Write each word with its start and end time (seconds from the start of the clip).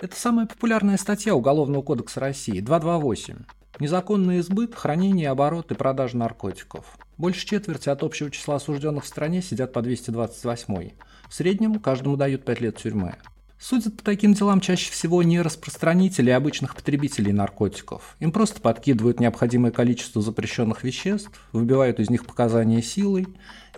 Это 0.00 0.16
самая 0.16 0.46
популярная 0.46 0.96
статья 0.96 1.34
Уголовного 1.34 1.82
кодекса 1.82 2.20
России, 2.20 2.60
228. 2.60 3.36
Незаконный 3.80 4.40
избыт, 4.40 4.74
хранение, 4.74 5.28
оборот 5.28 5.70
и 5.72 5.74
продажа 5.74 6.16
наркотиков. 6.16 6.96
Больше 7.18 7.44
четверти 7.44 7.90
от 7.90 8.02
общего 8.02 8.30
числа 8.30 8.54
осужденных 8.56 9.04
в 9.04 9.06
стране 9.06 9.42
сидят 9.42 9.74
по 9.74 9.82
228. 9.82 10.92
В 11.28 11.34
среднем 11.34 11.78
каждому 11.78 12.16
дают 12.16 12.46
5 12.46 12.60
лет 12.62 12.78
тюрьмы. 12.78 13.16
Судят 13.58 13.98
по 13.98 14.02
таким 14.02 14.32
делам 14.32 14.62
чаще 14.62 14.90
всего 14.90 15.22
не 15.22 15.42
распространители 15.42 16.30
обычных 16.30 16.74
потребителей 16.74 17.32
наркотиков. 17.32 18.16
Им 18.20 18.32
просто 18.32 18.62
подкидывают 18.62 19.20
необходимое 19.20 19.70
количество 19.70 20.22
запрещенных 20.22 20.82
веществ, 20.82 21.30
выбивают 21.52 22.00
из 22.00 22.08
них 22.08 22.24
показания 22.24 22.80
силой 22.80 23.28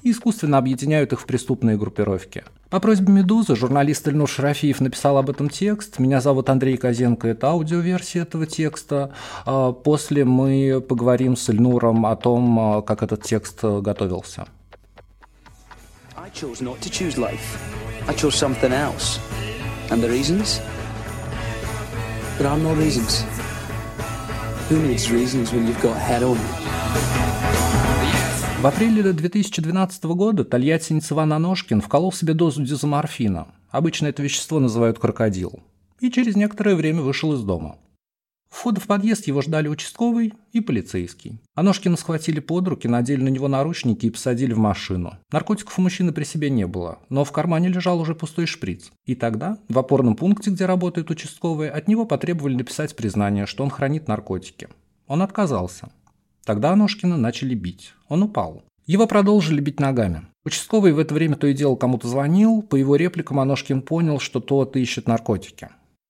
и 0.03 0.13
искусственно 0.13 0.59
объединяют 0.59 1.13
их 1.13 1.21
в 1.21 1.27
преступные 1.27 1.77
группировки. 1.77 2.45
По 2.73 2.81
просьбе 2.81 3.13
«Медузы» 3.13 3.55
журналист 3.55 4.09
Ильнур 4.09 4.27
Шарафиев 4.27 4.81
написал 4.81 5.19
об 5.19 5.29
этом 5.29 5.51
текст. 5.51 5.99
Меня 5.99 6.23
зовут 6.23 6.49
Андрей 6.49 6.79
Козенко, 6.79 7.29
это 7.29 7.49
аудиоверсия 7.49 8.23
этого 8.23 8.47
текста. 8.47 9.13
А 9.45 9.73
после 9.73 10.25
мы 10.25 10.81
поговорим 10.81 11.37
с 11.37 11.51
Ильнуром 11.51 12.07
о 12.07 12.17
том, 12.17 12.59
а, 12.59 12.81
как 12.81 13.03
этот 13.03 13.25
текст 13.25 13.63
готовился. 13.63 14.47
I 16.17 16.31
chose 16.31 16.63
not 16.63 16.81
to 16.81 16.89
choose 16.89 17.19
life. 17.19 17.59
I 18.09 18.15
chose 18.15 18.35
something 18.35 18.73
else. 18.73 19.21
And 19.91 20.03
the 20.03 20.09
reasons? 20.09 20.63
There 22.39 22.49
are 22.49 22.57
no 22.57 22.73
reasons. 22.73 23.23
Who 24.71 24.79
needs 24.79 25.11
reasons 25.11 25.53
when 25.53 25.67
you've 25.67 25.83
got 25.83 25.99
heroin? 25.99 26.41
В 28.63 28.67
апреле 28.69 29.13
2012 29.13 30.05
года 30.05 30.45
тольяттинец 30.45 31.11
Иван 31.11 31.33
Аношкин 31.33 31.81
вколол 31.81 32.13
себе 32.13 32.33
дозу 32.33 32.63
дизоморфина. 32.63 33.49
Обычно 33.71 34.07
это 34.07 34.23
вещество 34.23 34.61
называют 34.61 35.01
крокодил. 35.01 35.59
И 35.99 36.13
через 36.13 36.37
некоторое 36.37 36.77
время 36.77 37.03
вышел 37.03 37.33
из 37.33 37.43
дома. 37.43 37.79
Входа 38.51 38.81
в 38.81 38.87
подъезд 38.87 39.27
его 39.27 39.43
ждали 39.43 39.67
участковый 39.67 40.35
и 40.53 40.61
полицейский. 40.61 41.41
Аношкина 41.57 41.97
схватили 41.97 42.39
под 42.39 42.69
руки, 42.69 42.87
надели 42.87 43.21
на 43.21 43.31
него 43.31 43.49
наручники 43.49 44.07
и 44.07 44.11
посадили 44.11 44.53
в 44.53 44.59
машину. 44.59 45.17
Наркотиков 45.33 45.77
у 45.77 45.83
мужчины 45.83 46.13
при 46.13 46.23
себе 46.23 46.49
не 46.49 46.69
было, 46.69 47.01
но 47.09 47.25
в 47.25 47.33
кармане 47.33 47.69
лежал 47.69 47.99
уже 47.99 48.15
пустой 48.15 48.47
шприц. 48.47 48.93
И 49.07 49.17
тогда, 49.17 49.59
в 49.69 49.77
опорном 49.77 50.15
пункте, 50.15 50.51
где 50.51 50.67
работают 50.67 51.11
участковые, 51.11 51.73
от 51.73 51.89
него 51.89 52.05
потребовали 52.05 52.55
написать 52.55 52.95
признание, 52.95 53.47
что 53.47 53.65
он 53.65 53.71
хранит 53.71 54.07
наркотики. 54.07 54.69
Он 55.09 55.21
отказался. 55.21 55.91
Тогда 56.45 56.73
Аношкина 56.73 57.17
начали 57.17 57.55
бить. 57.55 57.95
Он 58.09 58.23
упал. 58.25 58.65
Его 58.87 59.07
продолжили 59.07 59.61
бить 59.61 59.79
ногами. 59.79 60.27
Участковый 60.45 60.93
в 60.93 60.99
это 60.99 61.15
время 61.15 61.37
то 61.37 61.47
и 61.47 61.55
дело 61.55 61.77
кому-то 61.77 62.09
звонил. 62.09 62.63
По 62.63 62.75
его 62.77 62.97
репликам 62.97 63.39
Аношкин 63.39 63.83
понял, 63.83 64.19
что 64.19 64.41
тот 64.41 64.77
ищет 64.77 65.07
наркотики. 65.07 65.69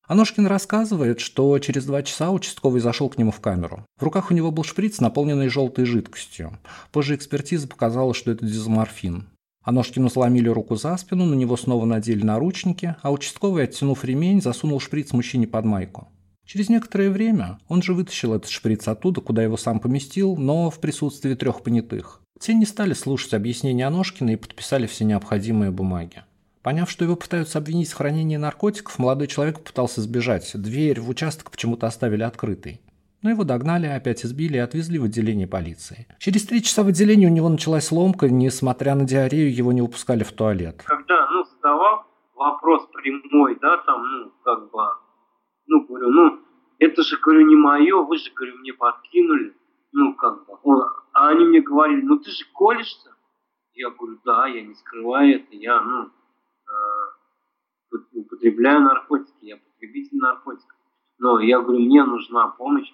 Аношкин 0.08 0.46
рассказывает, 0.46 1.20
что 1.20 1.58
через 1.58 1.84
два 1.84 2.02
часа 2.02 2.30
участковый 2.30 2.80
зашел 2.80 3.08
к 3.08 3.18
нему 3.18 3.30
в 3.30 3.40
камеру. 3.40 3.86
В 3.98 4.02
руках 4.02 4.30
у 4.30 4.34
него 4.34 4.50
был 4.50 4.64
шприц, 4.64 5.00
наполненный 5.00 5.48
желтой 5.48 5.84
жидкостью. 5.84 6.58
Позже 6.90 7.14
экспертиза 7.14 7.68
показала, 7.68 8.14
что 8.14 8.30
это 8.30 8.44
дизоморфин. 8.44 9.28
Аношкину 9.62 10.10
сломили 10.10 10.48
руку 10.48 10.74
за 10.76 10.96
спину, 10.96 11.24
на 11.24 11.34
него 11.34 11.56
снова 11.56 11.84
надели 11.84 12.24
наручники, 12.24 12.96
а 13.00 13.12
участковый, 13.12 13.64
оттянув 13.64 14.04
ремень, 14.04 14.42
засунул 14.42 14.80
шприц 14.80 15.12
мужчине 15.12 15.46
под 15.46 15.64
майку. 15.64 16.08
Через 16.52 16.68
некоторое 16.68 17.08
время 17.08 17.58
он 17.66 17.80
же 17.80 17.94
вытащил 17.94 18.34
этот 18.34 18.50
шприц 18.50 18.86
оттуда, 18.86 19.22
куда 19.22 19.42
его 19.42 19.56
сам 19.56 19.80
поместил, 19.80 20.36
но 20.36 20.68
в 20.68 20.80
присутствии 20.80 21.32
трех 21.32 21.62
понятых. 21.62 22.20
Те 22.38 22.52
не 22.52 22.66
стали 22.66 22.92
слушать 22.92 23.32
объяснения 23.32 23.86
Аношкина 23.86 24.32
и 24.32 24.36
подписали 24.36 24.86
все 24.86 25.06
необходимые 25.06 25.70
бумаги. 25.70 26.24
Поняв, 26.62 26.90
что 26.90 27.06
его 27.06 27.16
пытаются 27.16 27.56
обвинить 27.56 27.90
в 27.90 27.96
хранении 27.96 28.36
наркотиков, 28.36 28.98
молодой 28.98 29.28
человек 29.28 29.64
пытался 29.64 30.02
сбежать. 30.02 30.50
Дверь 30.52 31.00
в 31.00 31.08
участок 31.08 31.50
почему-то 31.50 31.86
оставили 31.86 32.22
открытой. 32.22 32.82
Но 33.22 33.30
его 33.30 33.44
догнали, 33.44 33.86
опять 33.86 34.22
избили 34.22 34.56
и 34.56 34.60
отвезли 34.60 34.98
в 34.98 35.04
отделение 35.04 35.46
полиции. 35.46 36.06
Через 36.18 36.44
три 36.44 36.62
часа 36.62 36.82
в 36.82 36.88
отделении 36.88 37.24
у 37.24 37.30
него 37.30 37.48
началась 37.48 37.90
ломка, 37.90 38.28
несмотря 38.28 38.94
на 38.94 39.06
диарею, 39.06 39.54
его 39.54 39.72
не 39.72 39.80
выпускали 39.80 40.22
в 40.22 40.32
туалет. 40.32 40.82
Когда, 40.84 41.30
ну, 41.30 41.44
задавал 41.44 42.04
вопрос 42.36 42.82
прямой, 42.92 43.58
да, 43.58 43.78
там, 43.86 44.02
ну, 44.02 44.32
как 44.44 44.70
бы, 44.70 44.82
ну, 45.66 45.86
говорю, 45.86 46.08
ну, 46.10 46.42
это 46.82 47.02
же, 47.02 47.18
говорю, 47.18 47.46
не 47.46 47.56
мое, 47.56 48.02
вы 48.02 48.18
же, 48.18 48.30
говорю, 48.32 48.58
мне 48.58 48.72
подкинули, 48.72 49.56
ну, 49.92 50.14
как 50.14 50.46
бы, 50.46 50.58
а 51.12 51.28
они 51.28 51.44
мне 51.44 51.60
говорили, 51.60 52.02
ну, 52.02 52.18
ты 52.18 52.30
же 52.30 52.44
колешься? 52.52 53.14
Я 53.74 53.90
говорю, 53.90 54.18
да, 54.24 54.46
я 54.46 54.62
не 54.62 54.74
скрываю 54.74 55.36
это, 55.36 55.54
я, 55.54 55.80
ну, 55.80 56.10
употребляю 58.12 58.82
наркотики, 58.82 59.44
я 59.44 59.56
потребитель 59.56 60.18
наркотиков. 60.18 60.76
Но 61.18 61.40
я 61.40 61.60
говорю, 61.60 61.80
мне 61.80 62.04
нужна 62.04 62.48
помощь. 62.48 62.92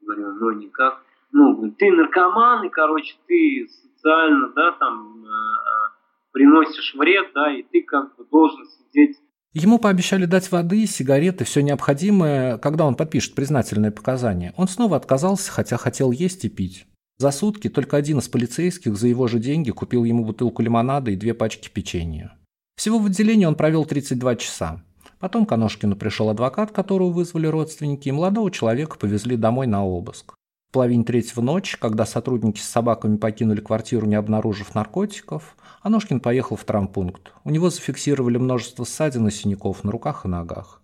Говорю, 0.00 0.32
ну 0.34 0.50
никак. 0.52 1.02
Ну, 1.32 1.70
ты 1.78 1.92
наркоман, 1.92 2.64
и, 2.64 2.68
короче, 2.70 3.14
ты 3.26 3.68
социально, 3.68 4.48
да, 4.48 4.72
там, 4.72 5.24
э, 5.24 5.28
э, 5.28 5.90
приносишь 6.32 6.94
вред, 6.94 7.32
да, 7.34 7.52
и 7.52 7.62
ты 7.62 7.82
как 7.82 8.16
бы 8.16 8.24
должен 8.24 8.64
сидеть 8.66 9.18
Ему 9.54 9.78
пообещали 9.78 10.26
дать 10.26 10.50
воды, 10.52 10.86
сигареты, 10.86 11.44
все 11.44 11.62
необходимое, 11.62 12.58
когда 12.58 12.84
он 12.84 12.94
подпишет 12.94 13.34
признательные 13.34 13.90
показания. 13.90 14.52
Он 14.56 14.68
снова 14.68 14.96
отказался, 14.96 15.50
хотя 15.50 15.78
хотел 15.78 16.12
есть 16.12 16.44
и 16.44 16.48
пить. 16.48 16.86
За 17.16 17.30
сутки 17.30 17.68
только 17.68 17.96
один 17.96 18.18
из 18.18 18.28
полицейских 18.28 18.96
за 18.96 19.08
его 19.08 19.26
же 19.26 19.38
деньги 19.38 19.70
купил 19.70 20.04
ему 20.04 20.24
бутылку 20.24 20.62
лимонада 20.62 21.10
и 21.10 21.16
две 21.16 21.34
пачки 21.34 21.68
печенья. 21.68 22.32
Всего 22.76 22.98
в 22.98 23.06
отделении 23.06 23.46
он 23.46 23.56
провел 23.56 23.84
32 23.84 24.36
часа. 24.36 24.84
Потом 25.18 25.46
к 25.46 25.52
Аношкину 25.52 25.96
пришел 25.96 26.30
адвокат, 26.30 26.70
которого 26.70 27.10
вызвали 27.10 27.48
родственники, 27.48 28.08
и 28.08 28.12
молодого 28.12 28.52
человека 28.52 28.98
повезли 28.98 29.36
домой 29.36 29.66
на 29.66 29.84
обыск. 29.84 30.37
Половине 30.70 31.02
третьего 31.02 31.40
ночи, 31.40 31.78
когда 31.78 32.04
сотрудники 32.04 32.60
с 32.60 32.68
собаками 32.68 33.16
покинули 33.16 33.60
квартиру, 33.60 34.06
не 34.06 34.16
обнаружив 34.16 34.74
наркотиков, 34.74 35.56
Аношкин 35.80 36.20
поехал 36.20 36.56
в 36.56 36.64
травмпункт. 36.64 37.32
У 37.44 37.50
него 37.50 37.70
зафиксировали 37.70 38.36
множество 38.36 38.84
ссадин 38.84 39.28
и 39.28 39.30
синяков 39.30 39.82
на 39.82 39.90
руках 39.90 40.26
и 40.26 40.28
ногах. 40.28 40.82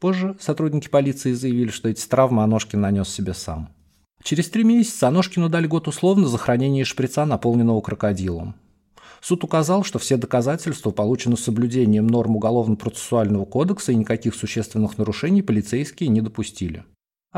Позже 0.00 0.34
сотрудники 0.40 0.88
полиции 0.88 1.32
заявили, 1.32 1.68
что 1.68 1.90
эти 1.90 2.06
травмы 2.06 2.42
Аношкин 2.42 2.80
нанес 2.80 3.06
себе 3.06 3.34
сам. 3.34 3.68
Через 4.22 4.48
три 4.48 4.64
месяца 4.64 5.08
Аношкину 5.08 5.50
дали 5.50 5.66
год 5.66 5.88
условно 5.88 6.26
за 6.26 6.38
хранение 6.38 6.86
шприца, 6.86 7.26
наполненного 7.26 7.82
крокодилом. 7.82 8.54
Суд 9.20 9.44
указал, 9.44 9.84
что 9.84 9.98
все 9.98 10.16
доказательства 10.16 10.90
получены 10.90 11.36
с 11.36 11.44
соблюдением 11.44 12.06
норм 12.06 12.36
Уголовно-процессуального 12.36 13.44
кодекса 13.44 13.92
и 13.92 13.96
никаких 13.96 14.34
существенных 14.34 14.96
нарушений 14.96 15.42
полицейские 15.42 16.08
не 16.08 16.22
допустили. 16.22 16.84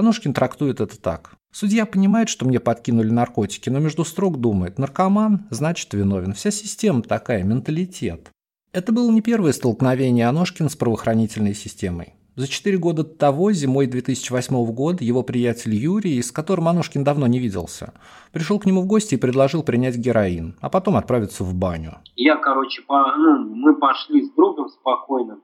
Анушкин 0.01 0.33
трактует 0.33 0.81
это 0.81 0.99
так. 0.99 1.35
Судья 1.53 1.85
понимает, 1.85 2.31
что 2.31 2.47
мне 2.47 2.59
подкинули 2.59 3.11
наркотики, 3.11 3.69
но 3.69 3.81
между 3.81 4.07
строк 4.07 4.39
думает, 4.39 4.79
наркоман, 4.79 5.47
значит 5.51 5.93
виновен. 5.93 6.33
Вся 6.33 6.51
система 6.51 7.03
такая, 7.03 7.45
менталитет. 7.45 8.31
Это 8.73 8.93
было 8.93 9.11
не 9.11 9.21
первое 9.21 9.53
столкновение 9.53 10.27
Аношкина 10.27 10.71
с 10.71 10.77
правоохранительной 10.77 11.55
системой. 11.55 12.15
За 12.35 12.49
четыре 12.49 12.79
года 12.79 13.03
до 13.03 13.11
того, 13.11 13.53
зимой 13.53 13.89
2008 13.89 14.73
года, 14.73 15.05
его 15.05 15.23
приятель 15.23 15.75
Юрий, 15.75 16.23
с 16.23 16.33
которым 16.33 16.69
Анушкин 16.69 17.05
давно 17.05 17.27
не 17.27 17.39
виделся, 17.39 17.93
пришел 18.33 18.59
к 18.59 18.65
нему 18.65 18.81
в 18.81 18.87
гости 18.87 19.17
и 19.17 19.19
предложил 19.19 19.63
принять 19.63 19.99
героин, 19.99 20.57
а 20.63 20.71
потом 20.71 20.97
отправиться 20.97 21.45
в 21.45 21.53
баню. 21.53 21.99
Я, 22.17 22.37
короче, 22.37 22.81
по, 22.87 23.15
ну, 23.19 23.55
мы 23.55 23.77
пошли 23.77 24.23
с 24.25 24.33
другом 24.33 24.71
спокойно, 24.71 25.41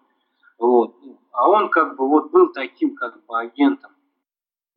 вот, 0.59 0.95
а 1.33 1.47
он 1.51 1.69
как 1.69 1.99
бы 1.99 2.09
вот 2.09 2.33
был 2.33 2.53
таким 2.55 2.95
как 2.95 3.17
бы 3.27 3.39
агентом. 3.39 3.91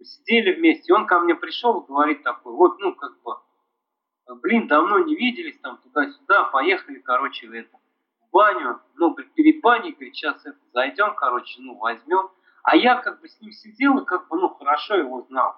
Сидели 0.01 0.53
вместе, 0.53 0.93
он 0.93 1.07
ко 1.07 1.19
мне 1.19 1.35
пришел 1.35 1.79
и 1.79 1.87
говорит 1.87 2.23
такой, 2.23 2.53
вот, 2.53 2.79
ну, 2.79 2.95
как 2.95 3.21
бы, 3.21 3.33
блин, 4.41 4.67
давно 4.67 4.99
не 4.99 5.15
виделись, 5.15 5.59
там, 5.59 5.77
туда-сюда, 5.77 6.45
поехали, 6.45 6.99
короче, 6.99 7.47
в 7.47 7.51
это, 7.51 7.77
баню, 8.31 8.79
ну, 8.95 9.13
перед 9.13 9.61
баней, 9.61 9.91
говорит, 9.91 10.15
сейчас 10.15 10.45
это 10.45 10.57
зайдем, 10.73 11.15
короче, 11.15 11.61
ну, 11.61 11.75
возьмем. 11.75 12.29
А 12.63 12.75
я 12.75 12.95
как 12.95 13.21
бы 13.21 13.27
с 13.27 13.39
ним 13.41 13.51
сидел 13.51 13.97
и 13.99 14.05
как 14.05 14.27
бы, 14.29 14.37
ну, 14.39 14.49
хорошо 14.49 14.95
его 14.95 15.21
знал. 15.23 15.55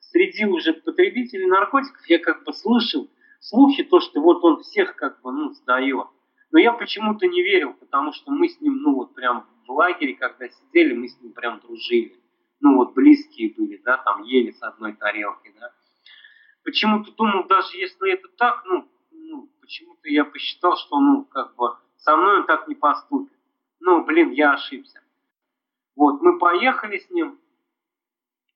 Среди 0.00 0.44
уже 0.46 0.72
потребителей 0.74 1.46
наркотиков 1.46 2.06
я 2.06 2.18
как 2.18 2.44
бы 2.44 2.52
слышал 2.52 3.08
слухи, 3.40 3.82
то, 3.82 4.00
что 4.00 4.20
вот 4.20 4.44
он 4.44 4.62
всех 4.62 4.96
как 4.96 5.20
бы, 5.20 5.32
ну, 5.32 5.52
сдает. 5.52 6.06
Но 6.52 6.58
я 6.58 6.72
почему-то 6.72 7.26
не 7.26 7.42
верил, 7.42 7.74
потому 7.74 8.12
что 8.12 8.30
мы 8.30 8.48
с 8.48 8.60
ним, 8.60 8.76
ну, 8.76 8.94
вот 8.94 9.14
прям 9.14 9.46
в 9.66 9.72
лагере, 9.72 10.14
когда 10.14 10.48
сидели, 10.48 10.94
мы 10.94 11.08
с 11.08 11.20
ним 11.20 11.32
прям 11.32 11.60
дружили. 11.60 12.16
Ну, 12.64 12.76
вот 12.76 12.94
близкие 12.94 13.52
были, 13.54 13.76
да, 13.84 13.98
там 13.98 14.22
ели 14.22 14.50
с 14.50 14.62
одной 14.62 14.94
тарелки, 14.94 15.52
да. 15.60 15.70
Почему-то 16.64 17.12
думал, 17.12 17.44
даже 17.44 17.76
если 17.76 18.10
это 18.14 18.26
так, 18.38 18.62
ну, 18.64 18.88
ну 19.12 19.50
почему-то 19.60 20.08
я 20.08 20.24
посчитал, 20.24 20.74
что, 20.78 20.98
ну, 20.98 21.26
как 21.26 21.54
бы, 21.56 21.76
со 21.98 22.16
мной 22.16 22.38
он 22.38 22.46
так 22.46 22.66
не 22.66 22.74
поступит. 22.74 23.38
Ну, 23.80 24.02
блин, 24.06 24.30
я 24.30 24.54
ошибся. 24.54 25.02
Вот, 25.94 26.22
мы 26.22 26.38
поехали 26.38 27.00
с 27.00 27.10
ним. 27.10 27.38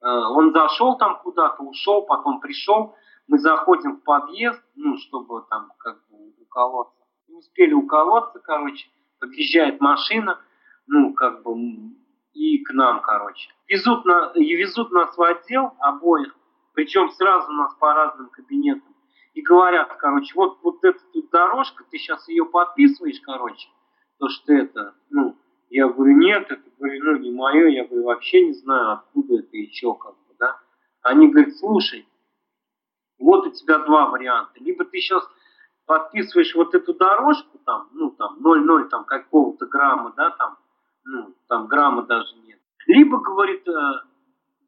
Э, 0.00 0.08
он 0.08 0.54
зашел 0.54 0.96
там 0.96 1.18
куда-то, 1.18 1.62
ушел, 1.62 2.06
потом 2.06 2.40
пришел. 2.40 2.96
Мы 3.26 3.38
заходим 3.38 3.96
в 3.96 4.04
подъезд, 4.04 4.62
ну, 4.74 4.96
чтобы 4.96 5.44
там 5.50 5.70
как 5.76 5.98
бы 6.08 6.32
уколоться. 6.40 7.04
Не 7.26 7.36
успели 7.36 7.74
уколоться, 7.74 8.38
короче. 8.38 8.88
Подъезжает 9.18 9.82
машина, 9.82 10.40
ну, 10.86 11.12
как 11.12 11.42
бы 11.42 11.54
и 12.32 12.62
к 12.62 12.72
нам, 12.72 13.00
короче. 13.02 13.50
Везут, 13.66 14.04
на, 14.04 14.32
везут 14.34 14.90
нас 14.92 15.16
в 15.16 15.22
отдел 15.22 15.72
обоих, 15.80 16.36
причем 16.74 17.10
сразу 17.10 17.50
нас 17.52 17.74
по 17.74 17.92
разным 17.94 18.28
кабинетам. 18.30 18.94
И 19.34 19.42
говорят, 19.42 19.94
короче, 19.98 20.32
вот, 20.34 20.58
вот 20.62 20.84
эта 20.84 20.98
тут 21.12 21.30
дорожка, 21.30 21.84
ты 21.90 21.98
сейчас 21.98 22.28
ее 22.28 22.44
подписываешь, 22.44 23.20
короче, 23.20 23.68
то, 24.18 24.28
что 24.28 24.52
это, 24.52 24.94
ну, 25.10 25.36
я 25.70 25.86
говорю, 25.88 26.16
нет, 26.16 26.50
это, 26.50 26.62
говорю, 26.78 27.04
ну, 27.04 27.16
не 27.18 27.30
мое, 27.30 27.68
я 27.68 27.84
говорю, 27.84 28.04
вообще 28.04 28.46
не 28.46 28.54
знаю, 28.54 28.92
откуда 28.92 29.40
это 29.40 29.56
еще, 29.56 29.94
как 29.94 30.12
бы, 30.12 30.34
да. 30.38 30.58
Они 31.02 31.28
говорят, 31.28 31.56
слушай, 31.56 32.08
вот 33.18 33.46
у 33.46 33.50
тебя 33.50 33.78
два 33.78 34.08
варианта. 34.08 34.52
Либо 34.56 34.84
ты 34.84 34.98
сейчас 34.98 35.28
подписываешь 35.86 36.54
вот 36.54 36.74
эту 36.74 36.94
дорожку, 36.94 37.58
там, 37.64 37.88
ну, 37.92 38.10
там, 38.10 38.38
0,0 38.44 38.88
там 38.88 39.04
какого-то 39.04 39.66
грамма, 39.66 40.12
да, 40.16 40.30
там, 40.30 40.58
ну, 41.08 41.34
там 41.48 41.66
грамма 41.66 42.02
даже 42.02 42.34
нет. 42.46 42.58
Либо, 42.86 43.18
говорит, 43.18 43.66
э, 43.66 43.72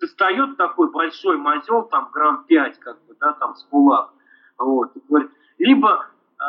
достает 0.00 0.56
такой 0.56 0.90
большой 0.90 1.37
мозел, 1.37 1.84
там, 1.84 2.10
грамм 2.12 2.44
5, 2.44 2.78
как 2.78 3.04
бы, 3.06 3.14
да, 3.20 3.32
там, 3.34 3.54
с 3.54 3.64
кулак. 3.64 4.12
Вот, 4.58 4.96
и 4.96 5.00
говорит, 5.08 5.31
либо 5.58 6.06
э, 6.38 6.44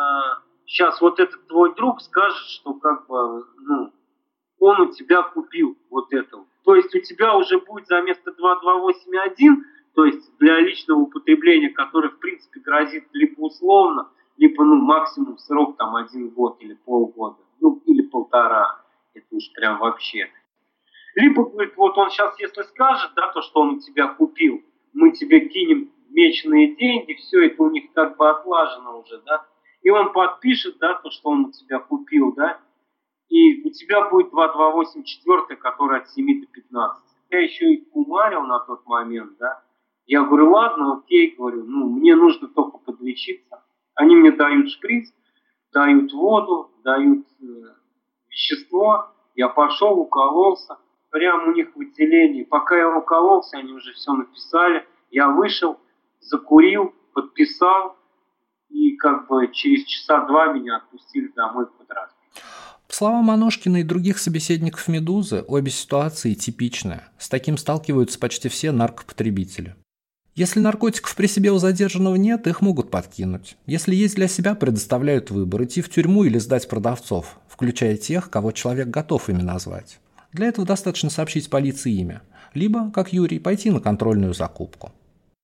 сейчас 0.66 1.00
вот 1.02 1.20
этот 1.20 1.46
твой 1.48 1.76
друг 1.76 2.02
скажет, 2.02 2.48
что, 2.48 2.74
как 2.74 3.08
бы, 3.08 3.46
ну, 3.60 3.94
он 4.60 4.82
у 4.82 4.92
тебя 4.92 5.24
купил 5.24 5.78
вот 5.90 6.14
это. 6.14 6.46
То 6.64 6.76
есть 6.76 6.94
у 6.96 7.00
тебя 7.00 7.36
уже 7.36 7.60
будет 7.60 7.88
за 7.88 8.02
место 8.02 8.32
2281 8.32 9.66
то 9.94 10.06
есть 10.06 10.38
для 10.38 10.60
личного 10.60 11.00
употребления, 11.00 11.70
которое 11.70 12.10
в 12.10 12.20
принципе 12.20 12.60
грозит 12.62 13.06
либо 13.14 13.42
условно, 13.42 14.10
либо 14.38 14.64
ну, 14.64 14.76
максимум 14.76 15.38
срок 15.38 15.78
там 15.78 15.96
один 15.96 16.30
год 16.30 16.58
или 16.62 16.76
полгода, 16.76 17.42
ну 17.60 17.82
или 17.86 18.02
полтора, 18.04 18.81
это 19.14 19.28
уж 19.32 19.52
прям 19.54 19.80
вообще. 19.80 20.30
Либо 21.16 21.44
говорит, 21.44 21.76
вот 21.76 21.98
он 21.98 22.10
сейчас, 22.10 22.40
если 22.40 22.64
скажет, 22.64 23.12
да, 23.16 23.32
то, 23.32 23.42
что 23.42 23.62
он 23.62 23.80
тебя 23.80 24.08
купил, 24.08 24.64
мы 24.94 25.12
тебе 25.12 25.48
кинем 25.50 25.92
меченые 26.10 26.76
деньги, 26.76 27.14
все 27.14 27.48
это 27.48 27.64
у 27.64 27.70
них 27.70 27.92
как 27.94 28.18
бы 28.18 28.30
отлажено 28.30 29.00
уже, 29.00 29.22
да, 29.26 29.46
и 29.82 29.90
он 29.90 30.14
подпишет, 30.14 30.78
да, 30.80 30.96
то, 30.96 31.10
что 31.10 31.30
он 31.30 31.46
у 31.46 31.52
тебя 31.52 31.80
купил, 31.80 32.34
да, 32.34 32.60
и 33.30 33.66
у 33.66 33.72
тебя 33.72 34.10
будет 34.10 34.32
2284, 34.32 35.58
который 35.58 36.00
от 36.00 36.10
7 36.10 36.42
до 36.42 36.48
15. 36.48 37.04
Я 37.30 37.40
еще 37.40 37.74
и 37.74 37.86
кумарил 37.86 38.44
на 38.44 38.60
тот 38.60 38.86
момент, 38.86 39.38
да, 39.38 39.64
я 40.06 40.24
говорю, 40.24 40.52
ладно, 40.52 40.98
окей, 40.98 41.36
говорю, 41.38 41.64
ну, 41.66 41.90
мне 41.90 42.16
нужно 42.16 42.48
только 42.50 42.80
подлечиться. 42.80 43.64
Они 43.96 44.16
мне 44.16 44.32
дают 44.32 44.70
шприц, 44.70 45.14
дают 45.72 46.12
воду, 46.12 46.72
дают 46.84 47.26
э, 47.42 47.46
вещество. 48.32 49.12
Я 49.36 49.50
пошел, 49.50 50.00
укололся. 50.00 50.78
Прямо 51.10 51.52
у 51.52 51.54
них 51.54 51.76
в 51.76 51.80
отделении. 51.80 52.44
Пока 52.44 52.78
я 52.78 52.90
укололся, 52.98 53.58
они 53.58 53.74
уже 53.74 53.94
все 53.94 54.14
написали. 54.14 54.86
Я 55.10 55.30
вышел, 55.30 55.78
закурил, 56.20 56.94
подписал. 57.14 57.98
И 58.70 58.96
как 58.96 59.28
бы 59.28 59.50
через 59.52 59.86
часа 59.86 60.26
два 60.26 60.54
меня 60.54 60.78
отпустили 60.78 61.28
домой 61.36 61.68
под 61.68 61.90
распись. 61.90 62.44
По 62.88 62.94
словам 62.94 63.30
Аношкина 63.32 63.78
и 63.78 63.84
других 63.84 64.18
собеседников 64.18 64.88
«Медузы», 64.88 65.44
обе 65.48 65.72
ситуации 65.72 66.34
типичны. 66.34 67.02
С 67.18 67.30
таким 67.30 67.58
сталкиваются 67.58 68.20
почти 68.20 68.50
все 68.50 68.72
наркопотребители. 68.72 69.76
Если 70.34 70.62
наркотиков 70.62 71.14
при 71.16 71.28
себе 71.28 71.52
у 71.52 71.58
задержанного 71.58 72.16
нет, 72.16 72.48
их 72.48 72.62
могут 72.62 72.90
подкинуть. 72.90 73.58
Если 73.66 73.94
есть 73.94 74.16
для 74.16 74.30
себя, 74.30 74.56
предоставляют 74.56 75.30
выбор– 75.30 75.64
идти 75.66 75.82
в 75.82 75.90
тюрьму 75.90 76.24
или 76.24 76.38
сдать 76.38 76.70
продавцов, 76.70 77.38
включая 77.50 77.98
тех, 77.98 78.30
кого 78.30 78.54
человек 78.54 78.88
готов 78.88 79.30
ими 79.30 79.42
назвать. 79.42 80.00
Для 80.32 80.48
этого 80.48 80.66
достаточно 80.66 81.10
сообщить 81.10 81.50
полиции 81.50 81.92
имя, 81.92 82.22
либо, 82.54 82.92
как 82.92 83.12
Юрий, 83.12 83.40
пойти 83.40 83.72
на 83.72 83.82
контрольную 83.82 84.34
закупку. 84.34 84.94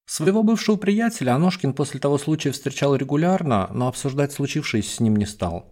Своего 0.10 0.42
бывшего 0.42 0.78
приятеля 0.78 1.36
Аношкин 1.36 1.74
после 1.74 2.00
того 2.00 2.18
случая 2.18 2.54
встречал 2.54 2.96
регулярно, 2.96 3.70
но 3.74 3.90
обсуждать 3.90 4.32
случившееся 4.32 4.96
с 4.96 5.00
ним 5.02 5.18
не 5.18 5.26
стал. 5.26 5.66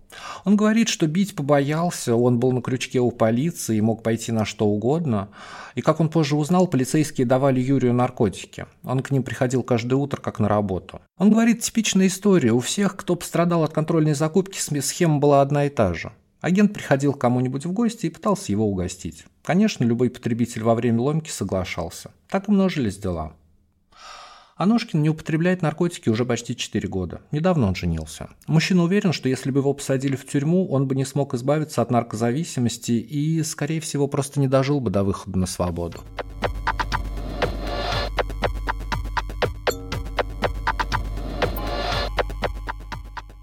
Он 0.44 0.58
говорит, 0.58 0.90
что 0.90 1.08
бить 1.08 1.36
побоялся, 1.36 2.18
он 2.18 2.38
был 2.38 2.52
на 2.52 2.62
крючке 2.62 3.00
у 3.00 3.12
полиции 3.12 3.78
и 3.78 3.82
мог 3.82 4.04
пойти 4.04 4.34
на 4.34 4.44
что 4.44 4.66
угодно. 4.66 5.30
И 5.76 5.82
как 5.82 6.02
он 6.02 6.10
позже 6.10 6.36
узнал, 6.36 6.68
полицейские 6.68 7.26
давали 7.26 7.62
Юрию 7.62 7.94
наркотики. 7.94 8.66
Он 8.84 9.00
к 9.00 9.10
ним 9.10 9.24
приходил 9.24 9.64
каждое 9.64 9.96
утро, 9.96 10.20
как 10.20 10.40
на 10.40 10.50
работу. 10.50 11.00
Он 11.18 11.32
говорит, 11.32 11.62
типичная 11.62 12.08
история. 12.08 12.52
У 12.52 12.60
всех, 12.60 12.98
кто 12.98 13.16
пострадал 13.16 13.64
от 13.64 13.72
контрольной 13.72 14.16
закупки, 14.16 14.60
схема 14.60 15.20
была 15.20 15.42
одна 15.42 15.66
и 15.66 15.70
та 15.70 15.94
же. 15.94 16.12
Агент 16.42 16.74
приходил 16.74 17.14
к 17.14 17.22
кому-нибудь 17.22 17.66
в 17.66 17.72
гости 17.72 18.08
и 18.08 18.10
пытался 18.10 18.52
его 18.52 18.66
угостить. 18.68 19.24
Конечно, 19.46 19.86
любой 19.86 20.10
потребитель 20.10 20.64
во 20.64 20.76
время 20.76 21.00
ломки 21.00 21.30
соглашался. 21.30 22.12
Так 22.30 22.50
и 22.50 22.52
множились 22.52 22.98
дела. 22.98 23.34
Аношкин 24.58 25.02
не 25.02 25.10
употребляет 25.10 25.62
наркотики 25.62 26.08
уже 26.08 26.24
почти 26.24 26.56
4 26.56 26.88
года. 26.88 27.20
Недавно 27.34 27.68
он 27.68 27.76
женился. 27.76 28.30
Мужчина 28.48 28.84
уверен, 28.84 29.12
что 29.12 29.28
если 29.28 29.52
бы 29.52 29.60
его 29.60 29.74
посадили 29.74 30.16
в 30.16 30.26
тюрьму, 30.26 30.66
он 30.70 30.88
бы 30.88 30.96
не 30.96 31.04
смог 31.04 31.34
избавиться 31.34 31.82
от 31.82 31.92
наркозависимости 31.92 32.94
и, 32.94 33.44
скорее 33.44 33.82
всего, 33.82 34.08
просто 34.08 34.40
не 34.40 34.48
дожил 34.48 34.80
бы 34.80 34.92
до 34.92 35.04
выхода 35.04 35.38
на 35.38 35.46
свободу. 35.46 36.00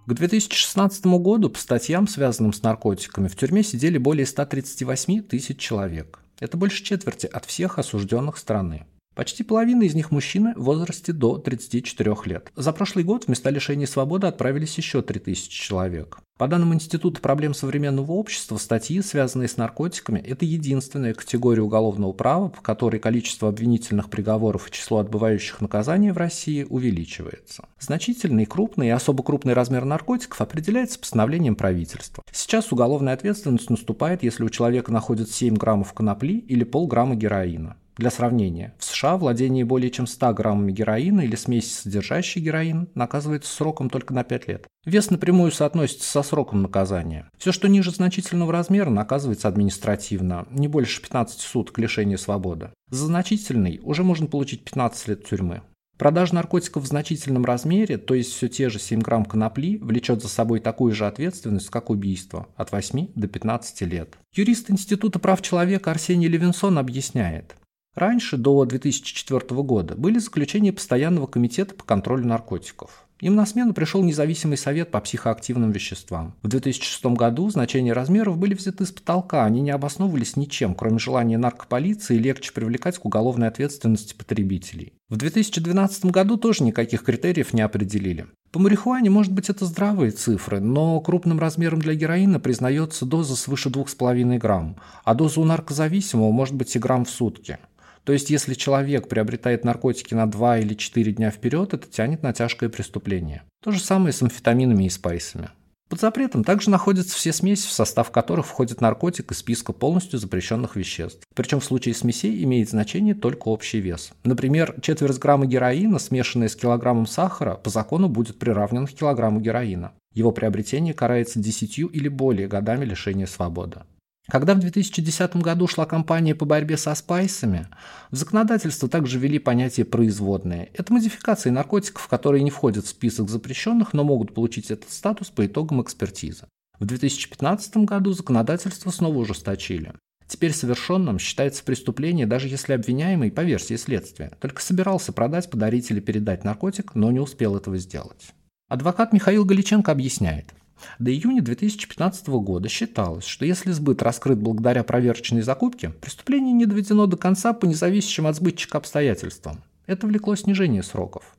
К 0.07 0.15
2016 0.15 1.05
году 1.05 1.51
по 1.51 1.59
статьям, 1.59 2.09
связанным 2.09 2.55
с 2.55 2.63
наркотиками, 2.63 3.29
в 3.29 3.37
тюрьме 3.37 3.63
сидели 3.63 3.99
более 3.99 4.25
138 4.25 5.25
тысяч 5.25 5.59
человек. 5.59 6.21
Это 6.41 6.57
больше 6.57 6.83
четверти 6.83 7.27
от 7.27 7.45
всех 7.45 7.79
осужденных 7.79 8.39
страны. 8.39 8.87
Почти 9.15 9.45
половина 9.45 9.83
из 9.83 9.95
них 9.95 10.11
мужчины 10.11 10.55
в 10.57 10.65
возрасте 10.65 11.13
до 11.13 11.37
34 11.37 12.17
лет. 12.25 12.51
За 12.57 12.73
прошлый 12.73 13.05
год 13.05 13.25
в 13.25 13.29
места 13.29 13.51
лишения 13.51 13.87
свободы 13.87 14.27
отправились 14.27 14.79
еще 14.79 15.03
3000 15.03 15.51
человек. 15.51 16.19
По 16.39 16.49
данным 16.49 16.73
Института 16.73 17.21
проблем 17.21 17.53
современного 17.53 18.13
общества, 18.13 18.57
статьи, 18.57 19.03
связанные 19.03 19.49
с 19.49 19.59
наркотиками, 19.59 20.19
это 20.19 20.47
единственная 20.47 21.13
категория 21.13 21.61
уголовного 21.61 22.13
права, 22.13 22.49
по 22.49 22.63
которой 22.63 22.99
количество 22.99 23.51
обвинительных 23.51 24.09
приговоров 24.09 24.67
и 24.67 24.73
число 24.73 24.99
отбывающих 24.99 25.61
наказаний 25.61 26.11
в 26.11 26.17
России 26.17 26.65
увеличивается. 26.69 27.69
Значительный, 27.79 28.47
крупный 28.47 28.89
и 28.89 28.91
особо 28.91 29.23
крупный 29.23 29.53
размер 29.53 29.85
наркотиков 29.85 30.41
определяется 30.41 30.99
постановлением 30.99 31.55
правительства. 31.55 32.25
Сейчас 32.33 32.73
уголовная 32.73 33.13
ответственность 33.13 33.69
наступает, 33.69 34.23
если 34.23 34.43
у 34.43 34.49
человека 34.49 34.91
находится 34.91 35.35
7 35.35 35.55
граммов 35.55 35.93
конопли 35.93 36.39
или 36.39 36.65
полграмма 36.65 37.15
героина. 37.15 37.77
Для 37.97 38.11
сравнения, 38.11 38.75
в 38.79 38.85
США 38.85 39.19
владение 39.19 39.65
более 39.67 39.91
чем 39.91 40.07
100 40.07 40.33
граммами 40.33 40.73
героина 40.73 41.21
или 41.21 41.37
смеси, 41.37 41.69
содержащей 41.69 42.41
героин, 42.41 42.89
наказывается 42.95 43.55
сроком 43.55 43.91
только 43.91 44.15
на 44.15 44.25
5 44.25 44.49
лет. 44.49 44.67
Вес 44.87 45.11
напрямую 45.11 45.53
соотносится 45.53 46.11
со 46.11 46.23
сроком 46.23 46.63
наказания. 46.63 47.29
Все, 47.37 47.53
что 47.53 47.69
ниже 47.69 47.91
значительного 47.91 48.53
размера, 48.53 48.89
наказывается 48.89 49.49
административно, 49.49 50.47
не 50.51 50.69
больше 50.69 51.03
15 51.03 51.41
суток 51.41 51.79
лишения 51.79 52.17
свободы. 52.17 52.71
За 52.91 53.07
значительный 53.07 53.81
уже 53.83 54.05
можно 54.05 54.27
получить 54.27 54.65
15 54.65 55.09
лет 55.09 55.27
тюрьмы. 55.27 55.63
Продажа 55.99 56.35
наркотиков 56.35 56.83
в 56.83 56.87
значительном 56.87 57.45
размере, 57.45 57.99
то 57.99 58.15
есть 58.15 58.33
все 58.33 58.49
те 58.49 58.71
же 58.71 58.81
7 58.81 59.01
грамм 59.01 59.25
конопли, 59.25 59.77
влечет 59.77 60.21
за 60.21 60.29
собой 60.29 60.59
такую 60.59 60.95
же 60.95 61.07
ответственность, 61.07 61.69
как 61.69 61.91
убийство– 61.91 62.49
от 62.57 62.73
8 62.73 63.09
до 63.15 63.29
15 63.29 63.83
лет. 63.83 64.17
Юрист 64.35 64.71
Института 64.71 65.19
прав 65.19 65.43
человека 65.43 65.91
Арсений 65.91 66.27
Левинсон 66.27 66.79
объясняет, 66.79 67.55
Раньше, 67.95 68.37
до 68.37 68.65
2004 68.65 69.63
года, 69.63 69.95
были 69.97 70.19
заключения 70.19 70.73
Постоянного 70.73 71.27
комитета 71.27 71.75
по 71.75 71.85
контролю 71.85 72.27
наркотиков. 72.27 73.07
Им 73.23 73.37
на 73.37 73.47
смену 73.47 73.73
пришел 73.73 74.03
независимый 74.03 74.57
совет 74.57 74.91
по 74.91 75.01
психоактивным 75.01 75.71
веществам. 75.71 76.35
В 76.43 76.49
2006 76.49 77.05
году 77.07 77.49
значения 77.51 77.93
размеров 77.93 78.37
были 78.37 78.55
взяты 78.55 78.85
с 78.85 78.91
потолка, 78.91 79.45
они 79.45 79.61
не 79.61 79.71
обосновывались 79.71 80.35
ничем, 80.35 80.75
кроме 80.75 80.99
желания 80.99 81.39
наркополиции 81.39 82.17
легче 82.17 82.53
привлекать 82.53 82.99
к 82.99 83.05
уголовной 83.05 83.47
ответственности 83.47 84.15
потребителей. 84.15 84.95
В 85.09 85.17
2012 85.19 86.07
году 86.07 86.37
тоже 86.37 86.65
никаких 86.65 87.05
критериев 87.05 87.53
не 87.53 87.61
определили. 87.61 88.27
По 88.51 88.59
марихуане, 88.59 89.09
может 89.09 89.33
быть, 89.33 89.49
это 89.49 89.67
здравые 89.67 90.11
цифры, 90.11 90.59
но 90.59 91.01
крупным 91.01 91.39
размером 91.39 91.81
для 91.81 91.95
героина 91.95 92.41
признается 92.41 93.07
доза 93.07 93.37
свыше 93.37 93.69
2,5 93.69 94.39
грамм, 94.39 94.77
а 95.05 95.15
доза 95.15 95.41
у 95.41 95.45
наркозависимого 95.45 96.33
может 96.33 96.57
быть 96.57 96.75
и 96.75 96.81
грамм 96.81 97.05
в 97.05 97.11
сутки. 97.11 97.59
То 98.05 98.13
есть, 98.13 98.31
если 98.31 98.55
человек 98.55 99.09
приобретает 99.09 99.65
наркотики 99.65 100.15
на 100.15 100.27
2 100.27 100.59
или 100.59 100.75
4 100.75 101.13
дня 101.13 101.31
вперед, 101.31 101.75
это 101.75 101.87
тянет 101.87 102.23
на 102.23 102.33
тяжкое 102.33 102.69
преступление. 102.69 103.43
То 103.63 103.71
же 103.71 103.81
самое 103.81 104.13
с 104.13 104.23
амфетаминами 104.23 104.85
и 104.85 104.91
спайсами. 104.91 105.51
Под 105.93 106.01
запретом 106.01 106.43
также 106.43 106.71
находятся 106.71 107.15
все 107.15 107.35
смеси, 107.35 107.67
в 107.67 107.71
состав 107.71 108.11
которых 108.11 108.47
входит 108.47 108.81
наркотик 108.81 109.31
из 109.31 109.37
списка 109.37 109.75
полностью 109.75 110.19
запрещенных 110.19 110.75
веществ. 110.75 111.21
Причем 111.35 111.61
в 111.61 111.67
случае 111.67 111.95
смесей 111.95 112.43
имеет 112.45 112.71
значение 112.71 113.15
только 113.15 113.49
общий 113.49 113.79
вес. 113.79 114.13
Например, 114.25 114.75
четверть 114.81 115.19
грамма 115.19 115.45
героина, 115.45 115.99
смешанная 115.99 116.49
с 116.49 116.57
килограммом 116.57 117.07
сахара, 117.07 117.57
по 117.57 117.69
закону 117.69 118.09
будет 118.09 118.39
приравнена 118.39 118.87
к 118.87 118.93
килограмму 118.93 119.41
героина. 119.41 119.93
Его 120.15 120.33
приобретение 120.33 120.95
карается 120.95 121.39
10 121.39 121.79
или 121.79 122.09
более 122.09 122.49
годами 122.49 122.87
лишения 122.87 123.27
свободы. 123.27 123.81
Когда 124.29 124.55
в 124.55 124.61
2010 124.61 125.37
году 125.37 125.67
шла 125.67 125.85
кампания 125.85 126.35
по 126.35 126.45
борьбе 126.45 126.77
со 126.77 126.95
спайсами, 126.95 127.67
в 128.11 128.17
законодательство 128.17 128.89
также 128.89 129.19
ввели 129.19 129.39
понятие 129.39 129.85
«производные». 129.85 130.71
Это 130.75 130.93
модификации 130.93 131.51
наркотиков, 131.51 132.07
которые 132.07 132.45
не 132.45 132.51
входят 132.51 132.85
в 132.85 132.89
список 132.89 133.29
запрещенных, 133.29 133.93
но 133.93 134.05
могут 134.05 134.33
получить 134.33 134.71
этот 134.71 134.91
статус 134.93 135.31
по 135.31 135.45
итогам 135.45 135.83
экспертизы. 135.83 136.47
В 136.79 136.85
2015 136.85 137.79
году 137.79 138.13
законодательство 138.13 138.91
снова 138.91 139.19
ужесточили. 139.19 139.93
Теперь 140.27 140.53
совершенным 140.53 141.19
считается 141.19 141.63
преступление, 141.65 142.27
даже 142.27 142.49
если 142.49 142.73
обвиняемый, 142.73 143.31
по 143.31 143.43
версии 143.43 143.77
следствия, 143.77 144.33
только 144.41 144.63
собирался 144.63 145.13
продать, 145.13 145.51
подарить 145.51 145.91
или 145.91 146.01
передать 146.01 146.45
наркотик, 146.45 146.95
но 146.95 147.11
не 147.11 147.21
успел 147.21 147.57
этого 147.57 147.77
сделать. 147.77 148.31
Адвокат 148.69 149.13
Михаил 149.13 149.45
Галиченко 149.45 149.93
объясняет. 149.93 150.55
До 150.99 151.11
июня 151.11 151.43
2015 151.43 152.29
года 152.29 152.69
считалось, 152.69 153.25
что 153.25 153.45
если 153.45 153.73
сбыт 153.73 154.03
раскрыт 154.03 154.39
благодаря 154.39 154.85
проверочной 154.85 155.43
закупке, 155.43 155.91
преступление 155.91 156.53
не 156.53 156.67
доведено 156.67 157.07
до 157.07 157.17
конца 157.17 157.53
по 157.53 157.67
независящим 157.67 158.27
от 158.27 158.37
сбытчика 158.37 158.79
обстоятельствам. 158.79 159.63
Это 159.87 160.07
влекло 160.07 160.37
снижение 160.37 160.83
сроков. 160.83 161.37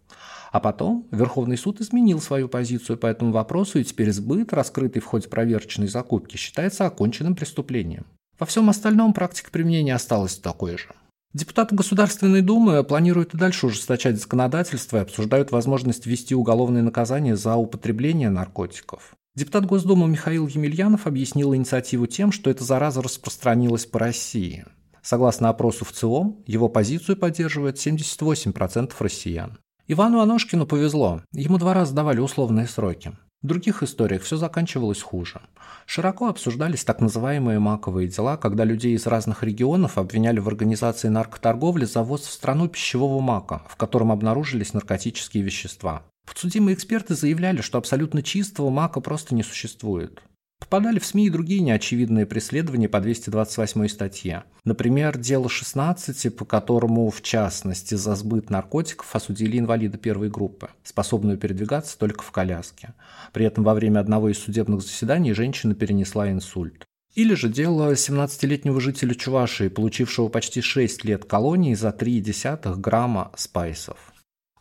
А 0.52 0.60
потом 0.60 1.08
Верховный 1.10 1.58
суд 1.58 1.82
изменил 1.82 2.22
свою 2.22 2.48
позицию 2.48 2.98
по 2.98 3.08
этому 3.08 3.32
вопросу, 3.32 3.80
и 3.80 3.84
теперь 3.84 4.12
сбыт, 4.12 4.54
раскрытый 4.54 5.02
в 5.02 5.06
ходе 5.06 5.28
проверочной 5.28 5.88
закупки, 5.88 6.38
считается 6.38 6.86
оконченным 6.86 7.36
преступлением. 7.36 8.06
Во 8.38 8.46
всем 8.46 8.70
остальном 8.70 9.14
практика 9.14 9.50
применения 9.52 9.96
осталась 9.96 10.38
такой 10.38 10.78
же. 10.78 10.90
Депутаты 11.34 11.74
Государственной 11.74 12.42
Думы 12.42 12.84
планируют 12.84 13.34
и 13.34 13.38
дальше 13.38 13.66
ужесточать 13.66 14.22
законодательство 14.22 14.98
и 14.98 15.02
обсуждают 15.02 15.52
возможность 15.52 16.06
ввести 16.06 16.36
уголовное 16.36 16.84
наказание 16.84 17.36
за 17.36 17.56
употребление 17.56 18.30
наркотиков. 18.30 19.16
Депутат 19.36 19.66
Госдумы 19.66 20.08
Михаил 20.08 20.46
Емельянов 20.46 21.08
объяснил 21.08 21.56
инициативу 21.56 22.06
тем, 22.06 22.32
что 22.32 22.52
эта 22.52 22.64
зараза 22.64 23.02
распространилась 23.02 23.88
по 23.88 23.98
России. 23.98 24.64
Согласно 25.02 25.50
опросу 25.50 25.86
в 25.86 25.92
ЦИОМ, 25.92 26.44
его 26.46 26.70
позицию 26.70 27.18
поддерживает 27.18 27.78
78% 27.78 28.94
россиян. 29.00 29.58
Ивану 29.88 30.20
Аношкину 30.20 30.68
повезло, 30.68 31.24
ему 31.34 31.58
два 31.58 31.74
раза 31.74 31.96
давали 31.96 32.20
условные 32.20 32.68
сроки. 32.68 33.18
В 33.44 33.48
других 33.48 33.84
историях 33.84 34.22
все 34.22 34.38
заканчивалось 34.38 35.02
хуже. 35.02 35.42
Широко 35.86 36.30
обсуждались 36.30 36.86
так 36.86 37.02
называемые 37.02 37.60
маковые 37.60 38.08
дела, 38.08 38.38
когда 38.38 38.64
людей 38.64 38.96
из 38.96 39.06
разных 39.06 39.44
регионов 39.44 39.98
обвиняли 39.98 40.40
в 40.40 40.48
организации 40.48 41.10
наркоторговли 41.10 41.84
за 41.84 42.04
ввоз 42.04 42.22
в 42.22 42.32
страну 42.32 42.70
пищевого 42.70 43.20
мака, 43.20 43.62
в 43.68 43.76
котором 43.76 44.14
обнаружились 44.14 44.74
наркотические 44.74 45.44
вещества. 45.44 46.04
Подсудимые 46.26 46.74
эксперты 46.74 47.16
заявляли, 47.16 47.60
что 47.60 47.78
абсолютно 47.78 48.24
чистого 48.24 48.70
мака 48.70 49.02
просто 49.02 49.36
не 49.36 49.44
существует. 49.44 50.24
Попадали 50.64 50.98
в 50.98 51.06
СМИ 51.06 51.28
и 51.28 51.30
другие 51.30 51.60
неочевидные 51.60 52.26
преследования 52.26 52.88
по 52.88 53.02
228 53.02 53.88
статье. 53.90 54.44
Например, 54.64 55.18
дело 55.18 55.50
16, 55.50 56.34
по 56.38 56.46
которому, 56.46 57.12
в 57.12 57.22
частности, 57.22 57.96
за 57.96 58.16
сбыт 58.16 58.50
наркотиков 58.50 59.14
осудили 59.14 59.60
инвалида 59.60 59.98
первой 59.98 60.30
группы, 60.30 60.70
способную 60.84 61.38
передвигаться 61.38 62.00
только 62.00 62.24
в 62.24 62.32
коляске. 62.32 62.94
При 63.34 63.46
этом 63.46 63.66
во 63.66 63.74
время 63.74 64.00
одного 64.00 64.30
из 64.30 64.40
судебных 64.40 64.82
заседаний 64.82 65.34
женщина 65.34 65.76
перенесла 65.76 66.32
инсульт. 66.32 66.86
Или 67.14 67.36
же 67.36 67.50
дело 67.50 67.92
17-летнего 67.92 68.80
жителя 68.80 69.14
Чувашии, 69.16 69.68
получившего 69.68 70.30
почти 70.30 70.62
6 70.62 71.04
лет 71.04 71.26
колонии 71.26 71.74
за 71.74 71.90
0,3 71.90 72.78
грамма 72.78 73.34
спайсов. 73.36 74.13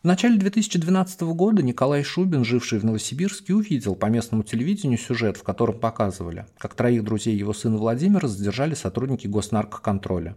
В 0.03 0.05
начале 0.05 0.35
2012 0.35 1.21
года 1.21 1.63
Николай 1.63 2.03
Шубин, 2.03 2.43
живший 2.43 2.77
в 2.77 2.83
Новосибирске, 2.83 3.53
увидел 3.53 3.95
по 3.95 4.07
местному 4.07 4.43
телевидению 4.43 4.99
сюжет, 4.99 5.37
в 5.37 5.43
котором 5.43 5.79
показывали, 5.79 6.45
как 6.57 6.73
троих 6.73 7.05
друзей 7.05 7.37
его 7.37 7.53
сына 7.53 7.77
Владимира 7.77 8.27
задержали 8.27 8.73
сотрудники 8.73 9.27
госнаркоконтроля. 9.27 10.35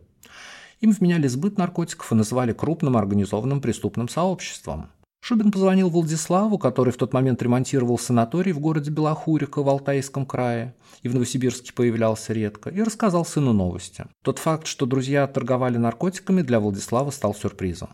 Им 0.78 0.92
вменяли 0.92 1.26
сбыт 1.26 1.58
наркотиков 1.58 2.12
и 2.12 2.14
называли 2.14 2.52
крупным 2.52 2.96
организованным 2.96 3.60
преступным 3.60 4.08
сообществом. 4.08 4.90
Шубин 5.20 5.50
позвонил 5.50 5.90
Владиславу, 5.90 6.58
который 6.58 6.92
в 6.92 6.96
тот 6.96 7.12
момент 7.12 7.42
ремонтировал 7.42 7.98
санаторий 7.98 8.52
в 8.52 8.60
городе 8.60 8.92
Белохурико 8.92 9.64
в 9.64 9.68
Алтайском 9.68 10.26
крае 10.26 10.76
и 11.02 11.08
в 11.08 11.14
Новосибирске 11.14 11.72
появлялся 11.72 12.32
редко, 12.32 12.70
и 12.70 12.80
рассказал 12.82 13.24
сыну 13.24 13.52
новости. 13.52 14.04
Тот 14.22 14.38
факт, 14.38 14.68
что 14.68 14.86
друзья 14.86 15.26
торговали 15.26 15.76
наркотиками, 15.76 16.42
для 16.42 16.60
Владислава 16.60 17.10
стал 17.10 17.34
сюрпризом. 17.34 17.88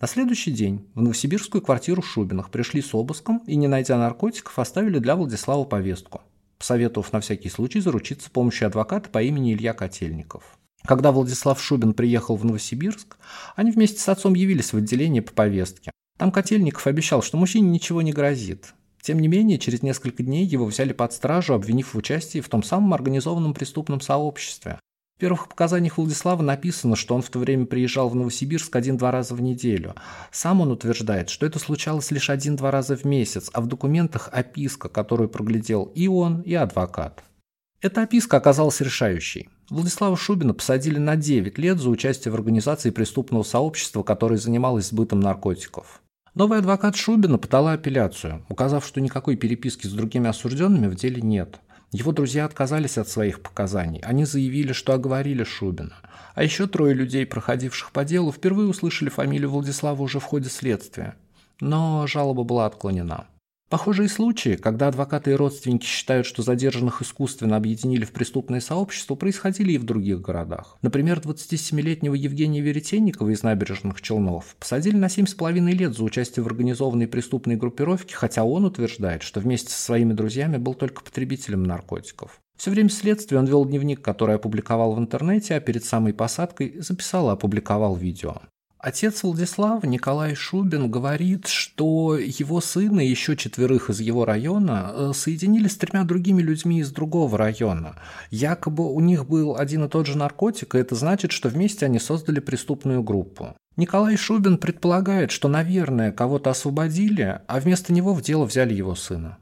На 0.00 0.06
следующий 0.06 0.50
день 0.50 0.86
в 0.94 1.02
новосибирскую 1.02 1.60
квартиру 1.60 2.00
Шубиных 2.00 2.50
пришли 2.50 2.80
с 2.80 2.94
обыском 2.94 3.42
и, 3.46 3.54
не 3.54 3.68
найдя 3.68 3.98
наркотиков, 3.98 4.58
оставили 4.58 4.98
для 4.98 5.14
Владислава 5.14 5.64
повестку, 5.64 6.22
посоветовав 6.58 7.12
на 7.12 7.20
всякий 7.20 7.50
случай 7.50 7.80
заручиться 7.80 8.30
помощью 8.30 8.68
адвоката 8.68 9.10
по 9.10 9.22
имени 9.22 9.52
Илья 9.52 9.74
Котельников. 9.74 10.58
Когда 10.86 11.12
Владислав 11.12 11.62
Шубин 11.62 11.92
приехал 11.92 12.36
в 12.36 12.46
Новосибирск, 12.46 13.18
они 13.56 13.72
вместе 13.72 14.00
с 14.00 14.08
отцом 14.08 14.32
явились 14.32 14.72
в 14.72 14.78
отделение 14.78 15.20
по 15.20 15.32
повестке. 15.32 15.90
Там 16.16 16.32
Котельников 16.32 16.86
обещал, 16.86 17.22
что 17.22 17.36
мужчине 17.36 17.68
ничего 17.68 18.00
не 18.00 18.14
грозит. 18.14 18.72
Тем 19.02 19.18
не 19.18 19.28
менее, 19.28 19.58
через 19.58 19.82
несколько 19.82 20.22
дней 20.22 20.46
его 20.46 20.64
взяли 20.64 20.94
под 20.94 21.12
стражу, 21.12 21.52
обвинив 21.52 21.92
в 21.92 21.98
участии 21.98 22.40
в 22.40 22.48
том 22.48 22.62
самом 22.62 22.94
организованном 22.94 23.52
преступном 23.52 24.00
сообществе, 24.00 24.78
в 25.20 25.26
первых 25.28 25.48
показаниях 25.48 25.98
Владислава 25.98 26.40
написано, 26.40 26.96
что 26.96 27.14
он 27.14 27.20
в 27.20 27.28
то 27.28 27.38
время 27.38 27.66
приезжал 27.66 28.08
в 28.08 28.14
Новосибирск 28.14 28.74
один-два 28.74 29.10
раза 29.10 29.34
в 29.34 29.42
неделю. 29.42 29.94
Сам 30.32 30.62
он 30.62 30.70
утверждает, 30.70 31.28
что 31.28 31.44
это 31.44 31.58
случалось 31.58 32.10
лишь 32.10 32.30
один-два 32.30 32.70
раза 32.70 32.96
в 32.96 33.04
месяц, 33.04 33.50
а 33.52 33.60
в 33.60 33.66
документах 33.66 34.30
описка, 34.32 34.88
которую 34.88 35.28
проглядел 35.28 35.92
и 35.94 36.08
он, 36.08 36.40
и 36.40 36.54
адвокат. 36.54 37.22
Эта 37.82 38.00
описка 38.00 38.38
оказалась 38.38 38.80
решающей. 38.80 39.50
Владислава 39.68 40.16
Шубина 40.16 40.54
посадили 40.54 40.96
на 40.96 41.16
9 41.16 41.58
лет 41.58 41.78
за 41.78 41.90
участие 41.90 42.32
в 42.32 42.36
организации 42.36 42.88
преступного 42.88 43.42
сообщества, 43.42 44.02
которое 44.02 44.38
занималось 44.38 44.88
сбытом 44.88 45.20
наркотиков. 45.20 46.00
Новый 46.34 46.60
адвокат 46.60 46.96
Шубина 46.96 47.36
подала 47.36 47.74
апелляцию, 47.74 48.46
указав, 48.48 48.86
что 48.86 49.02
никакой 49.02 49.36
переписки 49.36 49.86
с 49.86 49.92
другими 49.92 50.30
осужденными 50.30 50.86
в 50.86 50.94
деле 50.94 51.20
нет– 51.20 51.60
его 51.92 52.12
друзья 52.12 52.44
отказались 52.44 52.98
от 52.98 53.08
своих 53.08 53.40
показаний. 53.40 54.00
Они 54.00 54.24
заявили, 54.24 54.72
что 54.72 54.92
оговорили 54.92 55.42
Шубина. 55.42 55.96
А 56.34 56.44
еще 56.44 56.68
трое 56.68 56.94
людей, 56.94 57.26
проходивших 57.26 57.90
по 57.90 58.04
делу, 58.04 58.30
впервые 58.30 58.68
услышали 58.68 59.08
фамилию 59.08 59.50
Владислава 59.50 60.00
уже 60.00 60.20
в 60.20 60.24
ходе 60.24 60.48
следствия. 60.48 61.16
Но 61.60 62.06
жалоба 62.06 62.44
была 62.44 62.66
отклонена. 62.66 63.26
Похожие 63.70 64.08
случаи, 64.08 64.56
когда 64.56 64.88
адвокаты 64.88 65.30
и 65.30 65.34
родственники 65.34 65.86
считают, 65.86 66.26
что 66.26 66.42
задержанных 66.42 67.02
искусственно 67.02 67.54
объединили 67.54 68.04
в 68.04 68.10
преступное 68.10 68.58
сообщество, 68.58 69.14
происходили 69.14 69.74
и 69.74 69.78
в 69.78 69.84
других 69.84 70.20
городах. 70.20 70.76
Например, 70.82 71.20
27-летнего 71.20 72.14
Евгения 72.14 72.60
Веретенникова 72.60 73.28
из 73.28 73.44
набережных 73.44 74.02
Челнов 74.02 74.56
посадили 74.58 74.96
на 74.96 75.04
7,5 75.04 75.70
лет 75.70 75.96
за 75.96 76.02
участие 76.02 76.42
в 76.42 76.48
организованной 76.48 77.06
преступной 77.06 77.54
группировке, 77.54 78.16
хотя 78.16 78.42
он 78.42 78.64
утверждает, 78.64 79.22
что 79.22 79.38
вместе 79.38 79.70
со 79.70 79.80
своими 79.80 80.14
друзьями 80.14 80.56
был 80.56 80.74
только 80.74 81.04
потребителем 81.04 81.62
наркотиков. 81.62 82.40
Все 82.56 82.72
время 82.72 82.88
следствия 82.90 83.38
он 83.38 83.46
вел 83.46 83.64
дневник, 83.64 84.02
который 84.02 84.34
опубликовал 84.34 84.94
в 84.94 84.98
интернете, 84.98 85.54
а 85.54 85.60
перед 85.60 85.84
самой 85.84 86.12
посадкой 86.12 86.74
записал 86.80 87.30
и 87.30 87.34
опубликовал 87.34 87.94
видео. 87.94 88.42
Отец 88.82 89.22
Владислава, 89.22 89.84
Николай 89.84 90.34
Шубин, 90.34 90.90
говорит, 90.90 91.48
что 91.48 92.16
его 92.16 92.62
сына 92.62 93.00
и 93.00 93.10
еще 93.10 93.36
четверых 93.36 93.90
из 93.90 94.00
его 94.00 94.24
района 94.24 94.92
э, 94.94 95.12
соединили 95.14 95.68
с 95.68 95.76
тремя 95.76 96.04
другими 96.04 96.40
людьми 96.40 96.80
из 96.80 96.90
другого 96.90 97.36
района. 97.36 97.96
Якобы 98.30 98.90
у 98.90 98.98
них 99.00 99.26
был 99.26 99.56
один 99.56 99.84
и 99.84 99.88
тот 99.88 100.06
же 100.06 100.16
наркотик, 100.16 100.74
и 100.74 100.78
это 100.78 100.94
значит, 100.94 101.30
что 101.30 101.50
вместе 101.50 101.84
они 101.84 101.98
создали 101.98 102.40
преступную 102.40 103.02
группу. 103.02 103.54
Николай 103.76 104.16
Шубин 104.16 104.56
предполагает, 104.56 105.30
что, 105.30 105.48
наверное, 105.48 106.10
кого-то 106.10 106.48
освободили, 106.48 107.42
а 107.46 107.60
вместо 107.60 107.92
него 107.92 108.14
в 108.14 108.22
дело 108.22 108.46
взяли 108.46 108.72
его 108.72 108.94
сына. 108.94 109.36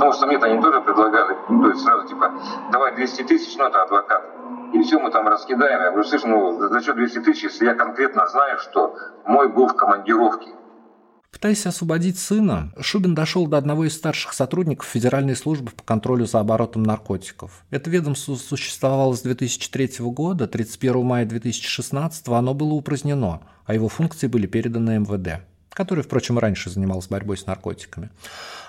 Потому 0.00 0.14
что 0.14 0.26
мне-то 0.26 0.46
они 0.46 0.62
тоже 0.62 0.80
предлагали, 0.80 1.36
ну, 1.50 1.62
то 1.62 1.68
есть 1.68 1.84
сразу 1.84 2.08
типа, 2.08 2.32
давай 2.72 2.94
200 2.94 3.22
тысяч, 3.24 3.54
ну 3.58 3.66
это 3.66 3.82
адвокат 3.82 4.24
и 4.72 4.82
все 4.82 4.98
мы 4.98 5.10
там 5.10 5.26
раскидаем. 5.28 5.82
Я 5.82 5.90
говорю, 5.90 6.08
слышь, 6.08 6.22
ну 6.24 6.68
за 6.68 6.80
счет 6.80 6.94
200 6.94 7.18
тысяч, 7.20 7.42
если 7.42 7.66
я 7.66 7.74
конкретно 7.74 8.26
знаю, 8.28 8.56
что 8.58 8.96
мой 9.26 9.52
был 9.52 9.66
в 9.66 9.74
командировке. 9.74 10.48
Пытаясь 11.30 11.66
освободить 11.66 12.18
сына, 12.18 12.72
Шубин 12.80 13.14
дошел 13.14 13.46
до 13.46 13.58
одного 13.58 13.84
из 13.84 13.94
старших 13.96 14.32
сотрудников 14.32 14.86
Федеральной 14.86 15.36
службы 15.36 15.70
по 15.70 15.82
контролю 15.82 16.24
за 16.24 16.40
оборотом 16.40 16.82
наркотиков. 16.82 17.64
Это 17.70 17.90
ведомство 17.90 18.36
существовало 18.36 19.14
с 19.14 19.22
2003 19.22 19.96
года, 20.00 20.48
31 20.48 21.04
мая 21.04 21.26
2016 21.26 22.28
оно 22.28 22.54
было 22.54 22.72
упразднено, 22.72 23.42
а 23.66 23.74
его 23.74 23.88
функции 23.88 24.28
были 24.28 24.46
переданы 24.46 24.98
МВД 24.98 25.49
который, 25.70 26.02
впрочем, 26.02 26.38
раньше 26.38 26.70
занимался 26.70 27.08
борьбой 27.08 27.36
с 27.36 27.46
наркотиками. 27.46 28.10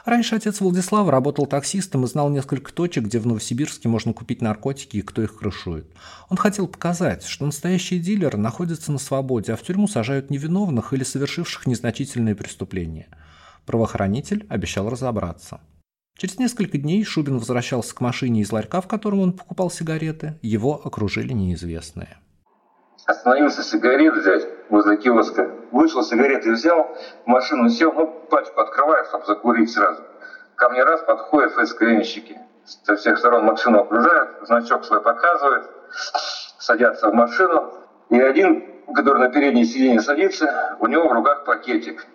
Раньше 0.05 0.35
отец 0.35 0.61
Владислава 0.61 1.11
работал 1.11 1.45
таксистом 1.45 2.05
и 2.05 2.07
знал 2.07 2.29
несколько 2.29 2.73
точек, 2.73 3.05
где 3.05 3.19
в 3.19 3.27
Новосибирске 3.27 3.89
можно 3.89 4.13
купить 4.13 4.41
наркотики 4.41 4.97
и 4.97 5.01
кто 5.01 5.21
их 5.21 5.37
крышует. 5.37 5.85
Он 6.29 6.37
хотел 6.37 6.67
показать, 6.67 7.25
что 7.25 7.45
настоящие 7.45 7.99
дилеры 7.99 8.37
находятся 8.37 8.91
на 8.91 8.97
свободе, 8.97 9.53
а 9.53 9.57
в 9.57 9.61
тюрьму 9.61 9.87
сажают 9.87 10.29
невиновных 10.29 10.93
или 10.93 11.03
совершивших 11.03 11.67
незначительные 11.67 12.35
преступления. 12.35 13.07
Правоохранитель 13.65 14.45
обещал 14.49 14.89
разобраться. 14.89 15.61
Через 16.17 16.37
несколько 16.37 16.77
дней 16.77 17.03
Шубин 17.03 17.39
возвращался 17.39 17.95
к 17.95 18.01
машине 18.01 18.41
из 18.41 18.51
ларька, 18.51 18.81
в 18.81 18.87
котором 18.87 19.19
он 19.19 19.33
покупал 19.33 19.71
сигареты. 19.71 20.37
Его 20.41 20.79
окружили 20.83 21.33
неизвестные. 21.33 22.17
Остановился 23.05 23.63
сигарет 23.63 24.15
взять 24.15 24.43
возле 24.71 24.97
киоска. 24.97 25.51
Вышел, 25.71 26.01
сигареты 26.01 26.51
взял, 26.51 26.97
машину 27.25 27.69
сел, 27.69 27.91
ну, 27.93 28.07
пачку 28.29 28.61
открывает, 28.61 29.05
чтобы 29.07 29.25
закурить 29.25 29.71
сразу. 29.71 30.01
Ко 30.55 30.69
мне 30.69 30.83
раз 30.83 31.01
подходят 31.01 31.53
ФСКНщики. 31.53 32.39
Со 32.63 32.95
всех 32.95 33.17
сторон 33.19 33.45
машину 33.45 33.81
окружают, 33.81 34.47
значок 34.47 34.85
свой 34.85 35.01
показывает, 35.01 35.69
садятся 36.57 37.09
в 37.09 37.13
машину. 37.13 37.73
И 38.09 38.19
один, 38.19 38.83
который 38.93 39.19
на 39.19 39.29
переднее 39.29 39.65
сиденье 39.65 40.01
садится, 40.01 40.77
у 40.79 40.87
него 40.87 41.07
в 41.07 41.11
руках 41.11 41.43
пакетик. 41.43 42.05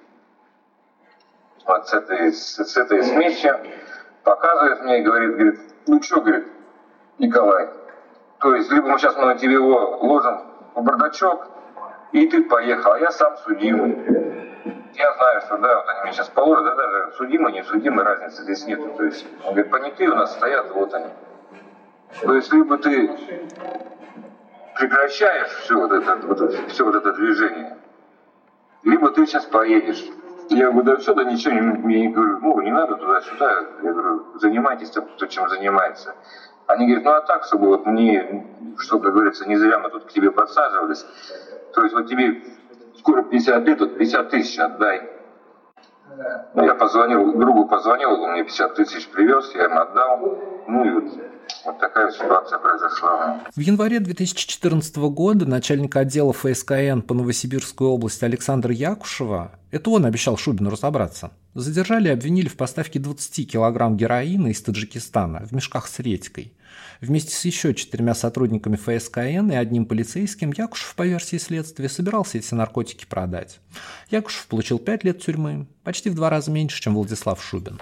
Вот 1.66 1.88
с 1.88 1.92
этой, 1.92 2.32
с 2.32 2.76
этой 2.76 3.02
смесью 3.02 3.58
показывает 4.22 4.82
мне 4.82 5.00
и 5.00 5.02
говорит, 5.02 5.34
говорит, 5.34 5.60
ну 5.86 6.00
что, 6.00 6.20
говорит, 6.20 6.46
Николай, 7.18 7.68
то 8.38 8.54
есть 8.54 8.70
либо 8.70 8.88
мы 8.88 8.98
сейчас 8.98 9.16
мы 9.16 9.26
на 9.26 9.34
тебе 9.34 9.54
его 9.54 9.98
ложим 10.00 10.42
в 10.74 10.82
бардачок, 10.82 11.48
и 12.12 12.26
ты 12.26 12.42
поехал, 12.44 12.92
а 12.92 12.98
я 12.98 13.10
сам 13.10 13.36
судимый. 13.38 13.96
Я 14.94 15.12
знаю, 15.14 15.40
что 15.42 15.58
да, 15.58 15.76
вот 15.76 15.88
они 15.88 16.02
мне 16.04 16.12
сейчас 16.12 16.28
положат, 16.30 16.64
да, 16.64 16.74
даже 16.74 17.12
судимый, 17.16 17.52
не 17.52 17.62
судимый, 17.64 18.04
разницы 18.04 18.42
здесь 18.42 18.66
нету. 18.66 18.88
То 18.96 19.04
есть, 19.04 19.26
он 19.44 19.52
говорит, 19.52 19.70
понятые 19.70 20.10
у 20.10 20.14
нас 20.14 20.32
стоят, 20.32 20.70
вот 20.70 20.94
они. 20.94 21.10
То 22.22 22.34
есть, 22.34 22.52
либо 22.52 22.78
ты 22.78 23.10
прекращаешь 24.78 25.48
все 25.48 25.76
вот 25.78 25.92
это, 25.92 26.16
вот, 26.16 26.54
все 26.68 26.84
вот 26.84 26.94
это 26.94 27.12
движение, 27.12 27.76
либо 28.84 29.10
ты 29.10 29.26
сейчас 29.26 29.44
поедешь. 29.44 30.04
Я 30.48 30.70
говорю, 30.70 30.82
да 30.84 30.96
все, 30.96 31.12
да 31.12 31.24
ничего, 31.24 31.54
не, 31.54 31.96
не 31.96 32.08
говорю, 32.08 32.38
ну, 32.40 32.60
не 32.60 32.70
надо 32.70 32.94
туда-сюда. 32.94 33.64
Я 33.82 33.92
говорю, 33.92 34.38
занимайтесь 34.38 34.90
то, 34.90 35.26
чем 35.26 35.48
занимается. 35.48 36.14
Они 36.66 36.86
говорят, 36.86 37.04
ну 37.04 37.10
а 37.12 37.20
так, 37.20 37.44
чтобы 37.44 37.68
вот 37.68 37.86
мне, 37.86 38.46
что, 38.78 38.98
как 38.98 39.12
говорится, 39.12 39.46
не 39.48 39.56
зря 39.56 39.78
мы 39.78 39.90
тут 39.90 40.04
к 40.04 40.12
тебе 40.12 40.30
подсаживались. 40.30 41.04
То 41.74 41.82
есть 41.82 41.94
вот 41.94 42.08
тебе 42.08 42.42
скоро 42.98 43.22
50 43.22 43.64
лет, 43.66 43.80
вот 43.80 43.98
50 43.98 44.30
тысяч 44.30 44.58
отдай. 44.58 45.10
Ну, 46.54 46.64
я 46.64 46.74
позвонил, 46.74 47.34
другу 47.38 47.66
позвонил, 47.66 48.12
он 48.12 48.32
мне 48.32 48.44
50 48.44 48.74
тысяч 48.74 49.08
привез, 49.08 49.54
я 49.54 49.64
ему 49.64 49.80
отдал. 49.80 50.38
Ну 50.66 50.84
и 50.84 50.90
вот 50.90 51.04
вот 51.64 51.78
такая 51.78 52.10
ситуация 52.10 52.58
произошла. 52.58 53.40
В 53.54 53.60
январе 53.60 54.00
2014 54.00 54.96
года 54.96 55.46
начальник 55.46 55.96
отдела 55.96 56.32
ФСКН 56.32 57.00
по 57.00 57.14
Новосибирской 57.14 57.86
области 57.86 58.24
Александр 58.24 58.70
Якушева, 58.70 59.52
это 59.70 59.90
он 59.90 60.06
обещал 60.06 60.36
Шубину 60.36 60.70
разобраться, 60.70 61.32
задержали 61.54 62.08
и 62.08 62.12
обвинили 62.12 62.48
в 62.48 62.56
поставке 62.56 62.98
20 62.98 63.50
килограмм 63.50 63.96
героина 63.96 64.48
из 64.48 64.62
Таджикистана 64.62 65.44
в 65.46 65.52
мешках 65.52 65.86
с 65.86 65.98
редькой. 65.98 66.52
Вместе 67.00 67.34
с 67.34 67.44
еще 67.44 67.74
четырьмя 67.74 68.14
сотрудниками 68.14 68.76
ФСКН 68.76 69.50
и 69.50 69.54
одним 69.54 69.86
полицейским 69.86 70.52
Якушев, 70.56 70.94
по 70.94 71.06
версии 71.06 71.36
следствия, 71.36 71.88
собирался 71.88 72.38
эти 72.38 72.54
наркотики 72.54 73.06
продать. 73.06 73.60
Якушев 74.10 74.46
получил 74.46 74.78
5 74.78 75.04
лет 75.04 75.22
тюрьмы, 75.22 75.66
почти 75.84 76.10
в 76.10 76.14
два 76.14 76.30
раза 76.30 76.50
меньше, 76.50 76.80
чем 76.80 76.94
Владислав 76.94 77.42
Шубин. 77.42 77.80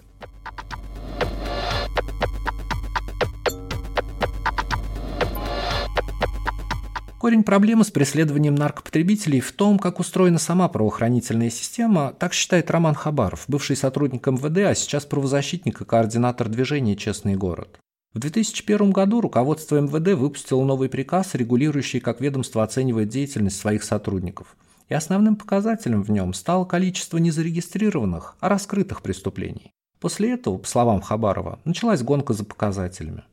Корень 7.24 7.42
проблемы 7.42 7.84
с 7.84 7.90
преследованием 7.90 8.54
наркопотребителей 8.54 9.40
в 9.40 9.50
том, 9.52 9.78
как 9.78 9.98
устроена 9.98 10.38
сама 10.38 10.68
правоохранительная 10.68 11.48
система, 11.48 12.12
так 12.18 12.34
считает 12.34 12.70
Роман 12.70 12.94
Хабаров, 12.94 13.44
бывший 13.48 13.76
сотрудник 13.76 14.26
МВД, 14.26 14.58
а 14.58 14.74
сейчас 14.74 15.06
правозащитник 15.06 15.80
и 15.80 15.86
координатор 15.86 16.50
движения 16.50 16.96
«Честный 16.96 17.34
город». 17.34 17.78
В 18.14 18.20
2001 18.20 18.92
году 18.92 19.20
руководство 19.20 19.80
МВД 19.80 20.16
выпустило 20.16 20.64
новый 20.64 20.88
приказ, 20.88 21.34
регулирующий, 21.34 21.98
как 21.98 22.20
ведомство 22.20 22.62
оценивает 22.62 23.08
деятельность 23.08 23.58
своих 23.58 23.82
сотрудников. 23.82 24.56
И 24.88 24.94
основным 24.94 25.34
показателем 25.34 26.04
в 26.04 26.10
нем 26.12 26.32
стало 26.32 26.64
количество 26.64 27.18
не 27.18 27.32
зарегистрированных, 27.32 28.36
а 28.38 28.48
раскрытых 28.48 29.02
преступлений. 29.02 29.72
После 29.98 30.34
этого, 30.34 30.58
по 30.58 30.68
словам 30.68 31.00
Хабарова, 31.00 31.58
началась 31.64 32.04
гонка 32.04 32.34
за 32.34 32.44
показателями. 32.44 33.24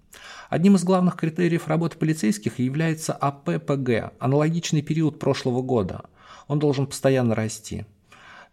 Одним 0.50 0.78
из 0.78 0.84
главных 0.84 1.16
критериев 1.16 1.68
работы 1.68 2.00
полицейских 2.00 2.58
является 2.58 3.14
АППГ, 3.14 4.14
аналогичный 4.18 4.82
период 4.82 5.20
прошлого 5.20 5.62
года. 5.62 6.06
Он 6.48 6.58
должен 6.58 6.88
постоянно 6.88 7.36
расти. 7.36 7.86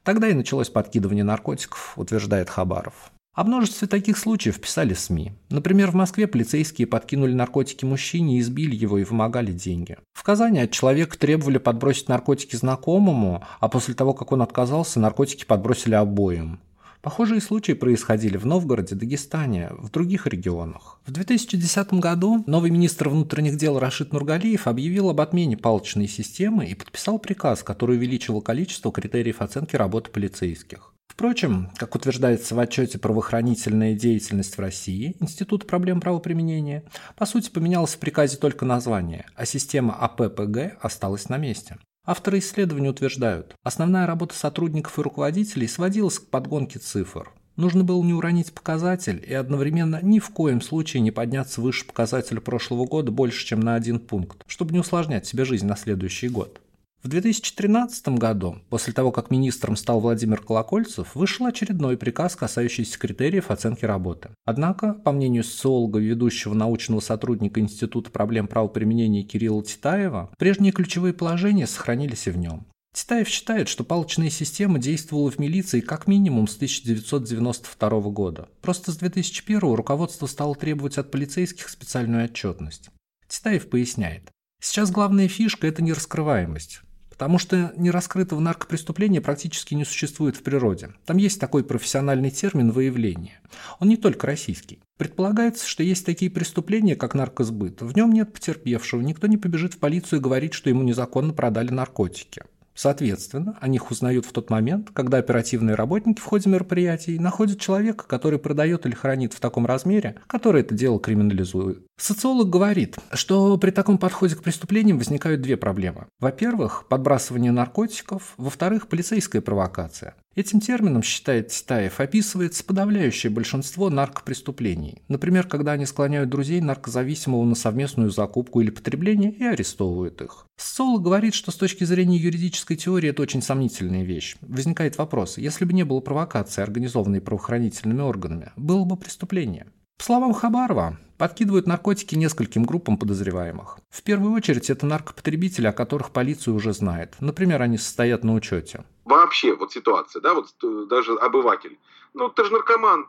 Тогда 0.03 0.29
и 0.29 0.35
началось 0.35 0.69
подкидывание 0.69 1.25
наркотиков, 1.25 1.95
утверждает 1.97 2.51
Хабаров. 2.51 3.13
О 3.39 3.45
множестве 3.45 3.87
таких 3.87 4.19
случаев 4.19 4.61
писали 4.61 4.95
СМИ. 4.95 5.31
Например, 5.49 5.93
в 5.93 5.95
Москве 5.95 6.27
полицейские 6.27 6.89
подкинули 6.89 7.35
наркотики 7.35 7.85
мужчине, 7.85 8.41
избили 8.41 8.75
его 8.75 8.99
и 8.99 9.05
вымогали 9.05 9.53
деньги. 9.53 9.97
В 10.13 10.25
Казани 10.25 10.59
от 10.59 10.73
человека 10.73 11.17
требовали 11.17 11.59
подбросить 11.59 12.09
наркотики 12.09 12.57
знакомому, 12.57 13.45
а 13.61 13.69
после 13.69 13.95
того, 13.95 14.13
как 14.13 14.33
он 14.33 14.43
отказался, 14.43 14.99
наркотики 14.99 15.45
подбросили 15.45 15.95
обоим. 15.95 16.59
Похожие 17.01 17.41
случаи 17.41 17.75
происходили 17.75 18.37
в 18.37 18.45
Новгороде, 18.45 18.97
Дагестане, 18.97 19.69
в 19.79 19.89
других 19.93 20.27
регионах. 20.27 20.99
В 21.07 21.13
2010 21.13 21.95
году 21.95 22.43
новый 22.49 22.73
министр 22.73 23.09
внутренних 23.09 23.57
дел 23.57 23.79
Рашид 23.79 24.13
Нургалиев 24.13 24.67
объявил 24.67 25.11
об 25.11 25.21
отмене 25.21 25.57
палочной 25.57 26.09
системы 26.09 26.67
и 26.67 26.75
подписал 26.75 27.21
приказ, 27.21 27.63
который 27.63 27.99
увеличивал 27.99 28.41
количество 28.41 28.91
критериев 28.91 29.43
оценки 29.43 29.77
работы 29.77 30.11
полицейских. 30.11 30.93
Впрочем, 31.09 31.71
как 31.77 31.97
утверждается 31.97 32.55
в 32.55 32.61
отчете 32.61 32.99
«Правоохранительная 32.99 33.95
деятельность 33.95 34.57
в 34.57 34.61
России», 34.61 35.17
Институт 35.19 35.67
проблем 35.67 36.01
правоприменения, 36.01 36.85
по 37.17 37.27
сути 37.27 37.51
поменялось 37.51 37.95
в 37.95 37.99
приказе 37.99 38.37
только 38.37 38.65
название, 38.65 39.27
а 39.35 39.45
система 39.45 39.95
АППГ 39.95 40.79
осталась 40.81 41.29
на 41.29 41.37
месте. 41.37 41.79
Авторы 42.07 42.39
исследования 42.39 42.91
утверждают, 42.91 43.55
основная 43.65 44.07
работа 44.07 44.35
сотрудников 44.35 44.99
и 44.99 45.03
руководителей 45.03 45.67
сводилась 45.67 46.19
к 46.19 46.29
подгонке 46.29 46.79
цифр. 46.79 47.33
Нужно 47.57 47.83
было 47.83 48.01
не 48.05 48.15
уронить 48.15 48.53
показатель 48.53 49.21
и 49.27 49.35
одновременно 49.35 49.99
ни 50.01 50.21
в 50.21 50.31
коем 50.31 50.61
случае 50.61 51.01
не 51.01 51.11
подняться 51.11 51.61
выше 51.61 51.85
показателя 51.85 52.41
прошлого 52.41 52.87
года 52.87 53.11
больше, 53.11 53.45
чем 53.45 53.59
на 53.59 53.75
один 53.75 53.99
пункт, 53.99 54.45
чтобы 54.47 54.73
не 54.73 54.79
усложнять 54.79 55.27
себе 55.27 55.45
жизнь 55.45 55.67
на 55.67 55.77
следующий 55.77 56.29
год. 56.29 56.61
В 57.09 57.11
2013 57.11 58.09
году, 58.19 58.59
после 58.69 58.93
того, 58.93 59.13
как 59.13 59.31
министром 59.31 59.77
стал 59.77 59.99
Владимир 59.99 60.43
Колокольцев, 60.43 61.15
вышел 61.15 61.47
очередной 61.47 61.97
приказ, 61.97 62.37
касающийся 62.37 62.99
критериев 62.99 63.51
оценки 63.51 63.87
работы. 63.87 64.29
Однако, 64.45 64.93
по 64.93 65.13
мнению 65.13 65.43
социолога, 65.43 66.01
ведущего 66.01 66.53
научного 66.53 67.01
сотрудника 67.01 67.61
Института 67.61 68.11
проблем 68.11 68.47
правоприменения 68.47 69.23
Кирилла 69.23 69.65
Титаева, 69.65 70.29
прежние 70.37 70.71
ключевые 70.71 71.15
положения 71.15 71.67
сохранились 71.67 72.27
и 72.27 72.31
в 72.31 72.37
нем. 72.37 72.67
Титаев 72.93 73.27
считает, 73.27 73.71
что 73.71 73.85
палочная 73.85 74.29
система 74.29 74.79
действовала 74.79 75.31
в 75.31 75.39
милиции 75.39 75.81
как 75.81 76.09
минимум 76.09 76.47
с 76.47 76.57
1992 76.57 78.01
года. 78.11 78.51
Просто 78.61 78.93
с 78.93 78.99
2001 78.99 79.61
руководство 79.61 80.27
стало 80.27 80.55
требовать 80.55 80.99
от 80.99 81.11
полицейских 81.11 81.71
специальную 81.71 82.27
отчетность. 82.27 82.91
Титаев 83.29 83.71
поясняет. 83.71 84.29
Сейчас 84.61 84.91
главная 84.91 85.29
фишка– 85.29 85.67
это 85.69 85.83
нераскрываемость. 85.83 86.83
Потому 87.19 87.39
что 87.39 87.73
нераскрытого 87.77 88.39
наркопреступления 88.39 89.21
практически 89.21 89.75
не 89.75 89.85
существует 89.85 90.37
в 90.37 90.45
природе. 90.45 90.91
Там 91.05 91.17
есть 91.17 91.41
такой 91.41 91.65
профессиональный 91.65 92.31
термин 92.31 92.71
выявления. 92.71 93.41
Он 93.81 93.89
не 93.89 93.97
только 93.97 94.29
российский. 94.29 94.79
Предполагается, 94.97 95.67
что 95.67 95.83
есть 95.83 96.07
такие 96.07 96.31
преступления, 96.31 96.95
как 96.95 97.15
наркосбыт. 97.15 97.83
В 97.83 97.97
нем 97.97 98.13
нет 98.13 98.33
потерпевшего, 98.33 99.01
никто 99.01 99.27
не 99.27 99.37
побежит 99.37 99.75
в 99.75 99.79
полицию 99.79 100.21
и 100.21 100.23
говорит, 100.23 100.55
что 100.55 100.71
ему 100.71 100.85
незаконно 100.85 101.33
продали 101.33 101.73
наркотики. 101.73 102.43
Соответственно, 102.79 103.59
о 103.61 103.67
них 103.67 103.91
узнают 103.91 104.25
в 104.25 104.31
тот 104.31 104.51
момент, 104.51 104.91
когда 104.93 105.19
оперативные 105.19 105.75
работники 105.75 106.21
в 106.21 106.25
ходе 106.25 106.49
мероприятий 106.49 107.19
находят 107.19 107.59
человека, 107.59 108.05
который 108.07 108.39
продает 108.39 108.87
или 108.87 108.95
хранит 108.95 109.33
в 109.33 109.41
таком 109.41 109.67
размере, 109.67 110.15
который 110.29 110.61
это 110.61 110.77
дело 110.77 111.01
криминализует. 111.01 111.88
Социолог 112.01 112.49
говорит, 112.49 112.97
что 113.13 113.59
при 113.59 113.73
таком 113.73 113.99
подходе 113.99 114.37
к 114.37 114.43
преступлениям 114.43 114.99
возникают 114.99 115.41
две 115.41 115.57
проблемы. 115.57 116.07
Во-первых, 116.21 116.87
подбрасывание 116.89 117.51
наркотиков, 117.51 118.35
во-вторых, 118.37 118.87
полицейская 118.87 119.43
провокация. 119.43 120.15
Этим 120.37 120.61
термином, 120.61 121.03
считает 121.03 121.49
Титаев, 121.49 121.99
описывается 121.99 122.63
подавляющее 122.63 123.33
большинство 123.33 123.91
наркопреступлений. 123.91 125.03
Например, 125.09 125.49
когда 125.49 125.73
они 125.73 125.87
склоняют 125.87 126.31
друзей 126.31 126.61
наркозависимого 126.61 127.45
на 127.45 127.57
совместную 127.57 128.11
закупку 128.11 128.61
или 128.61 128.71
потребление 128.71 129.33
и 129.33 129.43
арестовывают 129.43 130.23
их. 130.23 130.47
Социолог 130.57 131.03
говорит, 131.03 131.35
что 131.35 131.51
с 131.51 131.57
точки 131.57 131.83
зрения 131.83 132.19
юридической 132.19 132.77
теории 132.77 133.11
это 133.11 133.23
очень 133.23 133.43
сомнительная 133.43 134.05
вещь. 134.05 134.37
Возникает 134.43 134.97
вопрос, 134.99 135.39
если 135.39 135.65
бы 135.65 135.73
не 135.73 135.85
было 135.85 135.99
провокации, 135.99 136.63
организованной 136.63 137.21
правоохранительными 137.21 138.03
органами, 138.03 138.53
было 138.57 138.85
бы 138.85 138.97
преступление. 138.97 139.67
По 139.99 140.05
словам 140.05 140.33
Хабарова, 140.33 140.97
подкидывают 141.19 141.67
наркотики 141.67 142.15
нескольким 142.15 142.63
группам 142.63 142.97
подозреваемых. 142.99 143.79
В 143.91 144.05
первую 144.05 144.33
очередь 144.33 144.71
это 144.71 144.87
наркопотребители, 144.87 145.67
о 145.67 145.73
которых 145.73 146.13
полиция 146.13 146.55
уже 146.55 146.73
знает. 146.73 147.17
Например, 147.19 147.61
они 147.61 147.79
состоят 147.79 148.23
на 148.23 148.35
учете. 148.35 148.85
Вообще 149.05 149.57
вот 149.57 149.73
ситуация, 149.73 150.23
да, 150.23 150.35
вот 150.35 150.47
э, 150.63 150.87
даже 150.89 151.15
обыватель. 151.15 151.81
Ну, 152.15 152.29
ты 152.29 152.45
же 152.45 152.53
наркоман. 152.53 153.09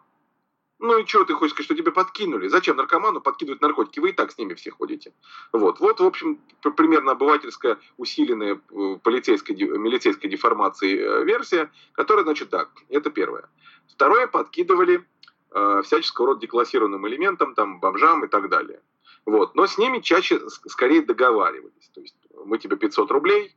Ну 0.79 0.97
и 0.97 1.05
что 1.05 1.25
ты 1.25 1.35
хочешь 1.35 1.53
сказать, 1.53 1.65
что 1.65 1.75
тебе 1.75 1.91
подкинули? 1.91 2.47
Зачем 2.47 2.77
наркоману 2.77 3.21
подкидывать 3.21 3.61
наркотики? 3.61 3.99
Вы 3.99 4.09
и 4.09 4.13
так 4.13 4.31
с 4.31 4.37
ними 4.39 4.55
все 4.55 4.71
ходите. 4.71 5.13
Вот, 5.53 5.79
вот 5.79 5.99
в 5.99 6.05
общем, 6.05 6.39
примерно 6.75 7.11
обывательская 7.11 7.77
усиленная 7.97 8.55
э, 8.55 8.97
полицейской, 9.03 9.55
милицейской 9.55 10.27
деформацией 10.27 10.97
э, 10.97 11.23
версия, 11.23 11.69
которая, 11.91 12.23
значит, 12.25 12.49
так, 12.49 12.71
это 12.89 13.11
первое. 13.11 13.47
Второе, 13.87 14.25
подкидывали 14.25 15.05
э, 15.51 15.81
всяческого 15.83 16.27
рода 16.27 16.41
деклассированным 16.41 17.07
элементам, 17.07 17.55
там, 17.55 17.79
бомжам 17.79 18.25
и 18.25 18.27
так 18.27 18.49
далее. 18.49 18.81
Вот. 19.25 19.55
Но 19.55 19.67
с 19.67 19.77
ними 19.77 19.99
чаще, 19.99 20.39
скорее 20.49 21.01
договаривались. 21.01 21.89
То 21.93 22.01
есть 22.01 22.15
мы 22.45 22.57
тебе 22.57 22.77
500 22.77 23.11
рублей, 23.11 23.55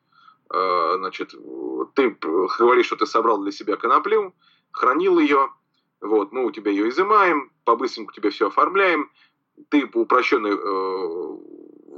э, 0.50 0.94
значит, 0.96 1.34
ты 1.94 2.16
говоришь, 2.58 2.86
что 2.86 2.96
ты 2.96 3.06
собрал 3.06 3.38
для 3.42 3.52
себя 3.52 3.76
коноплю, 3.76 4.34
хранил 4.70 5.18
ее, 5.18 5.50
вот, 6.00 6.32
мы 6.32 6.44
у 6.44 6.50
тебя 6.50 6.70
ее 6.70 6.88
изымаем, 6.88 7.52
по-быстреньку 7.64 8.12
тебе 8.12 8.30
все 8.30 8.48
оформляем, 8.48 9.10
ты 9.68 9.86
по 9.86 9.98
упрощенной 9.98 10.52
э, 10.52 11.42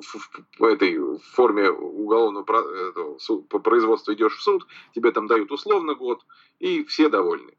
в, 0.01 0.59
в 0.59 0.65
этой 0.65 1.19
форме 1.33 1.71
уголовного 1.71 2.45
по 2.45 3.59
производству 3.59 4.13
идешь 4.13 4.37
в 4.37 4.43
суд, 4.43 4.67
тебе 4.95 5.11
там 5.13 5.27
дают 5.27 5.51
условно 5.53 5.95
год, 5.95 6.25
и 6.59 6.85
все 6.85 7.09
довольны. 7.09 7.55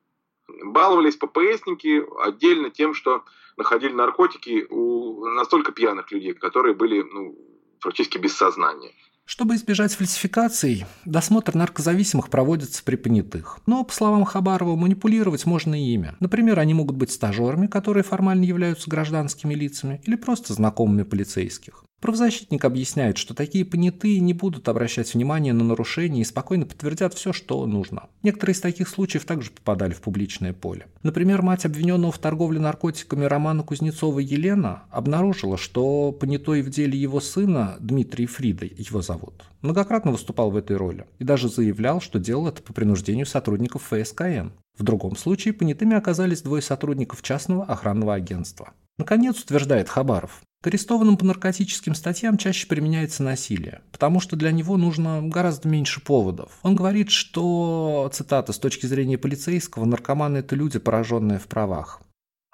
Баловались 0.47 1.15
ППСники 1.15 2.03
отдельно 2.25 2.69
тем, 2.69 2.93
что 2.93 3.23
находили 3.57 3.93
наркотики 3.93 4.65
у 4.69 5.25
настолько 5.27 5.71
пьяных 5.71 6.11
людей, 6.11 6.33
которые 6.33 6.75
были 6.75 7.01
ну, 7.01 7.35
практически 7.79 8.17
без 8.17 8.35
сознания. 8.35 8.91
Чтобы 9.25 9.55
избежать 9.55 9.95
фальсификаций, 9.95 10.85
досмотр 11.03 11.55
наркозависимых 11.55 12.29
проводится 12.29 12.83
при 12.83 12.95
понятых. 12.95 13.57
Но, 13.65 13.83
по 13.83 13.91
словам 13.91 14.23
Хабарова, 14.23 14.75
манипулировать 14.75 15.47
можно 15.47 15.73
и 15.73 15.93
ими. 15.93 16.13
Например, 16.19 16.59
они 16.59 16.75
могут 16.75 16.95
быть 16.95 17.11
стажерами, 17.11 17.65
которые 17.65 18.03
формально 18.03 18.43
являются 18.43 18.87
гражданскими 18.87 19.55
лицами, 19.55 19.99
или 20.05 20.15
просто 20.15 20.53
знакомыми 20.53 21.01
полицейских. 21.01 21.83
Правозащитник 22.05 22.63
объясняет, 22.65 23.17
что 23.17 23.33
такие 23.33 23.65
понятые 23.65 24.19
не 24.19 24.33
будут 24.33 24.69
обращать 24.69 25.11
внимание 25.11 25.53
на 25.53 25.63
нарушения 25.63 26.21
и 26.21 26.23
спокойно 26.23 26.67
подтвердят 26.67 27.15
все, 27.15 27.33
что 27.33 27.65
нужно. 27.65 28.09
Некоторые 28.21 28.53
из 28.53 28.61
таких 28.61 28.89
случаев 28.89 29.25
также 29.25 29.49
попадали 29.49 29.93
в 29.93 30.01
публичное 30.01 30.53
поле. 30.53 30.85
Например, 31.01 31.41
мать 31.41 31.65
обвиненного 31.65 32.11
в 32.11 32.19
торговле 32.19 32.59
наркотиками 32.59 33.25
Романа 33.25 33.63
Кузнецова 33.63 34.19
Елена 34.19 34.83
обнаружила, 34.91 35.57
что 35.57 36.11
понятой 36.11 36.61
в 36.61 36.69
деле 36.69 36.95
его 36.95 37.19
сына 37.19 37.75
Дмитрий 37.79 38.27
Фрида, 38.27 38.67
его 38.67 39.01
зовут, 39.01 39.43
многократно 39.63 40.11
выступал 40.11 40.51
в 40.51 40.57
этой 40.57 40.77
роли 40.77 41.07
и 41.17 41.23
даже 41.23 41.49
заявлял, 41.49 42.01
что 42.01 42.19
делал 42.19 42.47
это 42.47 42.61
по 42.61 42.71
принуждению 42.71 43.25
сотрудников 43.25 43.81
ФСКН. 43.89 44.49
В 44.77 44.83
другом 44.83 45.15
случае 45.15 45.55
понятыми 45.55 45.95
оказались 45.95 46.43
двое 46.43 46.61
сотрудников 46.61 47.23
частного 47.23 47.63
охранного 47.63 48.13
агентства. 48.13 48.73
Наконец, 48.99 49.41
утверждает 49.41 49.89
Хабаров, 49.89 50.43
к 50.65 50.67
арестованным 50.67 51.15
по 51.15 51.23
наркотическим 51.23 51.93
статьям 51.93 52.39
чаще 52.39 52.65
применяется 52.65 53.21
насилие, 53.21 53.81
потому 53.91 54.19
что 54.19 54.35
для 54.35 54.51
него 54.51 54.77
нужно 54.77 55.21
гораздо 55.21 55.69
меньше 55.69 56.01
поводов. 56.01 56.53
Он 56.63 56.75
говорит, 56.75 57.11
что, 57.11 58.09
цитата, 58.11 58.51
с 58.51 58.57
точки 58.57 58.87
зрения 58.87 59.19
полицейского, 59.19 59.85
наркоманы– 59.85 60.37
это 60.39 60.55
люди, 60.55 60.79
пораженные 60.79 61.37
в 61.37 61.45
правах. 61.45 62.01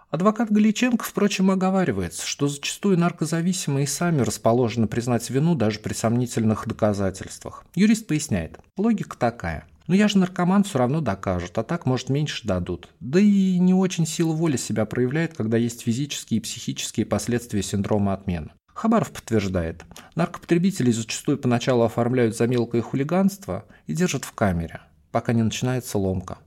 Адвокат 0.09 0.51
Галиченко, 0.51 1.05
впрочем, 1.05 1.51
оговаривается, 1.51 2.27
что 2.27 2.49
зачастую 2.49 2.99
наркозависимые 2.99 3.87
сами 3.87 4.23
расположены 4.23 4.87
признать 4.87 5.29
вину 5.29 5.55
даже 5.55 5.79
при 5.79 5.93
сомнительных 5.93 6.67
доказательствах. 6.67 7.63
Юрист 7.75 8.07
поясняет, 8.07 8.59
логика 8.75 9.17
такая. 9.17 9.65
Но 9.91 9.95
я 9.95 10.07
же 10.07 10.19
наркоман 10.19 10.63
все 10.63 10.79
равно 10.79 11.01
докажут, 11.01 11.57
а 11.57 11.63
так, 11.63 11.85
может, 11.85 12.07
меньше 12.07 12.47
дадут. 12.47 12.87
Да 13.01 13.19
и 13.19 13.59
не 13.59 13.73
очень 13.73 14.07
сила 14.07 14.31
воли 14.31 14.55
себя 14.55 14.85
проявляет, 14.85 15.35
когда 15.35 15.57
есть 15.57 15.81
физические 15.81 16.37
и 16.37 16.41
психические 16.41 17.05
последствия 17.05 17.61
синдрома 17.61 18.13
отмены. 18.13 18.53
Хабаров 18.73 19.11
подтверждает, 19.11 19.83
наркопотребителей 20.15 20.93
зачастую 20.93 21.39
поначалу 21.39 21.83
оформляют 21.83 22.37
за 22.37 22.47
мелкое 22.47 22.81
хулиганство 22.81 23.65
и 23.85 23.91
держат 23.91 24.23
в 24.23 24.31
камере, 24.31 24.79
пока 25.11 25.33
не 25.33 25.43
начинается 25.43 25.97
ломка. 25.97 26.37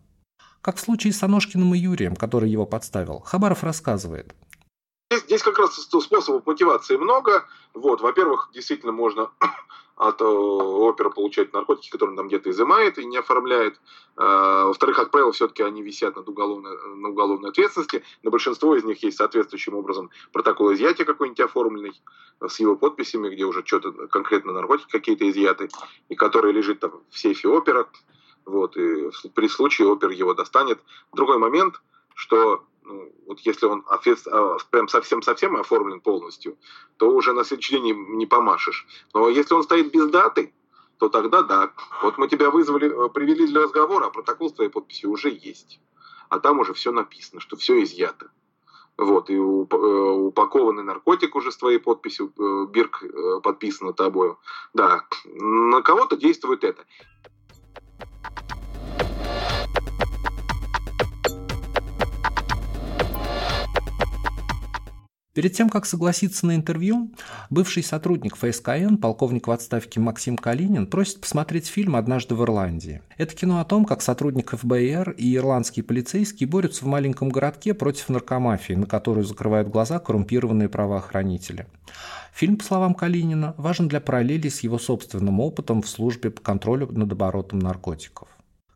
Как 0.63 0.77
в 0.77 0.81
случае 0.81 1.13
с 1.13 1.23
Аношкиным 1.23 1.75
и 1.75 1.79
Юрием, 1.79 2.17
который 2.17 2.49
его 2.49 2.65
подставил, 2.65 3.21
Хабаров 3.27 3.63
рассказывает. 3.63 4.35
Здесь, 5.11 5.25
здесь 5.25 5.43
как 5.43 5.59
раз 5.59 5.75
способов 5.75 6.47
мотивации 6.47 6.97
много. 6.97 7.45
Вот, 7.75 8.01
во-первых, 8.01 8.53
действительно 8.55 8.93
можно 8.93 9.29
от 9.97 10.21
э, 10.21 10.25
опера 10.25 11.11
получать 11.11 11.53
наркотики, 11.53 11.91
которые 11.91 12.13
он 12.13 12.17
там 12.17 12.29
где-то 12.29 12.51
изымает 12.51 12.99
и 12.99 13.05
не 13.05 13.17
оформляет. 13.17 13.81
Э, 14.17 14.65
во-вторых, 14.67 14.97
как 14.97 15.11
правило, 15.11 15.33
все-таки 15.33 15.63
они 15.63 15.83
висят 15.83 16.17
над 16.17 16.29
уголовной, 16.29 16.77
на 16.97 17.09
уголовной 17.11 17.51
ответственности. 17.51 18.03
На 18.23 18.31
большинство 18.31 18.75
из 18.75 18.85
них 18.85 19.03
есть 19.03 19.19
соответствующим 19.19 19.75
образом 19.75 20.11
протокол 20.33 20.73
изъятия 20.75 21.05
какой-нибудь 21.05 21.41
оформленный 21.41 21.93
с 22.41 22.59
его 22.59 22.77
подписями, 22.77 23.31
где 23.31 23.45
уже 23.45 23.65
что-то 23.65 23.93
конкретно 24.09 24.53
наркотики 24.53 24.91
какие-то 24.91 25.29
изъяты, 25.31 25.69
и 26.09 26.15
который 26.15 26.53
лежит 26.53 26.81
там 26.81 27.01
в 27.11 27.19
сейфе 27.19 27.49
опера. 27.49 27.89
Вот, 28.45 28.77
и 28.77 29.11
при 29.35 29.49
случае 29.49 29.89
опер 29.89 30.11
его 30.11 30.35
достанет. 30.35 30.79
Другой 31.13 31.39
момент, 31.39 31.81
что 32.15 32.65
ну, 32.85 33.13
вот 33.27 33.41
если 33.41 33.67
он 33.67 33.85
а, 33.89 33.99
прям 34.71 34.89
совсем-совсем 34.89 35.57
оформлен 35.57 36.01
полностью, 36.01 36.59
то 36.99 37.11
уже 37.11 37.33
на 37.33 37.45
следующий 37.45 37.77
день 37.79 37.97
не, 38.17 38.27
помашешь. 38.27 38.87
Но 39.15 39.29
если 39.29 39.55
он 39.55 39.63
стоит 39.63 39.91
без 39.91 40.09
даты, 40.11 40.53
то 40.99 41.09
тогда 41.09 41.43
да. 41.43 41.73
Вот 42.03 42.19
мы 42.19 42.29
тебя 42.29 42.51
вызвали, 42.51 42.89
э, 42.89 43.09
привели 43.09 43.47
для 43.47 43.63
разговора, 43.63 44.07
а 44.07 44.11
протокол 44.11 44.51
с 44.51 44.53
твоей 44.53 44.71
подписью 44.71 45.11
уже 45.11 45.31
есть. 45.31 45.81
А 46.29 46.39
там 46.39 46.61
уже 46.61 46.75
все 46.75 46.93
написано, 46.93 47.41
что 47.41 47.57
все 47.57 47.83
изъято. 47.83 48.31
Вот, 48.97 49.29
и 49.29 49.35
э, 49.35 49.39
упакованный 49.39 50.85
наркотик 50.85 51.35
уже 51.35 51.51
с 51.51 51.57
твоей 51.57 51.79
подписью, 51.79 52.33
э, 52.39 52.67
бирк 52.71 53.03
подписано 53.43 53.93
тобою. 53.93 54.39
Да, 54.73 55.05
на 55.25 55.83
кого-то 55.83 56.17
действует 56.17 56.65
это. 56.65 56.85
Перед 65.35 65.53
тем, 65.53 65.69
как 65.69 65.85
согласиться 65.85 66.47
на 66.47 66.55
интервью, 66.55 67.11
бывший 67.51 67.83
сотрудник 67.83 68.37
ФСКН, 68.37 68.99
полковник 68.99 69.49
в 69.49 69.51
отставке 69.51 69.99
Максим 69.99 70.37
Калинин, 70.37 70.87
просит 70.87 71.21
посмотреть 71.21 71.67
фильм 71.67 71.97
«Однажды 71.97 72.37
в 72.37 72.43
Ирландии». 72.45 73.03
Это 73.19 73.35
кино 73.35 73.59
о 73.59 73.65
том, 73.65 73.85
как 73.85 74.01
сотрудник 74.01 74.53
ФБР 74.57 75.11
и 75.19 75.35
ирландские 75.35 75.83
полицейские 75.83 76.49
борются 76.49 76.85
в 76.85 76.89
маленьком 76.89 77.31
городке 77.31 77.75
против 77.75 78.11
наркомафии, 78.11 78.75
на 78.75 78.87
которую 78.87 79.25
закрывают 79.25 79.69
глаза 79.69 79.99
коррумпированные 79.99 80.69
правоохранители. 80.69 81.67
Фильм, 82.33 82.57
по 82.57 82.65
словам 82.65 82.95
Калинина, 82.95 83.55
важен 83.59 83.89
для 83.89 84.01
параллели 84.01 84.49
с 84.49 84.61
его 84.61 84.79
собственным 84.79 85.41
опытом 85.41 85.83
в 85.83 85.89
службе 85.89 86.31
по 86.31 86.41
контролю 86.43 86.87
над 86.93 87.11
оборотом 87.11 87.59
наркотиков. 87.59 88.29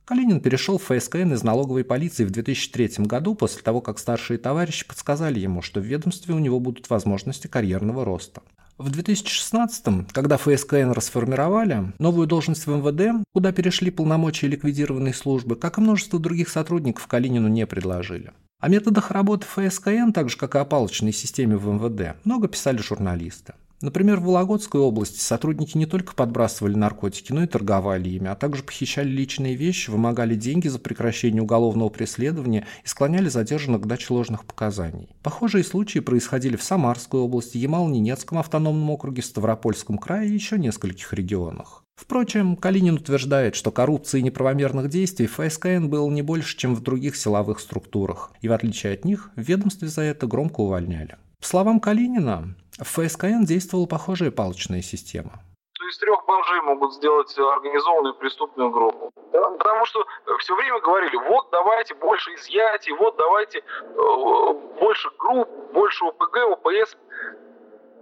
Калинин 0.09 0.41
перешел 0.41 0.79
в 0.79 0.85
ФСКН 0.85 1.35
из 1.35 1.43
налоговой 1.43 1.85
полиции 1.85 2.25
в 2.25 2.31
2003 2.31 3.05
году 3.05 3.35
после 3.35 3.61
того, 3.61 3.83
как 3.83 3.99
старшие 3.99 4.39
товарищи 4.39 4.89
подсказали 4.89 5.39
ему, 5.39 5.61
что 5.61 5.81
в 5.81 5.85
ведомстве 5.85 6.35
у 6.35 6.39
него 6.39 6.61
будут 6.61 6.89
возможности 6.89 7.47
карьерного 7.47 8.07
роста. 8.07 8.41
В 8.79 8.89
2016 8.91 10.11
когда 10.11 10.39
ФСКН 10.39 10.93
расформировали, 10.93 11.93
новую 11.99 12.27
должность 12.27 12.67
в 12.67 12.71
МВД, 12.71 13.23
куда 13.35 13.53
перешли 13.53 13.91
полномочия 13.91 14.47
ликвидированной 14.47 15.13
службы, 15.13 15.57
как 15.57 15.77
и 15.77 15.83
множество 15.83 16.19
других 16.19 16.49
сотрудников, 16.49 17.07
Калинину 17.07 17.49
не 17.49 17.67
предложили. 17.67 18.33
О 18.61 18.71
методах 18.71 19.11
работы 19.11 19.45
ФСКН, 19.47 20.13
так 20.13 20.31
же 20.31 20.39
как 20.39 20.55
и 20.55 20.59
о 20.59 20.65
палочной 20.65 21.13
системе 21.13 21.59
в 21.59 21.67
МВД, 21.67 22.17
много 22.25 22.49
писали 22.49 22.79
журналисты. 22.79 23.53
Например, 23.81 24.19
в 24.19 24.25
Вологодской 24.25 24.81
области 24.81 25.21
сотрудники 25.21 25.79
не 25.79 25.87
только 25.87 26.15
подбрасывали 26.15 26.75
наркотики, 26.75 27.33
но 27.33 27.45
и 27.45 27.47
торговали 27.47 28.09
ими, 28.09 28.27
а 28.27 28.35
также 28.35 28.65
похищали 28.65 29.09
личные 29.09 29.55
вещи, 29.55 29.91
вымогали 29.91 30.35
деньги 30.35 30.67
за 30.67 30.81
прекращение 30.81 31.43
уголовного 31.43 31.89
преследования 31.89 32.67
и 32.85 32.89
склоняли 32.89 33.29
задержанных 33.29 33.83
к 33.83 33.87
даче 33.87 34.13
ложных 34.13 34.45
показаний. 34.45 35.09
Похожие 35.23 35.63
случаи 35.63 36.01
происходили 36.01 36.57
в 36.57 36.63
Самарской 36.63 37.21
области, 37.21 37.57
Ямало-Ненецком 37.57 38.39
автономном 38.39 38.91
округе, 38.91 39.23
Ставропольском 39.23 39.97
крае 39.99 40.29
и 40.29 40.35
еще 40.35 40.59
нескольких 40.59 41.13
регионах. 41.13 41.85
Впрочем, 41.95 42.57
Калинин 42.57 42.95
утверждает, 42.95 43.55
что 43.55 43.71
коррупции 43.71 44.21
и 44.21 44.23
неправомерных 44.23 44.89
действий 44.89 45.27
ФСКН 45.27 45.89
было 45.89 46.09
не 46.11 46.23
больше, 46.23 46.57
чем 46.57 46.75
в 46.75 46.81
других 46.81 47.17
силовых 47.17 47.61
структурах, 47.61 48.33
и 48.41 48.49
в 48.49 48.53
отличие 48.53 48.95
от 48.95 49.05
них, 49.05 49.31
в 49.37 49.41
ведомстве 49.41 49.89
за 49.89 50.03
это 50.03 50.27
громко 50.27 50.61
увольняли. 50.61 51.17
По 51.41 51.47
словам 51.47 51.79
Калинина, 51.79 52.55
в 52.79 52.85
ФСКН 52.85 53.45
действовала 53.45 53.87
похожая 53.87 54.31
палочная 54.31 54.83
система. 54.83 55.33
Есть 55.81 56.01
трех 56.01 56.25
бомжей 56.27 56.61
могут 56.63 56.95
сделать 56.95 57.37
организованную 57.39 58.15
преступную 58.15 58.71
группу. 58.71 59.11
Да? 59.33 59.51
Потому 59.51 59.87
что 59.87 60.05
все 60.39 60.55
время 60.55 60.81
говорили, 60.81 61.17
вот 61.17 61.49
давайте 61.51 61.95
больше 61.95 62.35
изъятий, 62.35 62.93
вот 62.93 63.17
давайте 63.17 63.61
э, 63.61 64.53
больше 64.81 65.11
групп, 65.19 65.49
больше 65.73 66.05
ОПГ, 66.05 66.37
ОПС. 66.51 66.97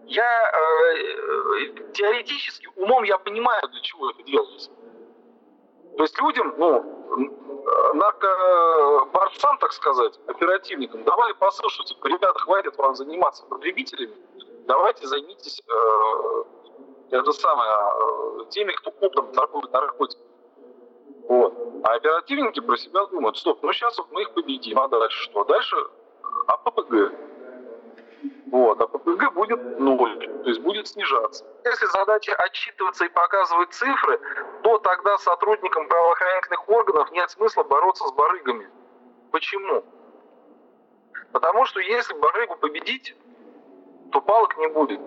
Я 0.06 0.52
э, 0.52 1.92
теоретически, 1.92 2.68
умом 2.76 3.04
я 3.04 3.18
понимаю, 3.18 3.68
для 3.68 3.80
чего 3.80 4.10
это 4.10 4.22
делается. 4.22 4.70
То 5.96 6.02
есть 6.02 6.18
людям, 6.20 6.54
ну, 6.58 6.96
наркоборцам, 7.94 9.58
так 9.58 9.72
сказать, 9.72 10.18
оперативникам, 10.26 11.04
давали 11.04 11.34
что 11.68 11.84
типа, 11.84 12.06
ребята, 12.06 12.38
хватит 12.38 12.76
вам 12.76 12.94
заниматься 12.94 13.44
потребителями, 13.46 14.14
давайте 14.66 15.06
займитесь 15.06 15.60
э, 15.66 16.44
это 17.10 17.32
самое, 17.32 17.70
э, 17.70 18.44
теми, 18.50 18.72
кто 18.72 18.90
оптом 18.90 19.32
торгует 19.32 19.72
наркотиками. 19.72 20.26
Вот. 21.28 21.54
А 21.84 21.94
оперативники 21.94 22.60
про 22.60 22.76
себя 22.76 23.04
думают, 23.06 23.36
стоп, 23.36 23.62
ну 23.62 23.72
сейчас 23.72 23.98
мы 24.10 24.22
их 24.22 24.32
победим, 24.32 24.78
а 24.78 24.88
дальше 24.88 25.22
что? 25.24 25.44
Дальше 25.44 25.76
АППГ. 26.46 27.12
Вот, 28.50 28.80
а 28.80 28.86
ППГ 28.86 29.34
будет 29.34 29.78
ноль, 29.80 30.18
то 30.42 30.48
есть 30.48 30.60
будет 30.60 30.86
снижаться. 30.86 31.44
Если 31.64 31.86
задача 31.86 32.32
отчитываться 32.36 33.04
и 33.04 33.08
показывать 33.08 33.72
цифры, 33.72 34.20
то 34.62 34.78
тогда 34.78 35.18
сотрудникам 35.18 35.88
правоохранительных 35.88 36.68
органов 36.68 37.10
нет 37.10 37.28
смысла 37.30 37.64
бороться 37.64 38.06
с 38.06 38.12
барыгами. 38.12 38.70
Почему? 39.32 39.84
Потому 41.32 41.64
что 41.66 41.80
если 41.80 42.14
барыгу 42.14 42.56
победить, 42.56 43.16
то 44.12 44.20
палок 44.20 44.56
не 44.58 44.68
будет. 44.68 45.00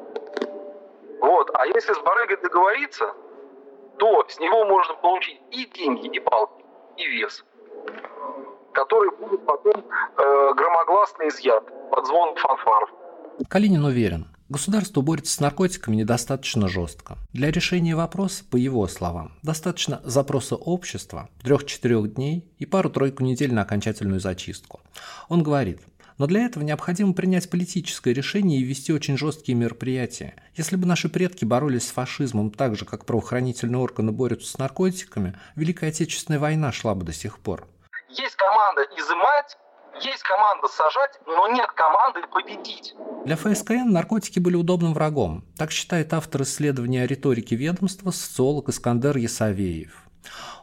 Вот. 1.21 1.49
А 1.53 1.65
если 1.67 1.93
с 1.93 1.99
барыгой 1.99 2.37
договориться, 2.41 3.13
то 3.97 4.25
с 4.27 4.39
него 4.39 4.65
можно 4.65 4.93
получить 4.95 5.41
и 5.51 5.65
деньги, 5.65 6.07
и 6.07 6.19
палки, 6.19 6.63
и 6.97 7.05
вес, 7.07 7.43
который 8.73 9.11
будет 9.17 9.45
потом 9.45 9.73
э, 9.75 10.53
громогласно 10.55 11.27
изъят 11.27 11.63
под 11.91 12.07
звон 12.07 12.35
фанфаров. 12.35 12.89
Калинин 13.47 13.83
уверен, 13.83 14.27
государство 14.47 15.01
борется 15.01 15.33
с 15.33 15.39
наркотиками 15.39 15.97
недостаточно 15.97 16.67
жестко. 16.67 17.17
Для 17.33 17.51
решения 17.51 17.95
вопроса, 17.95 18.43
по 18.49 18.55
его 18.55 18.87
словам, 18.87 19.33
достаточно 19.43 20.01
запроса 20.03 20.55
общества, 20.55 21.29
трех-четырех 21.43 22.13
дней 22.13 22.49
и 22.57 22.65
пару-тройку 22.65 23.23
недель 23.23 23.53
на 23.53 23.61
окончательную 23.61 24.19
зачистку. 24.19 24.81
Он 25.27 25.43
говорит, 25.43 25.81
но 26.19 26.27
для 26.27 26.45
этого 26.45 26.63
необходимо 26.63 27.13
принять 27.13 27.49
политическое 27.49 28.13
решение 28.13 28.59
и 28.59 28.63
ввести 28.63 28.93
очень 28.93 29.17
жесткие 29.17 29.57
мероприятия. 29.57 30.35
Если 30.53 30.75
бы 30.75 30.85
наши 30.85 31.09
предки 31.09 31.45
боролись 31.45 31.87
с 31.87 31.91
фашизмом 31.91 32.51
так 32.51 32.75
же, 32.75 32.85
как 32.85 33.05
правоохранительные 33.05 33.81
органы 33.81 34.11
борются 34.11 34.51
с 34.51 34.57
наркотиками, 34.57 35.39
Великая 35.55 35.87
Отечественная 35.87 36.39
война 36.39 36.71
шла 36.71 36.93
бы 36.93 37.05
до 37.05 37.13
сих 37.13 37.39
пор. 37.39 37.67
Есть 38.09 38.35
команда 38.35 38.81
изымать, 38.97 39.57
есть 40.01 40.23
команда 40.23 40.67
сажать, 40.67 41.19
но 41.25 41.47
нет 41.47 41.71
команды 41.71 42.19
победить. 42.27 42.93
Для 43.25 43.37
ФСКН 43.37 43.89
наркотики 43.89 44.39
были 44.39 44.57
удобным 44.57 44.93
врагом. 44.93 45.45
Так 45.57 45.71
считает 45.71 46.13
автор 46.13 46.41
исследования 46.41 47.03
о 47.03 47.07
риторике 47.07 47.55
ведомства 47.55 48.11
социолог 48.11 48.67
Искандер 48.67 49.15
Ясавеев. 49.17 50.08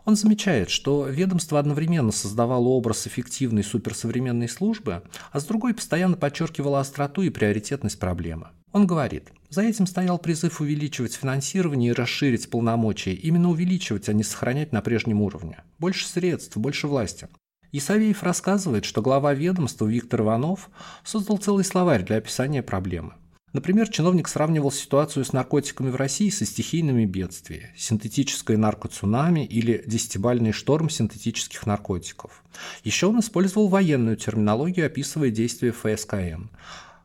Он 0.04 0.16
замечает, 0.16 0.70
что 0.70 1.06
ведомство 1.06 1.58
одновременно 1.58 2.12
создавало 2.12 2.68
образ 2.68 3.06
эффективной 3.06 3.64
суперсовременной 3.64 4.48
службы, 4.48 5.02
а 5.32 5.40
с 5.40 5.44
другой 5.44 5.74
постоянно 5.74 6.16
подчеркивало 6.16 6.80
остроту 6.80 7.22
и 7.22 7.30
приоритетность 7.30 7.98
проблемы. 7.98 8.48
Он 8.72 8.86
говорит, 8.86 9.32
за 9.48 9.62
этим 9.62 9.86
стоял 9.86 10.18
призыв 10.18 10.60
увеличивать 10.60 11.14
финансирование 11.14 11.90
и 11.90 11.94
расширить 11.94 12.50
полномочия, 12.50 13.14
именно 13.14 13.50
увеличивать, 13.50 14.08
а 14.08 14.12
не 14.12 14.22
сохранять 14.22 14.72
на 14.72 14.82
прежнем 14.82 15.22
уровне. 15.22 15.62
Больше 15.78 16.06
средств, 16.06 16.56
больше 16.56 16.86
власти. 16.86 17.28
Исавеев 17.72 18.22
рассказывает, 18.22 18.84
что 18.84 19.02
глава 19.02 19.34
ведомства 19.34 19.86
Виктор 19.86 20.20
Иванов 20.20 20.70
создал 21.04 21.38
целый 21.38 21.64
словарь 21.64 22.04
для 22.04 22.16
описания 22.16 22.62
проблемы. 22.62 23.14
Например, 23.56 23.88
чиновник 23.88 24.28
сравнивал 24.28 24.70
ситуацию 24.70 25.24
с 25.24 25.32
наркотиками 25.32 25.88
в 25.88 25.96
России 25.96 26.28
со 26.28 26.44
стихийными 26.44 27.06
бедствиями, 27.06 27.72
синтетическое 27.74 28.58
наркоцунами 28.58 29.46
или 29.46 29.82
десятибальный 29.86 30.52
шторм 30.52 30.90
синтетических 30.90 31.64
наркотиков. 31.64 32.44
Еще 32.84 33.06
он 33.06 33.20
использовал 33.20 33.68
военную 33.68 34.18
терминологию, 34.18 34.84
описывая 34.84 35.30
действия 35.30 35.72
ФСКН. 35.72 36.50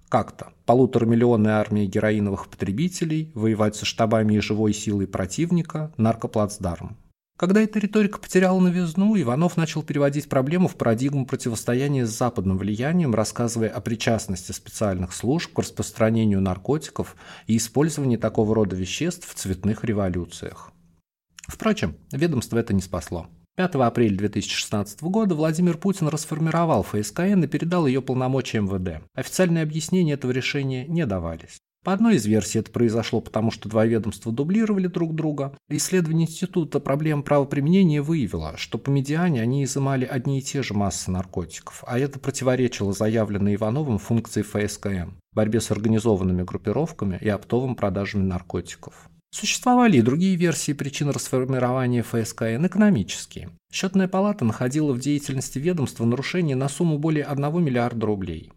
Как-то 0.10 0.52
полуторамиллионная 0.66 1.54
армия 1.54 1.86
героиновых 1.86 2.50
потребителей 2.50 3.32
воевать 3.34 3.78
со 3.78 3.86
штабами 3.86 4.34
и 4.34 4.42
живой 4.42 4.74
силой 4.74 5.08
противника, 5.08 5.94
наркоплацдарм. 5.96 6.98
Когда 7.42 7.60
эта 7.60 7.80
риторика 7.80 8.20
потеряла 8.20 8.60
новизну, 8.60 9.20
Иванов 9.20 9.58
начал 9.58 9.82
переводить 9.82 10.30
проблему 10.30 10.68
в 10.68 10.76
парадигму 10.76 11.26
противостояния 11.26 12.06
с 12.06 12.16
западным 12.16 12.60
влиянием, 12.60 13.16
рассказывая 13.16 13.70
о 13.70 13.82
причастности 13.82 14.52
специальных 14.52 15.12
служб 15.12 15.52
к 15.52 15.58
распространению 15.58 16.40
наркотиков 16.40 17.16
и 17.48 17.58
использовании 17.58 18.18
такого 18.18 18.54
рода 18.54 18.76
веществ 18.76 19.28
в 19.28 19.34
цветных 19.34 19.84
революциях. 19.84 20.72
Впрочем, 21.48 21.96
ведомство 22.12 22.60
это 22.60 22.76
не 22.76 22.82
спасло. 22.84 23.26
5 23.56 23.74
апреля 23.74 24.16
2016 24.18 25.02
года 25.02 25.34
Владимир 25.34 25.80
Путин 25.80 26.10
расформировал 26.10 26.84
ФСКН 26.84 27.46
и 27.46 27.48
передал 27.48 27.88
ее 27.88 28.04
полномочия 28.04 28.60
МВД. 28.62 29.04
Официальные 29.16 29.64
объяснения 29.64 30.14
этого 30.14 30.30
решения 30.30 30.86
не 30.86 31.08
давались. 31.08 31.58
По 31.84 31.94
одной 31.94 32.18
из 32.18 32.28
версий 32.28 32.60
это 32.60 32.70
произошло 32.70 33.22
потому, 33.22 33.50
что 33.50 33.68
два 33.68 33.88
ведомства 33.88 34.32
дублировали 34.32 34.86
друг 34.86 35.16
друга. 35.16 35.58
Исследование 35.68 36.28
Института 36.28 36.80
проблем 36.80 37.24
правоприменения 37.24 38.04
выявило, 38.04 38.56
что 38.56 38.78
по 38.78 38.92
медиане 38.92 39.42
они 39.42 39.64
изымали 39.64 40.06
одни 40.06 40.38
и 40.38 40.42
те 40.44 40.62
же 40.62 40.76
массы 40.76 41.10
наркотиков, 41.10 41.84
а 41.88 41.98
это 41.98 42.20
противоречило 42.20 42.94
заявленной 42.94 43.56
Ивановым 43.56 43.98
функции 43.98 44.44
ФСКМ– 44.44 45.16
борьбе 45.34 45.60
с 45.60 45.72
организованными 45.72 46.44
группировками 46.44 47.18
и 47.20 47.30
оптовым 47.30 47.76
продажами 47.76 48.24
наркотиков. 48.24 49.10
Существовали 49.34 49.98
и 49.98 50.02
другие 50.02 50.36
версии 50.36 50.74
причин 50.74 51.10
расформирования 51.10 52.04
ФСКН 52.04 52.68
экономические. 52.68 53.50
Счетная 53.74 54.08
палата 54.08 54.46
находила 54.46 54.94
в 54.94 55.00
деятельности 55.00 55.58
ведомства 55.58 56.06
нарушения 56.06 56.56
на 56.56 56.70
сумму 56.70 57.00
более 57.00 57.24
1 57.24 57.64
миллиарда 57.64 58.06
рублей. 58.06 58.52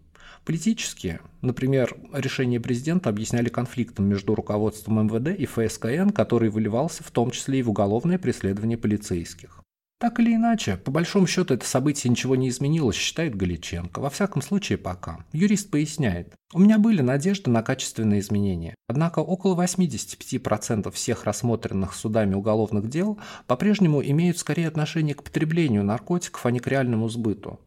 Политические, 0.44 1.20
например, 1.40 1.96
решения 2.12 2.60
президента 2.60 3.08
объясняли 3.08 3.48
конфликтом 3.48 4.06
между 4.06 4.34
руководством 4.34 5.06
МВД 5.06 5.38
и 5.38 5.46
ФСКН, 5.46 6.10
который 6.10 6.50
выливался 6.50 7.02
в 7.02 7.10
том 7.10 7.30
числе 7.30 7.60
и 7.60 7.62
в 7.62 7.70
уголовное 7.70 8.18
преследование 8.18 8.76
полицейских. 8.76 9.63
Так 10.04 10.20
или 10.20 10.34
иначе, 10.34 10.76
по 10.76 10.90
большому 10.90 11.26
счету 11.26 11.54
это 11.54 11.64
событие 11.64 12.10
ничего 12.10 12.36
не 12.36 12.50
изменилось, 12.50 12.94
считает 12.94 13.34
Галиченко. 13.36 14.00
Во 14.00 14.10
всяком 14.10 14.42
случае, 14.42 14.76
пока. 14.76 15.24
Юрист 15.32 15.70
поясняет. 15.70 16.34
У 16.52 16.58
меня 16.58 16.78
были 16.78 17.00
надежды 17.00 17.50
на 17.50 17.62
качественные 17.62 18.20
изменения. 18.20 18.74
Однако 18.86 19.20
около 19.20 19.58
85% 19.64 20.90
всех 20.90 21.24
рассмотренных 21.24 21.94
судами 21.94 22.34
уголовных 22.34 22.90
дел 22.90 23.18
по-прежнему 23.46 24.02
имеют 24.02 24.36
скорее 24.36 24.68
отношение 24.68 25.14
к 25.14 25.22
потреблению 25.22 25.84
наркотиков, 25.84 26.44
а 26.44 26.50
не 26.50 26.60
к 26.60 26.66
реальному 26.66 27.08
сбыту. 27.08 27.58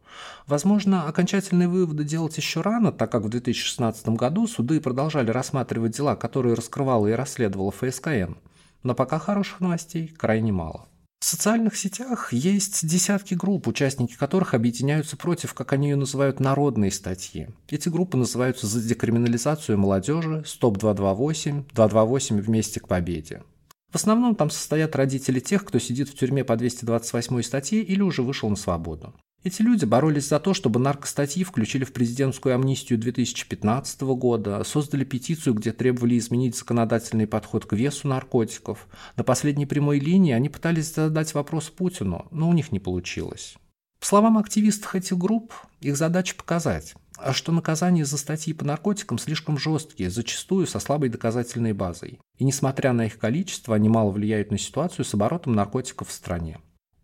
Возможно, 0.46 1.08
окончательные 1.08 1.66
выводы 1.66 2.04
делать 2.04 2.36
еще 2.36 2.60
рано, 2.60 2.92
так 2.92 3.10
как 3.10 3.24
в 3.24 3.30
2016 3.30 4.10
году 4.10 4.46
суды 4.46 4.80
продолжали 4.80 5.32
рассматривать 5.32 5.96
дела, 5.96 6.14
которые 6.14 6.54
раскрывала 6.54 7.08
и 7.08 7.14
расследовала 7.14 7.72
ФСКН. 7.72 8.36
Но 8.84 8.94
пока 8.94 9.18
хороших 9.18 9.58
новостей 9.58 10.06
крайне 10.16 10.52
мало. 10.52 10.86
В 11.20 11.24
социальных 11.24 11.76
сетях 11.76 12.32
есть 12.32 12.86
десятки 12.86 13.34
групп, 13.34 13.66
участники 13.66 14.14
которых 14.14 14.54
объединяются 14.54 15.16
против, 15.16 15.52
как 15.52 15.72
они 15.72 15.90
ее 15.90 15.96
называют, 15.96 16.38
народные 16.38 16.92
статьи. 16.92 17.48
Эти 17.68 17.88
группы 17.88 18.16
называются 18.16 18.68
«За 18.68 18.80
декриминализацию 18.80 19.78
молодежи», 19.78 20.44
«Стоп-228», 20.46 21.72
«228 21.74 22.40
вместе 22.40 22.78
к 22.78 22.86
победе». 22.86 23.42
В 23.90 23.96
основном 23.96 24.36
там 24.36 24.50
состоят 24.50 24.94
родители 24.94 25.40
тех, 25.40 25.64
кто 25.64 25.80
сидит 25.80 26.08
в 26.08 26.14
тюрьме 26.14 26.44
по 26.44 26.56
228 26.56 27.42
статье 27.42 27.82
или 27.82 28.02
уже 28.02 28.22
вышел 28.22 28.48
на 28.48 28.56
свободу. 28.56 29.12
Эти 29.44 29.62
люди 29.62 29.84
боролись 29.84 30.28
за 30.28 30.40
то, 30.40 30.52
чтобы 30.52 30.80
наркостатьи 30.80 31.44
включили 31.44 31.84
в 31.84 31.92
президентскую 31.92 32.56
амнистию 32.56 32.98
2015 32.98 34.00
года, 34.00 34.64
создали 34.64 35.04
петицию, 35.04 35.54
где 35.54 35.72
требовали 35.72 36.18
изменить 36.18 36.56
законодательный 36.56 37.28
подход 37.28 37.64
к 37.64 37.72
весу 37.72 38.08
наркотиков. 38.08 38.88
На 39.16 39.22
последней 39.22 39.66
прямой 39.66 40.00
линии 40.00 40.32
они 40.32 40.48
пытались 40.48 40.92
задать 40.92 41.34
вопрос 41.34 41.70
Путину, 41.70 42.26
но 42.32 42.48
у 42.48 42.52
них 42.52 42.72
не 42.72 42.80
получилось. 42.80 43.54
По 44.00 44.06
словам 44.06 44.38
активистов 44.38 44.96
этих 44.96 45.16
групп, 45.16 45.54
их 45.80 45.96
задача 45.96 46.34
показать, 46.34 46.94
что 47.32 47.52
наказания 47.52 48.04
за 48.04 48.18
статьи 48.18 48.52
по 48.52 48.64
наркотикам 48.64 49.18
слишком 49.18 49.56
жесткие, 49.56 50.10
зачастую 50.10 50.66
со 50.66 50.80
слабой 50.80 51.10
доказательной 51.10 51.72
базой. 51.72 52.18
И 52.38 52.44
несмотря 52.44 52.92
на 52.92 53.06
их 53.06 53.18
количество, 53.18 53.76
они 53.76 53.88
мало 53.88 54.10
влияют 54.10 54.50
на 54.50 54.58
ситуацию 54.58 55.04
с 55.04 55.14
оборотом 55.14 55.54
наркотиков 55.54 56.08
в 56.08 56.12
стране. 56.12 56.58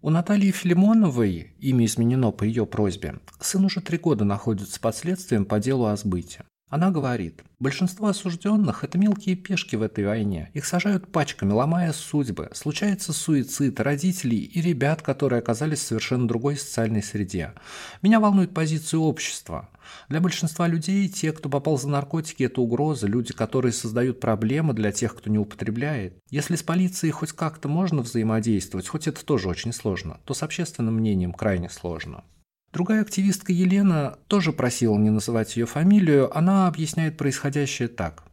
У 0.05 0.11
Натальи 0.11 0.51
Филимоновой, 0.51 1.55
имя 1.61 1.87
изменено 1.87 2.31
по 2.31 2.45
ее 2.45 2.67
просьбе, 2.67 3.21
сын 3.40 3.64
уже 3.64 3.81
три 3.81 3.97
года 3.97 4.27
находится 4.27 4.79
под 4.79 4.95
следствием 4.95 5.47
по 5.47 5.59
делу 5.59 5.87
о 5.87 5.97
сбыте. 5.97 6.45
Она 6.69 6.90
говорит, 6.90 7.43
большинство 7.59 8.09
осужденных– 8.09 8.83
это 8.85 8.99
мелкие 8.99 9.35
пешки 9.35 9.77
в 9.77 9.83
этой 9.83 10.05
войне. 10.05 10.51
Их 10.53 10.67
сажают 10.67 11.11
пачками, 11.11 11.53
ломая 11.53 11.95
судьбы. 11.95 12.51
Случается 12.53 13.14
суицид 13.14 13.81
родителей 13.81 14.40
и 14.40 14.61
ребят, 14.61 15.01
которые 15.01 15.38
оказались 15.38 15.79
в 15.79 15.85
совершенно 15.85 16.29
другой 16.29 16.59
социальной 16.59 17.03
среде. 17.03 17.55
Меня 18.03 18.21
волнует 18.21 18.53
позиция 18.53 18.99
общества– 18.99 19.71
Для 20.09 20.20
большинства 20.20 20.66
людей 20.66 21.09
те, 21.09 21.33
кто 21.33 21.49
попал 21.49 21.79
за 21.79 21.88
наркотики, 21.88 22.44
это 22.44 22.61
угроза, 22.61 23.07
люди, 23.07 23.33
которые 23.33 23.73
создают 23.73 24.20
проблемы 24.20 24.75
для 24.75 24.92
тех, 24.92 25.14
кто 25.14 25.31
не 25.31 25.38
употребляет. 25.38 26.18
Если 26.31 26.57
с 26.57 26.62
полицией 26.62 27.12
хоть 27.12 27.33
как-то 27.33 27.68
можно 27.68 28.03
взаимодействовать, 28.03 28.88
хоть 28.88 29.07
это 29.07 29.25
тоже 29.25 29.49
очень 29.49 29.73
сложно, 29.73 30.20
то 30.25 30.35
с 30.35 30.42
общественным 30.42 30.94
мнением 30.94 31.33
крайне 31.33 31.70
сложно. 31.70 32.25
Другая 32.73 33.03
активистка 33.03 33.53
Елена 33.53 34.18
тоже 34.27 34.53
просила 34.53 34.99
не 34.99 35.11
называть 35.11 35.57
ее 35.57 35.64
фамилию, 35.64 36.37
она 36.37 36.66
объясняет 36.66 37.16
происходящее 37.16 37.87
так. 37.87 38.25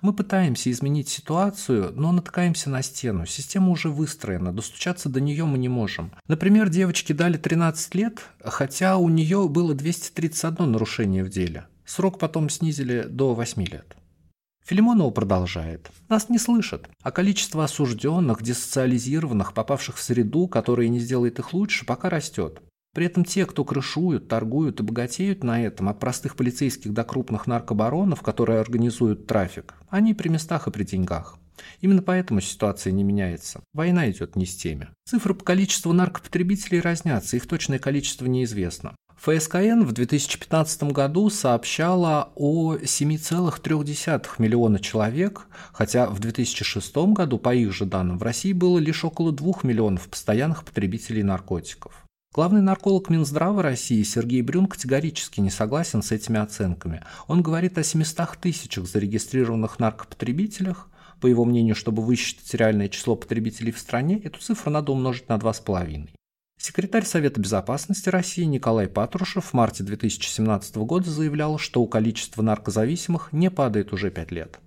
Мы 0.00 0.12
пытаемся 0.12 0.70
изменить 0.70 1.08
ситуацию, 1.08 1.92
но 1.94 2.12
натыкаемся 2.12 2.70
на 2.70 2.82
стену. 2.82 3.26
Система 3.26 3.70
уже 3.70 3.88
выстроена, 3.88 4.52
достучаться 4.52 5.08
до 5.08 5.20
нее 5.20 5.44
мы 5.44 5.58
не 5.58 5.68
можем. 5.68 6.12
Например, 6.26 6.68
девочке 6.68 7.14
дали 7.14 7.36
13 7.36 7.94
лет, 7.94 8.20
хотя 8.44 8.96
у 8.96 9.08
нее 9.08 9.48
было 9.48 9.74
231 9.74 10.70
нарушение 10.72 11.24
в 11.24 11.30
деле. 11.30 11.66
Срок 11.84 12.18
потом 12.18 12.50
снизили 12.50 13.02
до 13.08 13.34
8 13.34 13.64
лет. 13.64 13.96
Филимонова 14.68 15.10
продолжает. 15.10 15.90
Нас 16.10 16.28
не 16.28 16.38
слышат, 16.38 16.90
а 17.02 17.10
количество 17.10 17.64
осужденных, 17.64 18.42
десоциализированных, 18.42 19.54
попавших 19.54 19.96
в 19.96 20.02
среду, 20.02 20.46
которая 20.46 20.88
не 20.88 20.98
сделает 20.98 21.38
их 21.38 21.54
лучше, 21.54 21.86
пока 21.86 22.10
растет. 22.10 22.60
При 22.98 23.06
этом 23.06 23.24
те, 23.24 23.46
кто 23.46 23.64
крышуют, 23.64 24.26
торгуют 24.26 24.80
и 24.80 24.82
богатеют 24.82 25.44
на 25.44 25.62
этом, 25.62 25.88
от 25.88 26.00
простых 26.00 26.34
полицейских 26.34 26.92
до 26.92 27.04
крупных 27.04 27.46
наркобаронов, 27.46 28.22
которые 28.22 28.58
организуют 28.58 29.28
трафик, 29.28 29.74
они 29.88 30.14
при 30.14 30.28
местах 30.28 30.66
и 30.66 30.72
при 30.72 30.82
деньгах. 30.82 31.38
Именно 31.80 32.02
поэтому 32.02 32.40
ситуация 32.40 32.92
не 32.92 33.04
меняется. 33.04 33.60
Война 33.72 34.10
идет 34.10 34.34
не 34.34 34.46
с 34.46 34.56
теми. 34.56 34.88
Цифры 35.04 35.34
по 35.34 35.44
количеству 35.44 35.92
наркопотребителей 35.92 36.80
разнятся, 36.80 37.36
их 37.36 37.46
точное 37.46 37.78
количество 37.78 38.26
неизвестно. 38.26 38.96
ФСКН 39.18 39.82
в 39.82 39.92
2015 39.92 40.82
году 40.92 41.30
сообщала 41.30 42.32
о 42.34 42.78
7,3 42.78 44.28
миллиона 44.38 44.80
человек, 44.80 45.46
хотя 45.72 46.08
в 46.08 46.18
2006 46.18 46.96
году, 47.12 47.38
по 47.38 47.54
их 47.54 47.72
же 47.72 47.84
данным, 47.84 48.18
в 48.18 48.24
России 48.24 48.52
было 48.52 48.78
лишь 48.78 49.04
около 49.04 49.30
2 49.30 49.60
миллионов 49.62 50.08
постоянных 50.08 50.64
потребителей 50.64 51.22
наркотиков. 51.22 52.07
Главный 52.34 52.60
нарколог 52.60 53.08
Минздрава 53.08 53.62
России 53.62 54.02
Сергей 54.02 54.42
Брюн 54.42 54.66
категорически 54.66 55.40
не 55.40 55.50
согласен 55.50 56.02
с 56.02 56.12
этими 56.12 56.38
оценками. 56.38 57.02
Он 57.26 57.42
говорит 57.42 57.78
о 57.78 57.82
700 57.82 58.38
тысячах 58.38 58.86
зарегистрированных 58.86 59.78
наркопотребителях. 59.78 60.88
По 61.20 61.26
его 61.26 61.44
мнению, 61.44 61.74
чтобы 61.74 62.02
высчитать 62.04 62.54
реальное 62.54 62.88
число 62.88 63.16
потребителей 63.16 63.72
в 63.72 63.78
стране, 63.78 64.20
эту 64.22 64.40
цифру 64.40 64.70
надо 64.70 64.92
умножить 64.92 65.28
на 65.28 65.36
2,5. 65.36 66.10
Секретарь 66.60 67.04
Совета 67.04 67.40
безопасности 67.40 68.08
России 68.08 68.44
Николай 68.44 68.88
Патрушев 68.88 69.46
в 69.46 69.52
марте 69.54 69.82
2017 69.82 70.76
года 70.76 71.10
заявлял, 71.10 71.58
что 71.58 71.80
у 71.80 71.88
количества 71.88 72.42
наркозависимых 72.42 73.32
не 73.32 73.50
падает 73.50 73.92
уже 73.92 74.10
5 74.10 74.30
лет. 74.32 74.58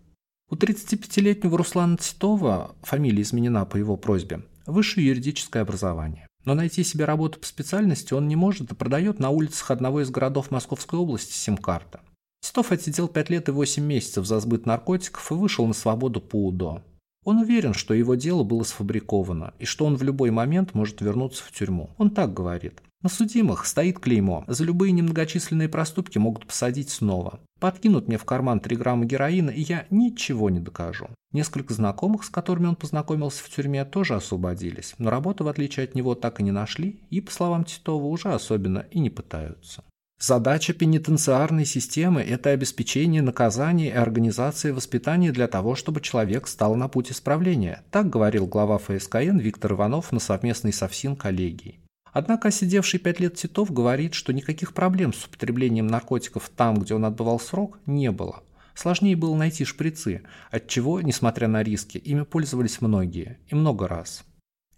У 0.50 0.56
35-летнего 0.56 1.58
Руслана 1.58 1.98
Титова, 1.98 2.76
фамилия 2.82 3.22
изменена 3.22 3.66
по 3.66 3.78
его 3.78 3.98
просьбе, 3.98 4.42
высшее 4.66 5.08
юридическое 5.08 5.62
образование. 5.62 6.28
Но 6.46 6.54
найти 6.54 6.84
себе 6.84 7.06
работу 7.06 7.40
по 7.40 7.46
специальности 7.46 8.14
он 8.14 8.28
не 8.28 8.36
может 8.36 8.72
и 8.72 8.76
продает 8.76 9.20
на 9.20 9.30
улицах 9.30 9.72
одного 9.72 10.02
из 10.02 10.10
городов 10.10 10.52
Московской 10.52 11.00
области 11.00 11.34
сим-карты. 11.34 12.00
Титов 12.42 12.72
отсидел 12.72 13.08
5 13.08 13.30
лет 13.30 13.50
и 13.50 13.52
8 13.52 13.84
месяцев 13.84 14.26
за 14.26 14.40
сбыт 14.40 14.66
наркотиков 14.66 15.32
и 15.32 15.36
вышел 15.36 15.68
на 15.68 15.74
свободу 15.74 16.20
по 16.20 16.48
УДО. 16.48 16.82
Он 17.24 17.38
уверен, 17.38 17.74
что 17.74 17.94
его 17.94 18.16
дело 18.16 18.44
было 18.44 18.64
сфабриковано 18.64 19.54
и 19.60 19.66
что 19.66 19.86
он 19.86 19.96
в 19.96 20.04
любой 20.04 20.32
момент 20.32 20.74
может 20.74 21.02
вернуться 21.02 21.44
в 21.44 21.52
тюрьму. 21.52 21.92
Он 21.98 22.10
так 22.10 22.34
говорит. 22.34 22.82
На 23.04 23.10
судимых 23.10 23.66
стоит 23.66 24.00
клеймо. 24.00 24.44
За 24.48 24.64
любые 24.64 24.92
немногочисленные 24.92 25.70
проступки 25.70 26.20
могут 26.20 26.46
посадить 26.46 26.90
снова. 26.90 27.40
Подкинут 27.60 28.08
мне 28.08 28.18
в 28.18 28.26
карман 28.26 28.60
3 28.60 28.76
грамма 28.76 29.06
героина, 29.06 29.50
и 29.50 29.62
я 29.62 29.88
ничего 29.90 30.52
не 30.52 30.60
докажу. 30.60 31.10
Несколько 31.32 31.74
знакомых, 31.74 32.24
с 32.24 32.30
которыми 32.30 32.68
он 32.68 32.76
познакомился 32.76 33.44
в 33.44 33.50
тюрьме, 33.50 33.86
тоже 33.86 34.16
освободились, 34.16 34.94
но 35.00 35.10
работу, 35.10 35.44
в 35.44 35.48
отличие 35.48 35.86
от 35.86 35.96
него, 35.96 36.14
так 36.14 36.40
и 36.40 36.44
не 36.44 36.52
нашли, 36.52 37.00
и, 37.10 37.22
по 37.22 37.32
словам 37.32 37.64
Титова, 37.64 38.06
уже 38.06 38.34
особенно 38.34 38.86
и 38.92 39.00
не 39.00 39.10
пытаются. 39.10 39.84
Задача 40.24 40.74
пенитенциарной 40.74 41.66
системы– 41.66 42.22
это 42.30 42.52
обеспечение 42.52 43.24
наказания 43.24 43.88
и 43.88 43.92
организация 43.92 44.72
воспитания 44.72 45.32
для 45.32 45.48
того, 45.48 45.74
чтобы 45.74 46.00
человек 46.00 46.48
стал 46.48 46.76
на 46.76 46.88
путь 46.88 47.12
исправления. 47.12 47.82
Так 47.90 48.08
говорил 48.08 48.46
глава 48.46 48.78
ФСКН 48.78 49.40
Виктор 49.40 49.74
Иванов 49.74 50.12
на 50.12 50.20
совместной 50.20 50.74
со 50.74 50.88
ФСИН 50.88 51.16
коллегии. 51.16 51.80
Однако 52.14 52.52
сидевший 52.52 53.00
пять 53.00 53.20
лет 53.20 53.34
Титов 53.34 53.74
говорит, 53.74 54.14
что 54.14 54.32
никаких 54.32 54.76
проблем 54.76 55.12
с 55.12 55.26
употреблением 55.26 55.88
наркотиков 55.88 56.52
там, 56.56 56.76
где 56.76 56.94
он 56.94 57.06
отбывал 57.06 57.40
срок, 57.40 57.80
не 57.88 58.12
было. 58.12 58.44
Сложнее 58.76 59.16
было 59.16 59.36
найти 59.36 59.66
шприцы, 59.66 60.22
от 60.52 60.68
чего, 60.68 61.02
несмотря 61.02 61.48
на 61.48 61.64
риски, 61.64 61.98
ими 61.98 62.22
пользовались 62.22 62.80
многие, 62.80 63.40
и 63.48 63.56
много 63.56 63.88
раз. 63.88 64.24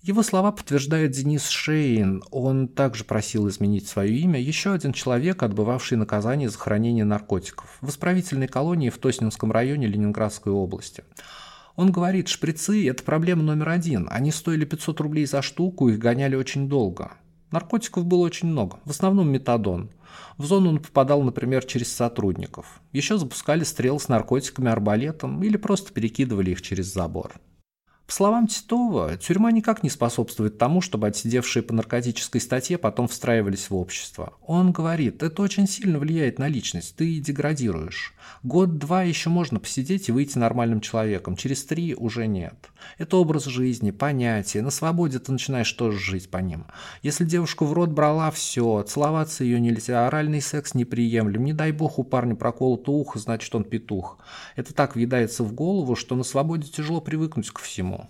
Его 0.03 0.21
слова 0.21 0.51
подтверждает 0.51 1.11
Денис 1.11 1.47
Шейн. 1.47 2.25
Он 2.29 2.67
также 2.67 3.05
просил 3.05 3.47
изменить 3.47 3.87
свое 3.87 4.13
имя 4.17 4.37
еще 4.37 4.73
один 4.73 4.91
человек, 4.91 5.43
отбывавший 5.43 5.97
наказание 5.97 6.49
за 6.49 6.57
хранение 6.57 7.05
наркотиков 7.05 7.77
в 7.79 7.89
исправительной 7.89 8.49
колонии 8.49 8.89
в 8.89 8.97
Тоснинском 8.97 9.53
районе 9.53 9.87
Ленинградской 9.87 10.51
области. 10.51 11.05
Он 11.77 11.93
говорит, 11.93 12.27
шприцы– 12.27 12.85
это 12.89 13.01
проблема 13.01 13.43
номер 13.43 13.69
один. 13.69 14.09
Они 14.11 14.33
стоили 14.33 14.65
500 14.65 14.99
рублей 14.99 15.25
за 15.25 15.41
штуку, 15.41 15.87
их 15.87 15.99
гоняли 15.99 16.35
очень 16.35 16.67
долго. 16.67 17.13
Наркотиков 17.51 18.03
было 18.03 18.25
очень 18.25 18.49
много, 18.49 18.79
в 18.83 18.89
основном 18.89 19.31
метадон. 19.31 19.89
В 20.37 20.43
зону 20.43 20.67
он 20.67 20.79
попадал, 20.79 21.21
например, 21.21 21.63
через 21.63 21.93
сотрудников. 21.93 22.81
Еще 22.91 23.17
запускали 23.17 23.63
стрел 23.63 24.01
с 24.01 24.09
наркотиками 24.09 24.69
арбалетом 24.69 25.41
или 25.43 25.55
просто 25.55 25.93
перекидывали 25.93 26.51
их 26.51 26.61
через 26.61 26.91
забор. 26.91 27.31
По 28.05 28.11
словам 28.11 28.47
Титова, 28.47 29.15
тюрьма 29.17 29.51
никак 29.51 29.81
не 29.81 29.89
способствует 29.89 30.57
тому, 30.57 30.81
чтобы 30.81 31.07
отсидевшие 31.07 31.63
по 31.63 31.73
наркотической 31.73 32.41
статье 32.41 32.77
потом 32.77 33.07
встраивались 33.07 33.69
в 33.69 33.75
общество. 33.75 34.33
Он 34.45 34.71
говорит, 34.71 35.23
это 35.23 35.41
очень 35.41 35.67
сильно 35.67 35.97
влияет 35.99 36.37
на 36.37 36.49
личность, 36.49 36.95
ты 36.97 37.19
деградируешь. 37.19 38.13
Год-два 38.43 39.03
еще 39.03 39.29
можно 39.29 39.59
посидеть 39.59 40.09
и 40.09 40.11
выйти 40.11 40.37
нормальным 40.37 40.81
человеком, 40.81 41.37
через 41.37 41.63
три 41.63 41.95
уже 41.95 42.27
нет. 42.27 42.71
Это 42.97 43.17
образ 43.17 43.45
жизни, 43.45 43.91
понятия, 43.91 44.61
на 44.61 44.69
свободе 44.69 45.19
ты 45.19 45.31
начинаешь 45.31 45.71
тоже 45.71 45.97
жить 45.97 46.29
по 46.29 46.37
ним. 46.37 46.65
Если 47.03 47.23
девушку 47.23 47.65
в 47.65 47.71
рот 47.71 47.89
брала, 47.89 48.31
все, 48.31 48.83
целоваться 48.83 49.45
ее 49.45 49.61
нельзя, 49.61 50.05
оральный 50.05 50.41
секс 50.41 50.73
неприемлем, 50.73 51.45
не 51.45 51.53
дай 51.53 51.71
бог 51.71 51.99
у 51.99 52.03
парня 52.03 52.35
проколото 52.35 52.91
ухо, 52.91 53.17
значит 53.17 53.55
он 53.55 53.63
петух. 53.63 54.19
Это 54.57 54.73
так 54.73 54.95
въедается 54.95 55.43
в 55.43 55.53
голову, 55.53 55.95
что 55.95 56.15
на 56.15 56.23
свободе 56.23 56.67
тяжело 56.67 56.99
привыкнуть 56.99 57.49
ко 57.49 57.61
всему. 57.61 58.02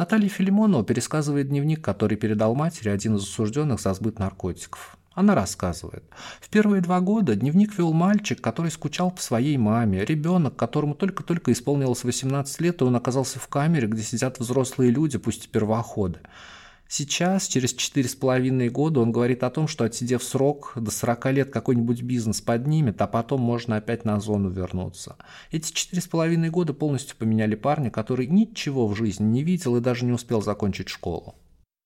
Наталья 0.00 0.30
Филимонова 0.30 0.82
пересказывает 0.82 1.50
дневник, 1.50 1.84
который 1.84 2.16
передал 2.16 2.54
матери 2.54 2.88
один 2.88 3.16
из 3.16 3.24
осужденных 3.24 3.82
за 3.82 3.92
сбыт 3.92 4.18
наркотиков. 4.18 4.96
Она 5.12 5.34
рассказывает. 5.34 6.04
В 6.40 6.48
первые 6.48 6.80
два 6.80 7.00
года 7.02 7.36
дневник 7.36 7.76
вел 7.76 7.92
мальчик, 7.92 8.40
который 8.40 8.70
скучал 8.70 9.10
по 9.10 9.20
своей 9.20 9.58
маме, 9.58 10.02
ребенок, 10.06 10.56
которому 10.56 10.94
только-только 10.94 11.52
исполнилось 11.52 12.02
18 12.02 12.60
лет, 12.62 12.80
и 12.80 12.84
он 12.84 12.96
оказался 12.96 13.38
в 13.38 13.48
камере, 13.48 13.88
где 13.88 14.00
сидят 14.00 14.38
взрослые 14.38 14.90
люди, 14.90 15.18
пусть 15.18 15.44
и 15.44 15.48
первоходы. 15.48 16.20
Сейчас, 16.92 17.46
через 17.46 17.72
четыре 17.72 18.08
с 18.08 18.16
половиной 18.16 18.68
года, 18.68 18.98
он 18.98 19.12
говорит 19.12 19.44
о 19.44 19.50
том, 19.50 19.68
что 19.68 19.84
отсидев 19.84 20.24
срок, 20.24 20.72
до 20.74 20.90
40 20.90 21.26
лет 21.32 21.50
какой-нибудь 21.52 22.02
бизнес 22.02 22.40
поднимет, 22.40 23.00
а 23.00 23.06
потом 23.06 23.40
можно 23.40 23.76
опять 23.76 24.04
на 24.04 24.18
зону 24.18 24.50
вернуться. 24.50 25.14
Эти 25.52 25.72
четыре 25.72 26.02
с 26.02 26.08
половиной 26.08 26.50
года 26.50 26.74
полностью 26.74 27.16
поменяли 27.16 27.54
парня, 27.54 27.92
который 27.92 28.26
ничего 28.26 28.88
в 28.88 28.96
жизни 28.96 29.24
не 29.24 29.44
видел 29.44 29.76
и 29.76 29.80
даже 29.80 30.04
не 30.04 30.10
успел 30.10 30.42
закончить 30.42 30.88
школу. 30.88 31.36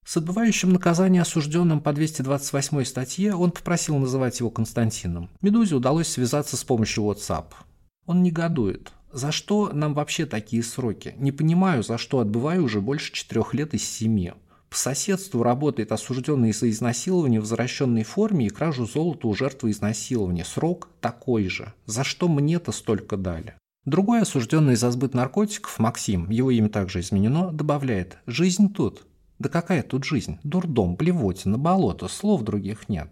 С 0.06 0.16
отбывающим 0.16 0.72
наказание 0.72 1.20
осужденным 1.20 1.82
по 1.82 1.92
228 1.92 2.84
статье 2.84 3.34
он 3.34 3.50
попросил 3.50 3.98
называть 3.98 4.40
его 4.40 4.48
Константином. 4.48 5.28
Медузе 5.42 5.74
удалось 5.74 6.08
связаться 6.08 6.56
с 6.56 6.64
помощью 6.64 7.04
WhatsApp. 7.04 7.48
Он 8.06 8.22
негодует. 8.22 8.90
За 9.12 9.32
что 9.32 9.70
нам 9.70 9.92
вообще 9.92 10.24
такие 10.24 10.62
сроки? 10.62 11.14
Не 11.18 11.30
понимаю, 11.30 11.82
за 11.82 11.98
что 11.98 12.20
отбываю 12.20 12.64
уже 12.64 12.80
больше 12.80 13.12
четырех 13.12 13.52
лет 13.52 13.74
из 13.74 13.84
семи. 13.88 14.32
По 14.74 14.78
соседству 14.80 15.44
работает 15.44 15.92
осужденный 15.92 16.52
за 16.52 16.68
изнасилование 16.68 17.38
в 17.38 17.44
возвращенной 17.44 18.02
форме 18.02 18.48
и 18.48 18.50
кражу 18.50 18.86
золота 18.86 19.28
у 19.28 19.32
жертвы 19.32 19.70
изнасилования. 19.70 20.44
Срок 20.44 20.88
такой 21.00 21.46
же. 21.46 21.72
За 21.86 22.02
что 22.02 22.26
мне-то 22.26 22.72
столько 22.72 23.16
дали? 23.16 23.54
Другой 23.84 24.22
осужденный 24.22 24.74
за 24.74 24.90
сбыт 24.90 25.14
наркотиков, 25.14 25.78
Максим, 25.78 26.28
его 26.28 26.50
имя 26.50 26.68
также 26.68 26.98
изменено, 26.98 27.52
добавляет 27.52 28.18
«Жизнь 28.26 28.74
тут». 28.74 29.06
Да 29.38 29.48
какая 29.48 29.84
тут 29.84 30.02
жизнь? 30.02 30.40
Дурдом, 30.42 30.96
блевотина, 30.96 31.56
болото, 31.56 32.08
слов 32.08 32.42
других 32.42 32.88
нет. 32.88 33.10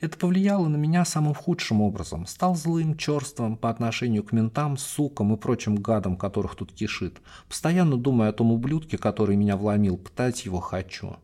Это 0.00 0.18
повлияло 0.18 0.68
на 0.68 0.76
меня 0.76 1.04
самым 1.04 1.34
худшим 1.34 1.80
образом. 1.80 2.26
Стал 2.26 2.54
злым, 2.54 2.96
черством 2.96 3.56
по 3.56 3.70
отношению 3.70 4.22
к 4.22 4.32
ментам, 4.32 4.76
сукам 4.76 5.34
и 5.34 5.36
прочим 5.36 5.76
гадам, 5.76 6.16
которых 6.16 6.54
тут 6.54 6.72
кишит. 6.72 7.20
Постоянно 7.48 7.96
думая 7.96 8.30
о 8.30 8.32
том 8.32 8.52
ублюдке, 8.52 8.98
который 8.98 9.36
меня 9.36 9.56
вломил, 9.56 9.96
пытать 9.96 10.44
его 10.44 10.60
хочу. 10.60 11.16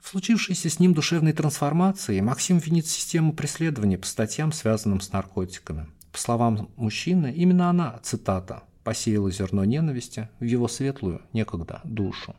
В 0.00 0.08
случившейся 0.08 0.68
с 0.68 0.78
ним 0.78 0.92
душевной 0.92 1.32
трансформации 1.32 2.20
Максим 2.20 2.58
винит 2.58 2.86
систему 2.86 3.32
преследования 3.32 3.96
по 3.96 4.06
статьям, 4.06 4.52
связанным 4.52 5.00
с 5.00 5.10
наркотиками. 5.10 5.86
По 6.12 6.18
словам 6.18 6.68
мужчины, 6.76 7.32
именно 7.32 7.70
она, 7.70 7.98
цитата, 8.02 8.64
посеяла 8.84 9.30
зерно 9.30 9.64
ненависти 9.64 10.28
в 10.40 10.44
его 10.44 10.68
светлую, 10.68 11.22
некогда, 11.32 11.80
душу. 11.84 12.36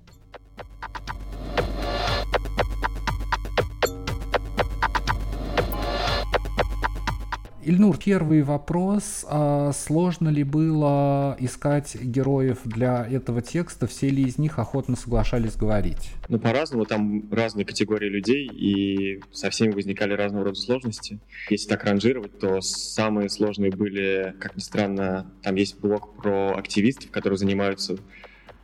Ильнур, 7.65 7.97
первый 7.97 8.43
вопрос. 8.43 9.25
А 9.27 9.71
сложно 9.73 10.29
ли 10.29 10.43
было 10.43 11.35
искать 11.39 11.95
героев 11.99 12.59
для 12.63 13.07
этого 13.07 13.41
текста? 13.41 13.87
Все 13.87 14.07
ли 14.09 14.21
из 14.21 14.37
них 14.37 14.59
охотно 14.59 14.95
соглашались 14.95 15.55
говорить? 15.55 16.11
Ну, 16.29 16.37
по-разному. 16.37 16.85
Там 16.85 17.23
разные 17.31 17.65
категории 17.65 18.07
людей, 18.07 18.47
и 18.47 19.19
со 19.31 19.49
всеми 19.49 19.71
возникали 19.71 20.13
разного 20.13 20.45
рода 20.45 20.59
сложности. 20.59 21.17
Если 21.49 21.67
так 21.67 21.83
ранжировать, 21.85 22.37
то 22.37 22.61
самые 22.61 23.29
сложные 23.29 23.71
были, 23.71 24.35
как 24.39 24.55
ни 24.55 24.61
странно, 24.61 25.31
там 25.41 25.55
есть 25.55 25.79
блок 25.79 26.21
про 26.21 26.55
активистов, 26.55 27.09
которые 27.09 27.39
занимаются 27.39 27.97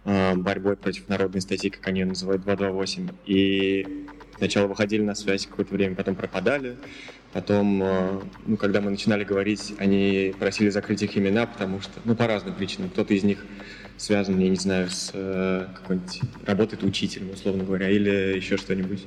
э, 0.05 0.35
борьбой 0.35 0.77
против 0.77 1.09
народной 1.09 1.41
статьи, 1.41 1.71
как 1.71 1.87
они 1.87 2.01
ее 2.01 2.05
называют, 2.05 2.43
228. 2.43 3.09
И 3.25 4.05
сначала 4.37 4.67
выходили 4.67 5.01
на 5.01 5.15
связь 5.15 5.47
какое-то 5.47 5.73
время, 5.73 5.95
потом 5.95 6.13
пропадали. 6.13 6.77
Потом, 7.33 7.81
э, 7.81 8.21
ну, 8.45 8.57
когда 8.57 8.81
мы 8.81 8.91
начинали 8.91 9.23
говорить, 9.23 9.73
они 9.77 10.35
просили 10.37 10.69
закрыть 10.69 11.01
их 11.01 11.17
имена, 11.17 11.45
потому 11.45 11.79
что, 11.79 11.93
ну, 12.03 12.13
по 12.15 12.27
разным 12.27 12.53
причинам. 12.55 12.89
Кто-то 12.89 13.13
из 13.13 13.23
них 13.23 13.45
связан, 13.97 14.37
я 14.39 14.49
не 14.49 14.57
знаю, 14.57 14.89
с 14.89 15.11
э, 15.13 15.67
какой-нибудь 15.75 16.21
работает 16.45 16.83
учителем, 16.83 17.29
условно 17.31 17.63
говоря, 17.63 17.89
или 17.89 18.35
еще 18.35 18.57
что-нибудь. 18.57 19.05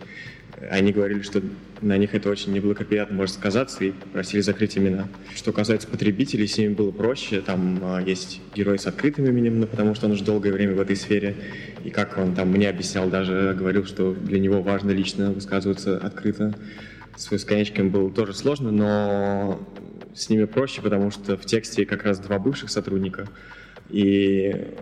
Они 0.70 0.92
говорили, 0.92 1.20
что 1.20 1.42
на 1.82 1.98
них 1.98 2.14
это 2.14 2.30
очень 2.30 2.52
неблагоприятно 2.52 3.16
может 3.16 3.34
сказаться, 3.34 3.84
и 3.84 3.90
просили 3.90 4.40
закрыть 4.40 4.78
имена. 4.78 5.08
Что 5.34 5.52
касается 5.52 5.88
потребителей, 5.88 6.46
с 6.46 6.56
ними 6.56 6.72
было 6.72 6.92
проще. 6.92 7.42
Там 7.42 7.78
э, 7.82 8.04
есть 8.06 8.40
герой 8.54 8.78
с 8.78 8.86
открытым 8.86 9.26
именем, 9.26 9.60
ну, 9.60 9.66
потому 9.66 9.94
что 9.94 10.06
он 10.06 10.12
уже 10.12 10.24
долгое 10.24 10.52
время 10.52 10.74
в 10.74 10.80
этой 10.80 10.96
сфере. 10.96 11.36
И 11.84 11.90
как 11.90 12.16
он 12.16 12.34
там 12.34 12.48
мне 12.48 12.70
объяснял, 12.70 13.10
даже 13.10 13.54
говорил, 13.58 13.84
что 13.84 14.14
для 14.14 14.38
него 14.38 14.62
важно 14.62 14.92
лично 14.92 15.30
высказываться 15.30 15.98
открыто 15.98 16.54
с 17.16 17.30
бесконечками 17.30 17.88
было 17.88 18.10
тоже 18.10 18.34
сложно, 18.34 18.70
но 18.70 19.60
с 20.14 20.28
ними 20.28 20.44
проще, 20.44 20.82
потому 20.82 21.10
что 21.10 21.36
в 21.36 21.44
тексте 21.44 21.86
как 21.86 22.04
раз 22.04 22.18
два 22.18 22.38
бывших 22.38 22.70
сотрудника. 22.70 23.28
И 23.90 24.74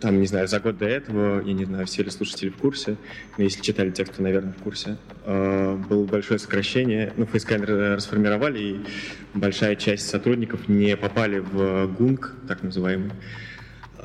там, 0.00 0.20
не 0.20 0.26
знаю, 0.26 0.48
за 0.48 0.60
год 0.60 0.78
до 0.78 0.86
этого, 0.86 1.42
я 1.42 1.52
не 1.52 1.64
знаю, 1.64 1.86
все 1.86 2.02
ли 2.02 2.10
слушатели 2.10 2.50
в 2.50 2.56
курсе, 2.56 2.96
но 3.38 3.44
если 3.44 3.62
читали 3.62 3.90
текст, 3.90 4.14
то, 4.16 4.22
наверное, 4.22 4.52
в 4.52 4.62
курсе, 4.62 4.96
э, 5.24 5.78
было 5.88 6.04
большое 6.04 6.38
сокращение. 6.38 7.12
Ну, 7.16 7.26
ФСК 7.26 7.52
расформировали, 7.52 8.58
и 8.58 8.80
большая 9.34 9.76
часть 9.76 10.08
сотрудников 10.08 10.68
не 10.68 10.96
попали 10.96 11.38
в 11.38 11.86
ГУНГ, 11.86 12.34
так 12.48 12.62
называемый. 12.62 13.12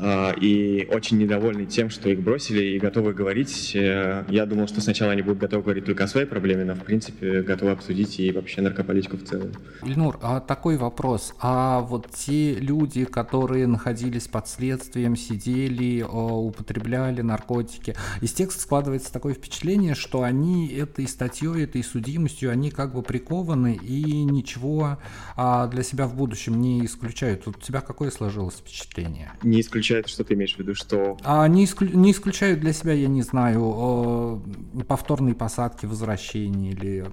А, 0.04 0.32
и 0.32 0.88
очень 0.90 1.20
недовольны 1.20 1.68
тем, 1.68 1.92
что 1.92 2.10
их 2.10 2.22
бросили 2.22 2.64
и 2.64 2.80
готовы 2.80 3.14
говорить. 3.14 3.76
Э, 3.76 4.24
я 4.30 4.48
думал, 4.48 4.68
что 4.68 4.82
сначала 4.82 5.12
они 5.12 5.22
будут 5.22 5.38
готовы 5.38 5.62
говорить 5.64 5.86
только 5.86 6.06
о 6.06 6.08
своей 6.08 6.26
проблеме, 6.26 6.66
но 6.66 6.74
в 6.74 6.84
принципе 6.84 7.44
готовы 7.44 7.72
обсудить 7.72 8.20
и 8.20 8.32
вообще 8.32 8.62
наркополитику 8.62 9.18
в 9.18 9.24
целом. 9.24 9.52
Ильнур, 9.84 10.18
а 10.24 10.40
такой 10.40 10.78
вопрос. 10.78 11.36
А 11.40 11.82
вот 11.82 12.10
те 12.10 12.56
люди, 12.56 13.06
которые 13.06 13.68
находились 13.68 14.28
под 14.28 14.48
следствием, 14.48 15.16
сидели, 15.16 16.02
употребляли 16.02 17.22
наркотики, 17.22 17.96
из 18.22 18.34
текста 18.34 18.62
складывается 18.62 19.14
такое 19.14 19.36
впечатление, 19.36 19.94
что 19.94 20.24
они 20.24 20.68
этой 20.68 21.08
статьей, 21.08 21.64
этой 21.64 21.84
судимостью, 21.84 22.50
они 22.50 22.72
как 22.72 22.96
бы 22.96 23.04
прикованы 23.04 23.76
и 23.76 24.24
ничего 24.24 24.98
а, 25.36 25.68
для 25.68 25.84
себя 25.84 26.08
в 26.08 26.16
будущем 26.16 26.60
не 26.60 26.84
исключают. 26.86 27.48
У 27.48 27.54
тебя 27.54 27.82
какое 27.82 28.10
сложилось 28.10 28.56
впечатление? 28.56 29.32
Не 29.44 29.62
исключают 29.62 29.91
исключает, 29.92 30.08
что 30.08 30.24
ты 30.24 30.34
имеешь 30.34 30.56
в 30.56 30.60
виду, 30.60 30.74
что... 30.74 31.18
А 31.24 31.48
не, 31.48 31.66
исклю... 31.66 31.90
не 31.94 32.12
исключают 32.12 32.60
для 32.60 32.74
себя, 32.74 32.94
я 32.94 33.08
не 33.08 33.22
знаю, 33.22 34.42
повторные 34.88 35.36
посадки, 35.36 35.86
возвращения 35.86 36.72
или 36.72 37.06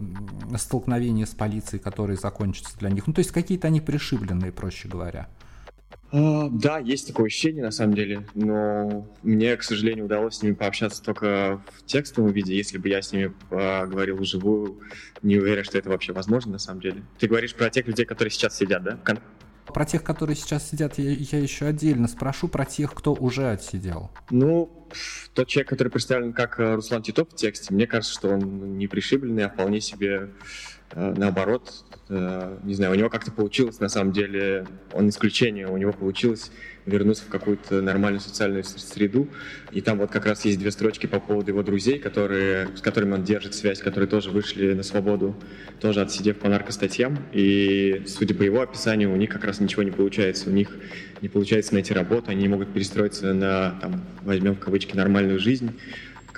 столкновения 0.56 1.26
с 1.26 1.34
полицией, 1.34 1.82
которые 1.82 2.16
закончатся 2.16 2.78
для 2.78 2.90
них. 2.90 3.06
Ну, 3.06 3.12
то 3.12 3.20
есть 3.20 3.32
какие-то 3.32 3.66
они 3.66 3.80
пришибленные, 3.80 4.52
проще 4.52 4.88
говоря. 4.88 5.28
А, 6.10 6.48
да, 6.50 6.78
есть 6.78 7.08
такое 7.08 7.26
ощущение 7.26 7.62
на 7.62 7.70
самом 7.70 7.94
деле, 7.94 8.26
но 8.34 9.06
мне, 9.22 9.56
к 9.56 9.62
сожалению, 9.62 10.06
удалось 10.06 10.36
с 10.36 10.42
ними 10.42 10.54
пообщаться 10.54 11.02
только 11.02 11.60
в 11.76 11.84
текстовом 11.84 12.30
виде. 12.30 12.56
Если 12.56 12.78
бы 12.78 12.88
я 12.88 13.02
с 13.02 13.12
ними 13.12 13.32
поговорил 13.50 14.16
вживую, 14.16 14.78
не 15.22 15.36
уверен, 15.36 15.64
что 15.64 15.76
это 15.76 15.90
вообще 15.90 16.12
возможно 16.12 16.52
на 16.52 16.58
самом 16.58 16.80
деле. 16.80 17.02
Ты 17.18 17.26
говоришь 17.26 17.54
про 17.54 17.68
тех 17.68 17.86
людей, 17.86 18.06
которые 18.06 18.30
сейчас 18.30 18.56
сидят, 18.56 18.82
да? 18.84 18.98
Про 19.72 19.84
тех, 19.84 20.02
которые 20.02 20.36
сейчас 20.36 20.68
сидят, 20.68 20.98
я, 20.98 21.10
я 21.10 21.38
еще 21.38 21.66
отдельно 21.66 22.08
спрошу 22.08 22.48
про 22.48 22.64
тех, 22.64 22.94
кто 22.94 23.12
уже 23.12 23.50
отсидел. 23.50 24.10
Ну, 24.30 24.88
тот 25.34 25.48
человек, 25.48 25.68
который 25.68 25.88
представлен 25.88 26.32
как 26.32 26.58
э, 26.58 26.74
Руслан 26.74 27.02
Титов 27.02 27.28
в 27.30 27.34
тексте, 27.34 27.74
мне 27.74 27.86
кажется, 27.86 28.14
что 28.14 28.28
он 28.30 28.78
не 28.78 28.86
пришибленный, 28.86 29.44
а 29.44 29.50
вполне 29.50 29.80
себе 29.80 30.30
наоборот, 30.94 31.84
э, 32.08 32.58
не 32.64 32.74
знаю, 32.74 32.92
у 32.92 32.94
него 32.94 33.10
как-то 33.10 33.30
получилось, 33.30 33.80
на 33.80 33.88
самом 33.88 34.12
деле, 34.12 34.66
он 34.92 35.08
исключение, 35.08 35.66
у 35.66 35.76
него 35.76 35.92
получилось 35.92 36.50
вернуться 36.86 37.24
в 37.24 37.28
какую-то 37.28 37.82
нормальную 37.82 38.20
социальную 38.20 38.64
среду. 38.64 39.28
И 39.72 39.80
там 39.80 39.98
вот 39.98 40.10
как 40.10 40.26
раз 40.26 40.44
есть 40.44 40.58
две 40.58 40.70
строчки 40.70 41.06
по 41.06 41.20
поводу 41.20 41.50
его 41.50 41.62
друзей, 41.62 41.98
которые, 41.98 42.68
с 42.74 42.80
которыми 42.80 43.14
он 43.14 43.24
держит 43.24 43.54
связь, 43.54 43.80
которые 43.80 44.08
тоже 44.08 44.30
вышли 44.30 44.72
на 44.72 44.82
свободу, 44.82 45.36
тоже 45.80 46.00
отсидев 46.00 46.38
по 46.38 46.48
наркостатьям. 46.48 47.18
И, 47.32 48.04
судя 48.06 48.34
по 48.34 48.42
его 48.42 48.62
описанию, 48.62 49.12
у 49.12 49.16
них 49.16 49.30
как 49.30 49.44
раз 49.44 49.60
ничего 49.60 49.82
не 49.82 49.90
получается. 49.90 50.48
У 50.48 50.52
них 50.52 50.74
не 51.20 51.28
получается 51.28 51.74
найти 51.74 51.92
работу, 51.92 52.30
они 52.30 52.42
не 52.42 52.48
могут 52.48 52.72
перестроиться 52.72 53.34
на, 53.34 53.78
там, 53.82 54.04
возьмем 54.22 54.54
в 54.54 54.60
кавычки, 54.60 54.96
нормальную 54.96 55.38
жизнь 55.38 55.72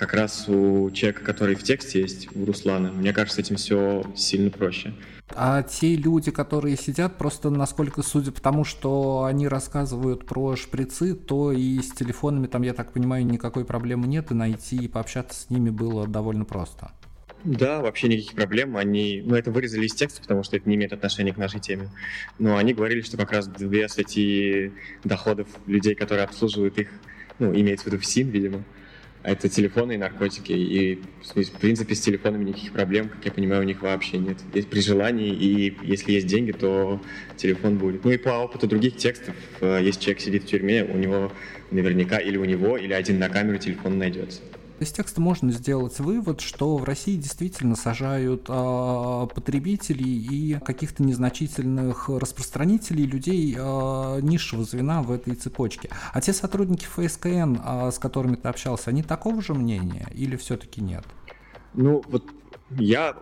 как 0.01 0.15
раз 0.15 0.49
у 0.49 0.91
человека, 0.91 1.23
который 1.23 1.55
в 1.55 1.63
тексте 1.63 2.01
есть, 2.01 2.35
у 2.35 2.47
Руслана, 2.47 2.91
мне 2.91 3.13
кажется, 3.13 3.43
этим 3.43 3.57
все 3.57 4.03
сильно 4.17 4.51
проще. 4.51 4.95
А 5.37 5.63
те 5.63 5.95
люди, 5.95 6.31
которые 6.31 6.77
сидят, 6.79 7.19
просто 7.19 7.51
насколько 7.51 8.03
судя 8.03 8.33
по 8.33 8.41
тому, 8.41 8.65
что 8.65 9.25
они 9.25 9.47
рассказывают 9.47 10.27
про 10.27 10.57
шприцы, 10.57 11.15
то 11.15 11.53
и 11.53 11.81
с 11.81 11.91
телефонами 11.91 12.47
там, 12.47 12.63
я 12.63 12.73
так 12.73 12.93
понимаю, 12.93 13.27
никакой 13.27 13.67
проблемы 13.67 14.07
нет, 14.07 14.31
и 14.31 14.35
найти 14.35 14.77
и 14.77 14.89
пообщаться 14.89 15.39
с 15.39 15.51
ними 15.51 15.69
было 15.69 16.09
довольно 16.09 16.47
просто. 16.47 16.93
Да, 17.45 17.81
вообще 17.81 18.09
никаких 18.09 18.33
проблем. 18.33 18.79
Они, 18.79 19.23
ну, 19.25 19.35
это 19.35 19.51
вырезали 19.51 19.85
из 19.85 19.95
текста, 19.95 20.23
потому 20.23 20.43
что 20.43 20.57
это 20.57 20.67
не 20.69 20.77
имеет 20.77 20.95
отношения 20.95 21.35
к 21.35 21.37
нашей 21.37 21.61
теме. 21.61 21.91
Но 22.39 22.57
они 22.57 22.73
говорили, 22.73 23.03
что 23.03 23.19
как 23.19 23.33
раз 23.33 23.47
две 23.49 23.87
статьи 23.89 24.73
доходов 25.05 25.47
людей, 25.67 25.95
которые 25.95 26.25
обслуживают 26.25 26.79
их, 26.79 26.89
ну, 27.39 27.55
имеется 27.55 27.85
в 27.85 27.87
виду 27.89 27.99
в 27.99 28.07
СИН, 28.07 28.29
видимо, 28.29 28.65
это 29.23 29.49
телефоны 29.49 29.95
и 29.95 29.97
наркотики. 29.97 30.53
И, 30.53 31.03
в 31.23 31.59
принципе, 31.61 31.95
с 31.95 32.01
телефонами 32.01 32.45
никаких 32.45 32.73
проблем, 32.73 33.09
как 33.09 33.25
я 33.25 33.33
понимаю, 33.33 33.63
у 33.63 33.65
них 33.65 33.83
вообще 33.83 34.19
нет. 34.19 34.39
Есть 34.55 34.69
при 34.69 34.81
желании, 34.81 35.35
и 35.35 35.77
если 35.83 36.13
есть 36.13 36.27
деньги, 36.27 36.53
то 36.53 37.01
телефон 37.37 37.77
будет. 37.77 38.05
Ну 38.05 38.11
и 38.11 38.17
по 38.17 38.31
опыту 38.31 38.67
других 38.67 38.97
текстов, 38.97 39.35
э, 39.61 39.81
если 39.83 40.01
человек 40.01 40.21
сидит 40.21 40.45
в 40.45 40.47
тюрьме, 40.47 40.85
у 40.85 40.97
него 40.97 41.33
наверняка 41.71 42.19
или 42.19 42.37
у 42.37 42.45
него, 42.45 42.77
или 42.77 42.93
один 42.93 43.19
на 43.19 43.29
камеру 43.29 43.59
телефон 43.59 43.99
найдется. 43.99 44.41
Из 44.81 44.91
текста 44.93 45.21
можно 45.21 45.53
сделать 45.53 45.99
вывод, 46.01 46.41
что 46.41 46.79
в 46.79 46.85
России 46.85 47.17
действительно 47.17 47.77
сажают 47.77 48.47
э, 48.49 49.27
потребителей 49.35 50.11
и 50.11 50.59
каких-то 50.59 51.03
незначительных 51.03 52.09
распространителей, 52.09 53.05
людей 53.05 53.55
э, 53.59 54.21
низшего 54.23 54.65
звена 54.65 55.03
в 55.03 55.13
этой 55.13 55.35
цепочке. 55.35 55.91
А 56.15 56.23
те 56.23 56.33
сотрудники 56.33 56.87
ФСКН, 56.87 57.59
э, 57.63 57.91
с 57.93 57.99
которыми 57.99 58.37
ты 58.37 58.49
общался, 58.49 58.89
они 58.89 59.03
такого 59.03 59.43
же 59.43 59.53
мнения 59.53 60.09
или 60.15 60.37
все-таки 60.37 60.81
нет? 60.81 61.05
Ну, 61.75 62.03
вот 62.09 62.25
я, 62.79 63.17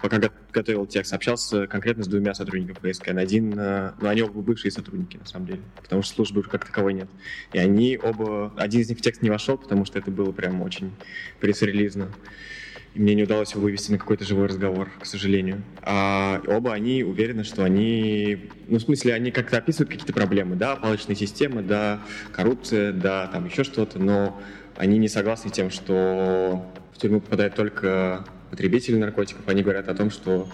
пока 0.00 0.20
готовил 0.52 0.86
текст, 0.86 1.12
общался 1.12 1.66
конкретно 1.66 2.04
с 2.04 2.08
двумя 2.08 2.34
сотрудниками 2.34 2.92
ФСКН. 2.92 3.18
Один, 3.18 3.58
э, 3.58 3.92
ну, 4.00 4.08
они 4.08 4.22
оба 4.22 4.40
бывшие 4.42 4.70
сотрудники, 4.70 5.16
на 5.16 5.26
самом 5.26 5.46
деле, 5.46 5.60
потому 5.80 6.02
что 6.02 6.14
службы 6.14 6.42
как 6.42 6.66
таковой 6.66 6.94
нет. 6.94 7.08
И 7.52 7.58
они 7.58 7.98
оба, 8.02 8.52
один 8.56 8.80
из 8.82 8.88
них 8.88 8.98
в 8.98 9.02
текст 9.02 9.22
не 9.22 9.30
вошел, 9.30 9.56
потому 9.56 9.84
что 9.84 9.98
это 9.98 10.10
было 10.10 10.32
прям 10.32 10.60
очень 10.60 10.92
пресс-релизно. 11.40 12.10
И 12.94 13.00
мне 13.00 13.14
не 13.14 13.22
удалось 13.22 13.52
его 13.52 13.62
вывести 13.62 13.90
на 13.90 13.98
какой-то 13.98 14.26
живой 14.26 14.48
разговор, 14.48 14.90
к 15.00 15.06
сожалению. 15.06 15.62
А 15.80 16.42
оба 16.46 16.74
они 16.74 17.02
уверены, 17.02 17.42
что 17.44 17.64
они, 17.64 18.50
ну, 18.68 18.76
в 18.76 18.82
смысле, 18.82 19.14
они 19.14 19.30
как-то 19.30 19.56
описывают 19.56 19.88
какие-то 19.88 20.12
проблемы, 20.12 20.56
да, 20.56 20.76
палочные 20.76 21.16
системы, 21.16 21.62
да, 21.62 22.02
коррупция, 22.32 22.92
да, 22.92 23.28
там 23.28 23.46
еще 23.46 23.64
что-то, 23.64 23.98
но 23.98 24.38
они 24.76 24.98
не 24.98 25.08
согласны 25.08 25.50
тем, 25.50 25.70
что 25.70 26.70
в 26.92 26.98
тюрьму 26.98 27.20
попадает 27.20 27.54
только 27.54 28.26
потребители 28.52 28.96
наркотиков, 28.96 29.48
они 29.48 29.62
говорят 29.62 29.88
о 29.88 29.94
том, 29.94 30.10
что, 30.10 30.46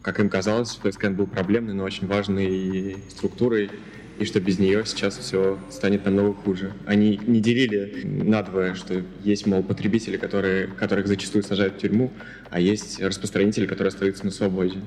как 0.00 0.20
им 0.20 0.30
казалось, 0.30 0.80
ФСКН 0.82 1.12
был 1.12 1.26
проблемной, 1.26 1.74
но 1.74 1.84
очень 1.84 2.06
важной 2.06 2.96
структурой, 3.10 3.70
и 4.18 4.24
что 4.24 4.40
без 4.40 4.58
нее 4.58 4.86
сейчас 4.86 5.18
все 5.18 5.58
станет 5.68 6.06
намного 6.06 6.32
хуже. 6.32 6.72
Они 6.86 7.20
не 7.26 7.40
делили 7.40 8.04
надвое, 8.04 8.74
что 8.74 9.04
есть, 9.22 9.46
мол, 9.46 9.62
потребители, 9.62 10.16
которые, 10.16 10.66
которых 10.68 11.08
зачастую 11.08 11.42
сажают 11.42 11.74
в 11.74 11.78
тюрьму, 11.78 12.10
а 12.48 12.58
есть 12.58 13.02
распространители, 13.02 13.66
которые 13.66 13.88
остаются 13.88 14.24
на 14.24 14.30
свободе. 14.30 14.78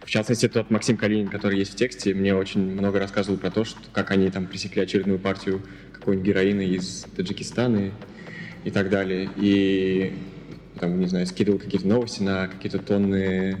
В 0.00 0.10
частности, 0.10 0.48
тот 0.48 0.70
Максим 0.70 0.96
Калинин, 0.96 1.28
который 1.28 1.60
есть 1.60 1.74
в 1.74 1.76
тексте, 1.76 2.12
мне 2.12 2.34
очень 2.34 2.72
много 2.72 2.98
рассказывал 2.98 3.38
про 3.38 3.52
то, 3.52 3.64
что, 3.64 3.78
как 3.92 4.10
они 4.10 4.28
там 4.30 4.48
пресекли 4.48 4.82
очередную 4.82 5.20
партию 5.20 5.62
какой-нибудь 5.92 6.26
героина 6.26 6.62
из 6.62 7.06
Таджикистана 7.14 7.92
и 8.64 8.70
так 8.72 8.90
далее. 8.90 9.30
И 9.36 10.14
там, 10.78 10.98
не 10.98 11.06
знаю, 11.06 11.26
скидывал 11.26 11.58
какие-то 11.58 11.86
новости 11.86 12.22
на 12.22 12.48
какие-то 12.48 12.78
тонны 12.78 13.58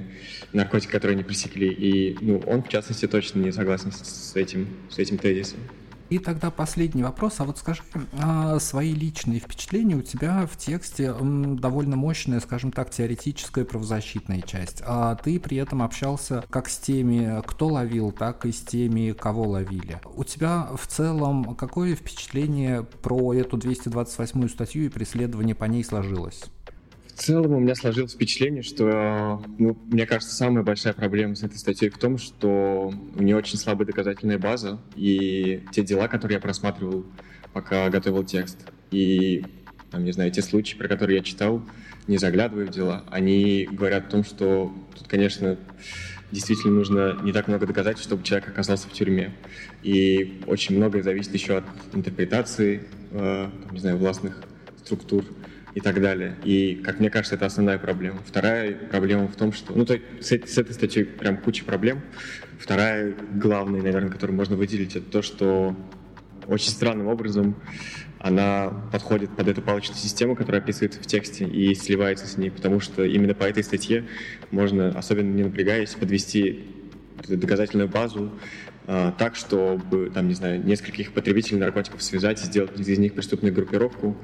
наркотиков, 0.52 0.92
которые 0.92 1.16
они 1.16 1.24
пресекли. 1.24 1.68
И 1.68 2.16
ну, 2.20 2.38
он, 2.46 2.62
в 2.62 2.68
частности, 2.68 3.06
точно 3.06 3.40
не 3.40 3.52
согласен 3.52 3.92
с 3.92 4.34
этим, 4.34 4.68
с 4.90 4.98
этим 4.98 5.18
тезисом. 5.18 5.60
И 6.10 6.18
тогда 6.18 6.50
последний 6.50 7.02
вопрос. 7.02 7.34
А 7.38 7.44
вот 7.44 7.58
скажи, 7.58 7.82
а 8.18 8.58
свои 8.60 8.94
личные 8.94 9.40
впечатления 9.40 9.94
у 9.94 10.02
тебя 10.02 10.46
в 10.46 10.56
тексте 10.56 11.14
довольно 11.20 11.96
мощная, 11.96 12.40
скажем 12.40 12.72
так, 12.72 12.90
теоретическая 12.90 13.64
правозащитная 13.64 14.40
часть. 14.40 14.82
А 14.86 15.16
ты 15.16 15.38
при 15.38 15.58
этом 15.58 15.82
общался 15.82 16.44
как 16.48 16.68
с 16.68 16.78
теми, 16.78 17.42
кто 17.46 17.66
ловил, 17.68 18.10
так 18.12 18.46
и 18.46 18.52
с 18.52 18.60
теми, 18.60 19.12
кого 19.12 19.48
ловили. 19.48 20.00
У 20.14 20.24
тебя 20.24 20.68
в 20.74 20.86
целом 20.86 21.54
какое 21.56 21.94
впечатление 21.94 22.84
про 22.84 23.34
эту 23.34 23.58
228 23.58 24.48
статью 24.48 24.86
и 24.86 24.88
преследование 24.88 25.54
по 25.54 25.64
ней 25.64 25.84
сложилось? 25.84 26.44
В 27.18 27.20
целом 27.20 27.52
у 27.52 27.58
меня 27.58 27.74
сложилось 27.74 28.12
впечатление, 28.12 28.62
что, 28.62 29.42
ну, 29.58 29.76
мне 29.86 30.06
кажется, 30.06 30.32
самая 30.36 30.62
большая 30.62 30.92
проблема 30.92 31.34
с 31.34 31.42
этой 31.42 31.58
статьей 31.58 31.90
в 31.90 31.98
том, 31.98 32.16
что 32.16 32.94
у 33.16 33.22
нее 33.22 33.34
очень 33.34 33.58
слабая 33.58 33.88
доказательная 33.88 34.38
база, 34.38 34.78
и 34.94 35.64
те 35.72 35.82
дела, 35.82 36.06
которые 36.06 36.36
я 36.36 36.40
просматривал, 36.40 37.04
пока 37.52 37.90
готовил 37.90 38.22
текст, 38.22 38.58
и, 38.92 39.44
там, 39.90 40.04
не 40.04 40.12
знаю, 40.12 40.30
те 40.30 40.42
случаи, 40.42 40.76
про 40.76 40.86
которые 40.86 41.16
я 41.18 41.24
читал, 41.24 41.60
не 42.06 42.18
заглядывая 42.18 42.66
в 42.66 42.70
дела, 42.70 43.02
они 43.10 43.68
говорят 43.68 44.06
о 44.06 44.10
том, 44.12 44.24
что 44.24 44.72
тут, 44.96 45.08
конечно, 45.08 45.58
действительно 46.30 46.74
нужно 46.74 47.18
не 47.24 47.32
так 47.32 47.48
много 47.48 47.66
доказательств, 47.66 48.06
чтобы 48.06 48.22
человек 48.22 48.48
оказался 48.48 48.88
в 48.88 48.92
тюрьме. 48.92 49.34
И 49.82 50.40
очень 50.46 50.76
многое 50.76 51.02
зависит 51.02 51.34
еще 51.34 51.56
от 51.56 51.64
интерпретации, 51.94 52.84
э, 53.10 53.50
не 53.72 53.80
знаю, 53.80 53.96
властных 53.96 54.40
структур 54.84 55.24
и 55.78 55.80
так 55.80 56.00
далее. 56.00 56.34
И, 56.42 56.82
как 56.84 56.98
мне 56.98 57.08
кажется, 57.08 57.36
это 57.36 57.46
основная 57.46 57.78
проблема. 57.78 58.18
Вторая 58.26 58.74
проблема 58.74 59.28
в 59.28 59.36
том, 59.36 59.52
что... 59.52 59.72
Ну, 59.72 59.86
то 59.86 59.96
с, 60.20 60.26
с 60.26 60.58
этой 60.58 60.72
статьей 60.72 61.04
прям 61.04 61.36
куча 61.36 61.64
проблем. 61.64 62.00
Вторая, 62.58 63.14
главная, 63.34 63.80
наверное, 63.80 64.10
которую 64.10 64.36
можно 64.36 64.56
выделить, 64.56 64.96
это 64.96 65.08
то, 65.08 65.22
что 65.22 65.76
очень 66.48 66.70
странным 66.70 67.06
образом 67.06 67.54
она 68.18 68.70
подходит 68.90 69.30
под 69.36 69.46
эту 69.46 69.62
палочную 69.62 69.96
систему, 69.96 70.34
которая 70.34 70.60
описывается 70.60 71.00
в 71.00 71.06
тексте, 71.06 71.44
и 71.44 71.72
сливается 71.76 72.26
с 72.26 72.36
ней, 72.36 72.50
потому 72.50 72.80
что 72.80 73.04
именно 73.04 73.34
по 73.34 73.44
этой 73.44 73.62
статье 73.62 74.04
можно, 74.50 74.88
особенно 74.88 75.32
не 75.32 75.44
напрягаясь, 75.44 75.90
подвести 75.90 76.64
доказательную 77.28 77.88
базу 77.88 78.32
э, 78.88 79.12
так, 79.16 79.36
чтобы, 79.36 80.10
там, 80.12 80.26
не 80.26 80.34
знаю, 80.34 80.64
нескольких 80.64 81.12
потребителей 81.12 81.60
наркотиков 81.60 82.02
связать 82.02 82.42
и 82.42 82.46
сделать 82.46 82.80
из 82.80 82.98
них 82.98 83.14
преступную 83.14 83.54
группировку, 83.54 84.16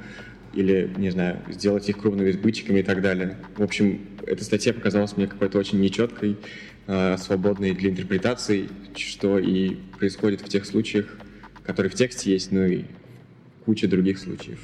или, 0.54 0.90
не 0.96 1.10
знаю, 1.10 1.38
сделать 1.50 1.88
их 1.88 1.98
крупными 1.98 2.30
сбытчиками 2.30 2.80
и 2.80 2.82
так 2.82 3.02
далее. 3.02 3.36
В 3.56 3.62
общем, 3.62 4.00
эта 4.26 4.44
статья 4.44 4.72
показалась 4.72 5.16
мне 5.16 5.26
какой-то 5.26 5.58
очень 5.58 5.80
нечеткой, 5.80 6.36
э, 6.86 7.16
свободной 7.18 7.72
для 7.72 7.90
интерпретации, 7.90 8.68
что 8.96 9.38
и 9.38 9.76
происходит 9.98 10.40
в 10.40 10.48
тех 10.48 10.64
случаях, 10.64 11.16
которые 11.64 11.90
в 11.90 11.94
тексте 11.94 12.32
есть, 12.32 12.52
ну 12.52 12.64
и 12.64 12.84
куча 13.64 13.88
других 13.88 14.18
случаев. 14.18 14.60